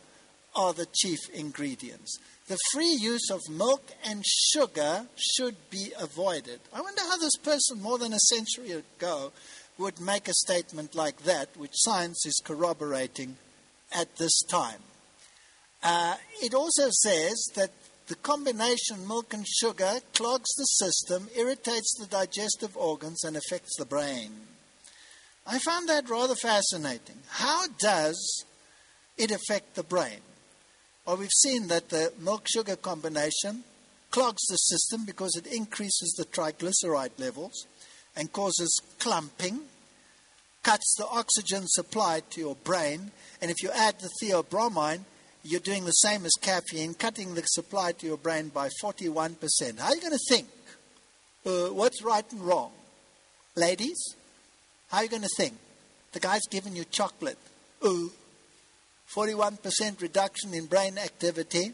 are 0.57 0.73
the 0.73 0.87
chief 0.93 1.21
ingredients. 1.33 2.19
The 2.53 2.59
free 2.75 2.99
use 3.01 3.31
of 3.31 3.49
milk 3.49 3.93
and 4.05 4.23
sugar 4.27 5.07
should 5.17 5.57
be 5.71 5.91
avoided. 5.99 6.61
I 6.71 6.83
wonder 6.83 7.01
how 7.01 7.17
this 7.17 7.37
person, 7.37 7.81
more 7.81 7.97
than 7.97 8.13
a 8.13 8.19
century 8.19 8.73
ago, 8.73 9.33
would 9.79 9.99
make 9.99 10.29
a 10.29 10.35
statement 10.35 10.95
like 10.95 11.23
that, 11.23 11.57
which 11.57 11.71
science 11.73 12.27
is 12.27 12.43
corroborating 12.45 13.39
at 13.91 14.17
this 14.17 14.43
time. 14.43 14.81
Uh, 15.83 16.17
it 16.43 16.53
also 16.53 16.91
says 16.91 17.43
that 17.55 17.71
the 18.09 18.17
combination 18.17 19.09
milk 19.09 19.33
and 19.33 19.49
sugar 19.49 20.01
clogs 20.13 20.53
the 20.59 20.65
system, 20.65 21.31
irritates 21.35 21.97
the 21.99 22.07
digestive 22.07 22.77
organs, 22.77 23.25
and 23.25 23.35
affects 23.35 23.79
the 23.79 23.87
brain. 23.87 24.31
I 25.47 25.59
found 25.59 25.89
that 25.89 26.11
rather 26.11 26.35
fascinating. 26.35 27.17
How 27.29 27.67
does 27.79 28.45
it 29.17 29.31
affect 29.31 29.75
the 29.75 29.85
brain? 29.85 30.21
Well, 31.05 31.17
we've 31.17 31.31
seen 31.31 31.67
that 31.67 31.89
the 31.89 32.13
milk 32.21 32.47
sugar 32.47 32.77
combination 32.77 33.65
clogs 34.13 34.43
the 34.49 34.57
system 34.57 35.05
because 35.05 35.35
it 35.35 35.47
increases 35.47 36.15
the 36.17 36.25
triglyceride 36.25 37.19
levels 37.19 37.67
and 38.15 38.33
causes 38.33 38.81
clumping, 39.01 39.63
cuts 40.63 40.95
the 40.97 41.07
oxygen 41.09 41.65
supply 41.67 42.23
to 42.31 42.41
your 42.41 42.55
brain, 42.55 43.11
and 43.41 43.51
if 43.51 43.65
you 43.65 43.71
add 43.75 43.97
the 43.99 44.11
theobromine, 44.23 45.01
you're 45.43 45.59
doing 45.59 45.85
the 45.85 45.91
same 45.91 46.25
as 46.25 46.33
caffeine, 46.41 46.95
cutting 46.95 47.35
the 47.35 47.43
supply 47.43 47.91
to 47.91 48.07
your 48.07 48.17
brain 48.17 48.49
by 48.49 48.69
41%. 48.81 49.81
How 49.81 49.89
are 49.89 49.95
you 49.97 50.01
going 50.01 50.13
to 50.13 50.19
think? 50.29 50.47
Uh, 51.45 51.75
what's 51.75 52.01
right 52.05 52.31
and 52.31 52.43
wrong? 52.43 52.71
Ladies, 53.57 54.15
how 54.89 54.99
are 54.99 55.03
you 55.03 55.11
going 55.11 55.23
to 55.23 55.29
think? 55.37 55.55
The 56.13 56.21
guy's 56.21 56.47
giving 56.49 56.77
you 56.77 56.85
chocolate. 56.85 57.39
Uh, 57.85 58.05
41% 59.15 60.01
reduction 60.01 60.55
in 60.55 60.67
brain 60.67 60.99
activity. 60.99 61.73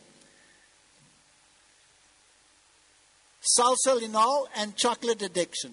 Salsolinol 3.59 4.47
and 4.57 4.77
chocolate 4.77 5.23
addiction. 5.23 5.73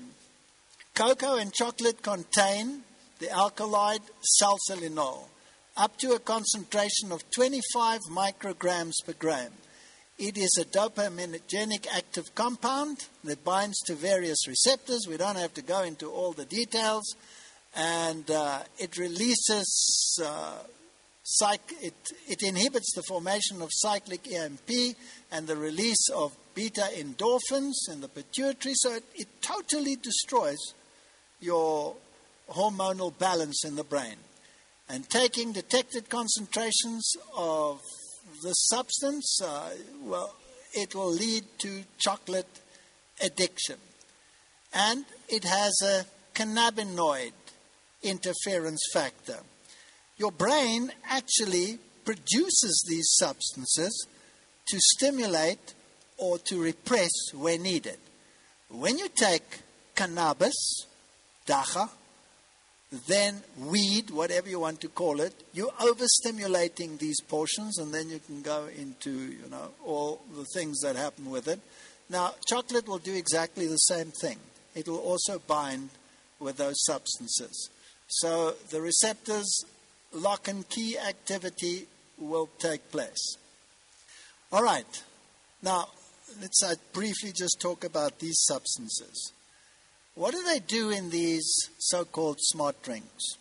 Cocoa 0.93 1.37
and 1.37 1.51
chocolate 1.53 2.01
contain 2.01 2.83
the 3.19 3.29
alkaloid 3.31 4.01
salsolinol 4.41 5.25
up 5.77 5.97
to 5.97 6.13
a 6.13 6.19
concentration 6.19 7.11
of 7.11 7.29
25 7.31 7.99
micrograms 8.11 8.93
per 9.05 9.13
gram. 9.13 9.51
It 10.17 10.37
is 10.37 10.57
a 10.61 10.65
dopaminergic 10.65 11.87
active 11.93 12.33
compound 12.35 13.05
that 13.25 13.43
binds 13.43 13.81
to 13.87 13.95
various 13.95 14.47
receptors. 14.47 15.07
We 15.09 15.17
don't 15.17 15.35
have 15.35 15.53
to 15.55 15.61
go 15.61 15.83
into 15.83 16.09
all 16.09 16.31
the 16.31 16.45
details. 16.45 17.15
And 17.75 18.29
uh, 18.31 18.59
it 18.77 18.97
releases, 18.97 20.17
uh, 20.23 20.59
it, 21.81 21.93
it 22.27 22.43
inhibits 22.43 22.93
the 22.93 23.03
formation 23.03 23.61
of 23.61 23.69
cyclic 23.71 24.31
AMP 24.31 24.69
and 25.31 25.47
the 25.47 25.55
release 25.55 26.09
of 26.13 26.35
beta 26.53 26.89
endorphins 26.95 27.73
in 27.91 28.01
the 28.01 28.07
pituitary. 28.07 28.73
So 28.75 28.93
it, 28.93 29.03
it 29.15 29.27
totally 29.41 29.95
destroys 29.95 30.73
your 31.39 31.95
hormonal 32.49 33.17
balance 33.17 33.65
in 33.65 33.75
the 33.75 33.83
brain 33.83 34.17
and 34.87 35.09
taking 35.09 35.51
detected 35.51 36.09
concentrations 36.09 37.11
of 37.35 37.81
the 38.43 38.53
substance, 38.53 39.39
uh, 39.43 39.71
well, 40.03 40.35
it 40.73 40.93
will 40.93 41.11
lead 41.11 41.43
to 41.59 41.83
chocolate 41.97 42.61
addiction. 43.21 43.77
And 44.73 45.05
it 45.27 45.43
has 45.43 45.73
a 45.83 46.05
cannabinoid 46.35 47.31
interference 48.03 48.81
factor. 48.93 49.39
Your 50.17 50.31
brain 50.31 50.91
actually 51.09 51.79
produces 52.05 52.85
these 52.87 53.07
substances 53.17 54.07
to 54.67 54.79
stimulate 54.79 55.73
or 56.17 56.37
to 56.37 56.61
repress 56.61 57.11
where 57.33 57.57
needed. 57.57 57.97
When 58.69 58.97
you 58.97 59.09
take 59.09 59.59
cannabis, 59.95 60.85
dagga, 61.45 61.89
then 63.07 63.41
weed, 63.57 64.09
whatever 64.09 64.47
you 64.47 64.59
want 64.59 64.79
to 64.81 64.87
call 64.87 65.19
it, 65.19 65.33
you're 65.53 65.71
overstimulating 65.71 66.97
these 66.97 67.19
portions, 67.21 67.77
and 67.77 67.93
then 67.93 68.09
you 68.09 68.19
can 68.19 68.41
go 68.41 68.67
into 68.67 69.11
you 69.11 69.49
know 69.49 69.71
all 69.85 70.21
the 70.35 70.45
things 70.53 70.79
that 70.81 70.95
happen 70.95 71.29
with 71.29 71.47
it. 71.47 71.59
Now, 72.09 72.35
chocolate 72.47 72.87
will 72.87 72.99
do 72.99 73.13
exactly 73.13 73.67
the 73.67 73.77
same 73.77 74.11
thing. 74.21 74.37
It 74.75 74.87
will 74.87 74.99
also 74.99 75.39
bind 75.39 75.89
with 76.39 76.57
those 76.57 76.83
substances. 76.85 77.69
So 78.07 78.51
the 78.69 78.81
receptors 78.81 79.65
lock 80.15 80.47
and 80.47 80.67
key 80.69 80.97
activity 80.97 81.87
will 82.17 82.49
take 82.59 82.91
place. 82.91 83.37
All 84.51 84.63
right. 84.63 85.03
Now, 85.61 85.89
let's 86.41 86.63
uh, 86.63 86.75
briefly 86.93 87.31
just 87.35 87.59
talk 87.59 87.83
about 87.83 88.19
these 88.19 88.39
substances. 88.47 89.33
What 90.15 90.33
do 90.33 90.41
they 90.43 90.59
do 90.59 90.91
in 90.91 91.09
these 91.09 91.45
so 91.77 92.05
called 92.05 92.37
smart 92.39 92.81
drinks? 92.81 93.37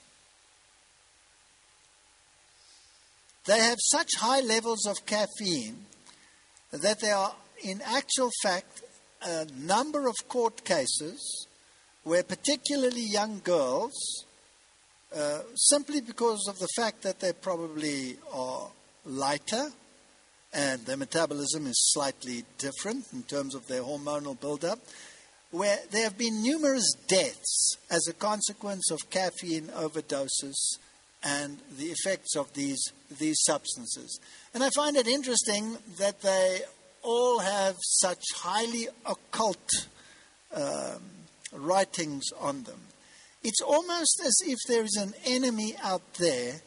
They 3.47 3.61
have 3.61 3.79
such 3.81 4.09
high 4.19 4.41
levels 4.41 4.87
of 4.87 5.07
caffeine 5.07 5.87
that 6.73 7.01
there 7.01 7.15
are, 7.15 7.35
in 7.63 7.81
actual 7.85 8.31
fact, 8.43 8.83
a 9.23 9.47
number 9.57 10.09
of 10.09 10.15
court 10.29 10.65
cases 10.65 11.47
where 12.03 12.23
particularly 12.23 13.07
young 13.07 13.41
girls 13.45 14.25
uh, 15.15 15.41
simply 15.55 16.01
because 16.01 16.47
of 16.49 16.59
the 16.59 16.69
fact 16.77 17.03
that 17.03 17.21
they 17.21 17.33
probably 17.33 18.17
are 18.33 18.69
lighter 19.07 19.71
and 20.53 20.85
their 20.87 20.97
metabolism 20.97 21.67
is 21.67 21.93
slightly 21.93 22.45
different 22.59 23.07
in 23.13 23.23
terms 23.23 23.55
of 23.55 23.67
their 23.67 23.83
hormonal 23.83 24.39
buildup, 24.41 24.79
where 25.51 25.79
there 25.91 26.05
have 26.05 26.17
been 26.17 26.43
numerous 26.43 26.95
deaths 27.07 27.77
as 27.91 28.07
a 28.09 28.13
consequence 28.13 28.91
of 28.91 29.11
caffeine 29.11 29.67
overdoses 29.69 30.79
and 31.23 31.59
the 31.79 31.87
effects 31.87 32.37
of 32.37 32.53
these, 32.55 32.93
these 33.19 33.41
substances. 33.43 34.21
And 34.53 34.63
I 34.63 34.71
find 34.71 34.97
it 34.97 35.09
interesting 35.09 35.77
that 35.99 36.21
they 36.23 36.61
all 37.03 37.39
have 37.41 37.77
such 37.81 38.23
highly 38.37 38.89
occult 39.07 39.89
um, 40.55 41.03
writings 41.53 42.25
on 42.41 42.63
them. 42.65 42.81
It's 43.45 43.61
almost 43.61 44.23
as 44.25 44.35
if 44.47 44.59
there 44.67 44.85
is 44.85 44.97
an 44.97 45.13
enemy 45.27 45.77
out 45.83 46.15
there 46.15 46.63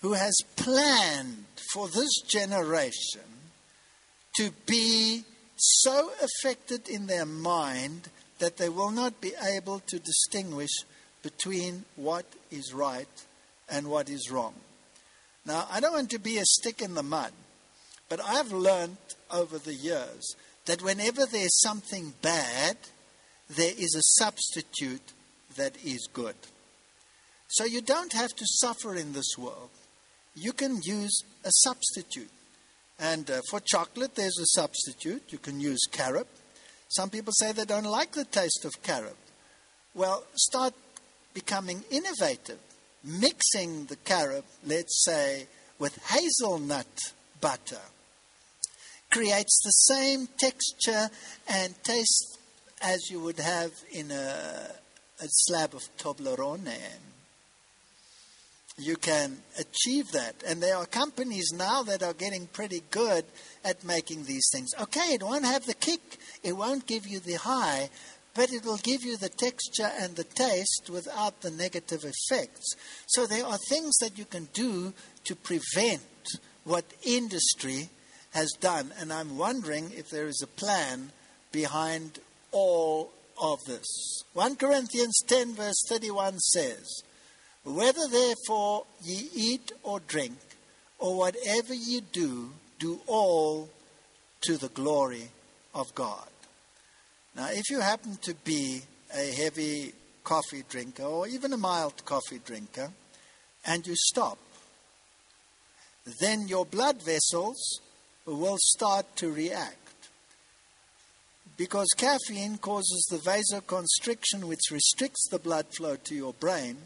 who 0.00 0.14
has 0.14 0.34
planned 0.56 1.44
for 1.72 1.86
this 1.88 2.22
generation 2.26 3.22
to 4.36 4.50
be 4.66 5.24
so 5.56 6.10
affected 6.22 6.88
in 6.88 7.06
their 7.06 7.26
mind 7.26 8.08
that 8.38 8.56
they 8.56 8.70
will 8.70 8.90
not 8.90 9.20
be 9.20 9.32
able 9.54 9.80
to 9.80 9.98
distinguish 9.98 10.70
between 11.22 11.84
what 11.96 12.24
is 12.50 12.72
right 12.72 13.08
and 13.68 13.88
what 13.88 14.08
is 14.08 14.30
wrong. 14.30 14.54
Now, 15.46 15.66
I 15.70 15.80
don't 15.80 15.92
want 15.92 16.10
to 16.10 16.18
be 16.18 16.38
a 16.38 16.44
stick 16.44 16.80
in 16.80 16.94
the 16.94 17.02
mud, 17.02 17.32
but 18.08 18.20
I've 18.24 18.52
learned 18.52 18.96
over 19.30 19.58
the 19.58 19.74
years 19.74 20.36
that 20.64 20.82
whenever 20.82 21.26
there's 21.26 21.60
something 21.60 22.14
bad, 22.22 22.78
there 23.48 23.74
is 23.76 23.94
a 23.94 24.22
substitute 24.22 25.12
that 25.56 25.76
is 25.84 26.08
good. 26.12 26.36
So 27.48 27.64
you 27.64 27.82
don't 27.82 28.12
have 28.12 28.34
to 28.34 28.44
suffer 28.46 28.94
in 28.94 29.12
this 29.12 29.38
world. 29.38 29.70
You 30.34 30.52
can 30.52 30.80
use 30.82 31.22
a 31.44 31.50
substitute. 31.50 32.30
And 32.98 33.30
uh, 33.30 33.40
for 33.50 33.60
chocolate, 33.60 34.14
there's 34.14 34.38
a 34.38 34.46
substitute. 34.46 35.22
You 35.30 35.38
can 35.38 35.60
use 35.60 35.86
carob. 35.90 36.26
Some 36.88 37.10
people 37.10 37.32
say 37.32 37.52
they 37.52 37.64
don't 37.64 37.84
like 37.84 38.12
the 38.12 38.24
taste 38.24 38.64
of 38.64 38.82
carob. 38.82 39.16
Well, 39.94 40.24
start 40.34 40.74
becoming 41.34 41.84
innovative, 41.90 42.58
mixing 43.02 43.86
the 43.86 43.96
carob, 43.96 44.44
let's 44.66 45.04
say, 45.04 45.46
with 45.78 45.96
hazelnut 46.06 47.12
butter. 47.40 47.80
Creates 49.10 49.60
the 49.64 49.70
same 49.70 50.28
texture 50.38 51.10
and 51.48 51.74
taste 51.84 52.38
as 52.82 53.10
you 53.10 53.20
would 53.20 53.38
have 53.38 53.72
in 53.92 54.10
a, 54.10 54.70
a 55.20 55.26
slab 55.28 55.74
of 55.74 55.82
Toblerone. 55.96 56.78
You 58.76 58.96
can 58.96 59.38
achieve 59.58 60.10
that. 60.12 60.42
And 60.46 60.60
there 60.60 60.76
are 60.76 60.86
companies 60.86 61.52
now 61.56 61.84
that 61.84 62.02
are 62.02 62.12
getting 62.12 62.48
pretty 62.48 62.82
good 62.90 63.24
at 63.64 63.84
making 63.84 64.24
these 64.24 64.48
things. 64.52 64.70
Okay, 64.80 65.14
it 65.14 65.22
won't 65.22 65.44
have 65.44 65.64
the 65.66 65.74
kick, 65.74 66.18
it 66.42 66.56
won't 66.56 66.86
give 66.86 67.06
you 67.06 67.20
the 67.20 67.34
high, 67.34 67.88
but 68.34 68.52
it 68.52 68.64
will 68.64 68.78
give 68.78 69.04
you 69.04 69.16
the 69.16 69.28
texture 69.28 69.90
and 70.00 70.16
the 70.16 70.24
taste 70.24 70.90
without 70.90 71.40
the 71.40 71.52
negative 71.52 72.04
effects. 72.04 72.74
So 73.06 73.26
there 73.26 73.46
are 73.46 73.58
things 73.68 73.96
that 73.98 74.18
you 74.18 74.24
can 74.24 74.48
do 74.52 74.92
to 75.24 75.36
prevent 75.36 76.02
what 76.64 76.84
industry 77.04 77.90
has 78.32 78.50
done. 78.60 78.92
And 78.98 79.12
I'm 79.12 79.38
wondering 79.38 79.92
if 79.96 80.10
there 80.10 80.26
is 80.26 80.42
a 80.42 80.48
plan 80.48 81.12
behind 81.52 82.18
all 82.50 83.12
of 83.40 83.64
this. 83.66 84.24
1 84.34 84.56
Corinthians 84.56 85.20
10, 85.26 85.54
verse 85.54 85.84
31 85.88 86.38
says, 86.38 87.02
Whether 87.64 88.08
therefore 88.10 88.86
ye 89.02 89.28
eat 89.34 89.72
or 89.82 90.00
drink, 90.00 90.38
or 90.98 91.16
whatever 91.16 91.74
ye 91.74 92.00
do, 92.12 92.50
do 92.78 93.00
all 93.06 93.68
to 94.42 94.56
the 94.56 94.68
glory 94.68 95.28
of 95.74 95.94
God. 95.94 96.28
Now, 97.36 97.48
if 97.50 97.70
you 97.70 97.80
happen 97.80 98.16
to 98.22 98.34
be 98.34 98.82
a 99.16 99.32
heavy 99.32 99.92
coffee 100.22 100.64
drinker, 100.68 101.04
or 101.04 101.26
even 101.26 101.52
a 101.52 101.58
mild 101.58 102.04
coffee 102.04 102.40
drinker, 102.44 102.90
and 103.66 103.86
you 103.86 103.94
stop, 103.96 104.38
then 106.20 106.48
your 106.48 106.66
blood 106.66 107.02
vessels 107.02 107.80
will 108.26 108.58
start 108.58 109.16
to 109.16 109.32
react 109.32 109.83
because 111.56 111.86
caffeine 111.96 112.58
causes 112.58 113.06
the 113.10 113.18
vasoconstriction, 113.18 114.44
which 114.44 114.70
restricts 114.70 115.28
the 115.30 115.38
blood 115.38 115.66
flow 115.76 115.96
to 115.96 116.14
your 116.14 116.32
brain. 116.34 116.76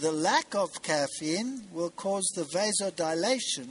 The 0.00 0.12
lack 0.12 0.54
of 0.54 0.82
caffeine 0.82 1.64
will 1.72 1.90
cause 1.90 2.24
the 2.34 2.44
vasodilation, 2.44 3.68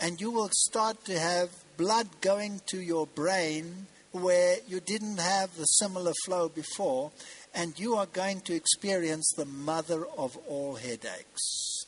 and 0.00 0.20
you 0.20 0.30
will 0.30 0.50
start 0.52 1.04
to 1.06 1.18
have 1.18 1.50
blood 1.76 2.08
going 2.20 2.60
to 2.66 2.80
your 2.80 3.06
brain 3.06 3.86
where 4.12 4.56
you 4.68 4.78
didn't 4.80 5.18
have 5.18 5.56
the 5.56 5.64
similar 5.64 6.12
flow 6.24 6.48
before, 6.48 7.10
and 7.54 7.78
you 7.78 7.94
are 7.94 8.06
going 8.06 8.40
to 8.42 8.54
experience 8.54 9.32
the 9.36 9.46
mother 9.46 10.04
of 10.16 10.36
all 10.48 10.76
headaches. 10.76 11.86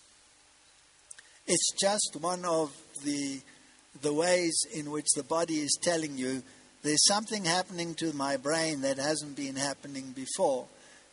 It's 1.47 1.73
just 1.79 2.17
one 2.21 2.45
of 2.45 2.73
the, 3.05 3.41
the 4.01 4.13
ways 4.13 4.59
in 4.75 4.91
which 4.91 5.07
the 5.15 5.23
body 5.23 5.57
is 5.57 5.79
telling 5.83 6.17
you 6.17 6.43
there's 6.85 7.07
something 7.07 7.47
happening 7.47 7.95
to 7.95 8.13
my 8.13 8.37
brain 8.37 8.83
that 8.83 8.99
hasn't 8.99 9.35
been 9.37 9.57
happening 9.57 10.13
before. 10.15 10.67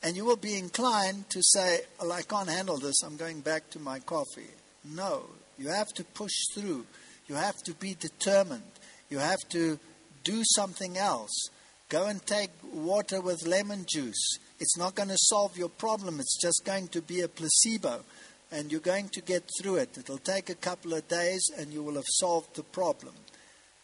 And 0.03 0.18
you 0.18 0.26
will 0.26 0.35
be 0.35 0.57
inclined 0.57 1.30
to 1.30 1.41
say, 1.41 1.80
Well, 1.99 2.11
I 2.11 2.23
can't 2.23 2.49
handle 2.49 2.77
this. 2.77 3.02
I'm 3.03 3.15
going 3.15 3.39
back 3.39 3.69
to 3.72 3.80
my 3.80 3.99
coffee. 3.99 4.52
No, 4.84 5.23
you 5.57 5.69
have 5.69 5.88
to 5.93 6.03
push 6.03 6.34
through. 6.53 6.85
You 7.27 7.35
have 7.35 7.56
to 7.64 7.73
be 7.73 7.95
determined. 7.98 8.64
You 9.10 9.19
have 9.19 9.39
to 9.52 9.80
do 10.26 10.41
something 10.43 10.98
else. 10.98 11.49
Go 11.88 12.07
and 12.07 12.26
take 12.26 12.52
water 12.73 13.22
with 13.22 13.48
lemon 13.48 13.85
juice. 13.88 14.39
It's 14.60 14.77
not 14.77 14.95
going 14.95 15.10
to 15.10 15.18
solve 15.18 15.57
your 15.57 15.69
problem, 15.69 16.19
it's 16.19 16.39
just 16.41 16.64
going 16.65 16.89
to 16.89 17.02
be 17.02 17.22
a 17.22 17.30
placebo. 17.30 18.03
And 18.52 18.69
you're 18.69 18.81
going 18.81 19.07
to 19.10 19.22
get 19.22 19.49
through 19.61 19.77
it. 19.77 19.98
It'll 19.98 20.18
take 20.18 20.49
a 20.49 20.56
couple 20.56 20.93
of 20.93 21.07
days 21.07 21.49
and 21.57 21.72
you 21.72 21.81
will 21.81 21.95
have 21.95 22.03
solved 22.19 22.57
the 22.57 22.64
problem. 22.64 23.14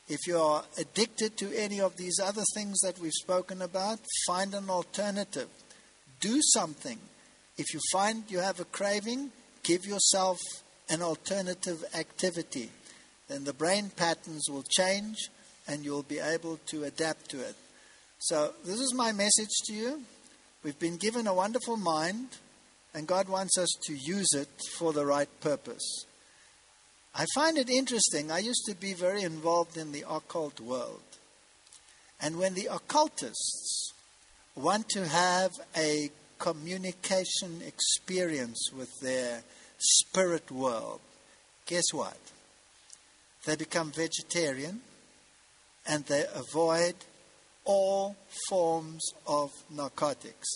If 0.10 0.26
you 0.26 0.40
are 0.40 0.64
addicted 0.78 1.38
to 1.38 1.54
any 1.54 1.82
of 1.82 1.98
these 1.98 2.20
other 2.20 2.44
things 2.54 2.80
that 2.80 2.98
we've 3.00 3.12
spoken 3.12 3.62
about, 3.62 4.00
find 4.26 4.54
an 4.54 4.70
alternative. 4.70 5.50
Do 6.20 6.40
something. 6.42 6.98
If 7.58 7.74
you 7.74 7.80
find 7.92 8.24
you 8.30 8.40
have 8.40 8.60
a 8.60 8.66
craving, 8.66 9.32
give 9.64 9.86
yourself 9.86 10.40
an 10.90 11.02
alternative 11.02 11.84
activity. 11.94 12.70
Then 13.28 13.44
the 13.44 13.54
brain 13.54 13.92
patterns 13.96 14.48
will 14.50 14.64
change 14.64 15.30
and 15.68 15.84
you'll 15.84 16.04
be 16.04 16.20
able 16.20 16.58
to 16.68 16.86
adapt 16.86 17.30
to 17.32 17.40
it. 17.42 17.56
So, 18.20 18.54
this 18.66 18.80
is 18.80 18.94
my 18.96 19.12
message 19.12 19.54
to 19.66 19.74
you. 19.74 20.02
We've 20.64 20.80
been 20.80 20.98
given 20.98 21.28
a 21.28 21.34
wonderful 21.34 21.78
mind, 21.78 22.30
and 22.94 23.06
God 23.06 23.30
wants 23.30 23.58
us 23.58 23.70
to 23.84 23.94
use 23.94 24.34
it 24.34 24.50
for 24.76 24.92
the 24.92 25.06
right 25.06 25.30
purpose. 25.40 26.06
I 27.20 27.26
find 27.34 27.58
it 27.58 27.68
interesting. 27.68 28.32
I 28.32 28.38
used 28.38 28.64
to 28.68 28.76
be 28.76 28.94
very 28.94 29.24
involved 29.24 29.76
in 29.76 29.92
the 29.92 30.06
occult 30.08 30.60
world. 30.60 31.02
And 32.22 32.38
when 32.38 32.54
the 32.54 32.68
occultists 32.68 33.92
want 34.56 34.88
to 34.90 35.08
have 35.08 35.50
a 35.76 36.12
communication 36.38 37.64
experience 37.66 38.70
with 38.72 38.92
their 39.02 39.42
spirit 39.80 40.52
world, 40.52 41.00
guess 41.66 41.92
what? 41.92 42.20
They 43.46 43.56
become 43.56 43.92
vegetarian 43.92 44.82
and 45.88 46.06
they 46.06 46.24
avoid 46.36 46.94
all 47.66 48.16
forms 48.48 49.04
of 49.26 49.50
narcotics, 49.72 50.48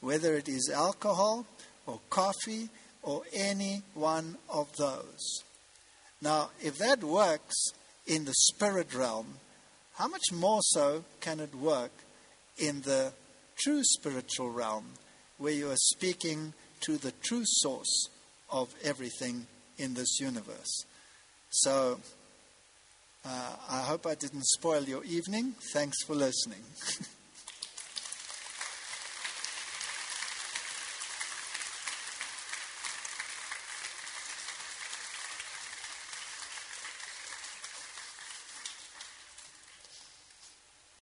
whether 0.00 0.34
it 0.34 0.48
is 0.48 0.70
alcohol 0.74 1.44
or 1.86 2.00
coffee 2.08 2.70
or 3.02 3.22
any 3.34 3.82
one 3.92 4.38
of 4.48 4.74
those. 4.78 5.44
Now, 6.20 6.50
if 6.62 6.78
that 6.78 7.04
works 7.04 7.54
in 8.06 8.24
the 8.24 8.34
spirit 8.34 8.94
realm, 8.94 9.26
how 9.94 10.08
much 10.08 10.32
more 10.32 10.60
so 10.62 11.04
can 11.20 11.40
it 11.40 11.54
work 11.54 11.92
in 12.58 12.82
the 12.82 13.12
true 13.58 13.82
spiritual 13.82 14.50
realm, 14.50 14.86
where 15.38 15.52
you 15.52 15.70
are 15.70 15.76
speaking 15.76 16.52
to 16.80 16.96
the 16.96 17.12
true 17.22 17.44
source 17.44 18.08
of 18.50 18.74
everything 18.82 19.46
in 19.78 19.94
this 19.94 20.20
universe? 20.20 20.84
So, 21.50 22.00
uh, 23.24 23.56
I 23.70 23.82
hope 23.82 24.06
I 24.06 24.14
didn't 24.14 24.46
spoil 24.46 24.84
your 24.84 25.04
evening. 25.04 25.54
Thanks 25.72 26.02
for 26.04 26.14
listening. 26.14 26.62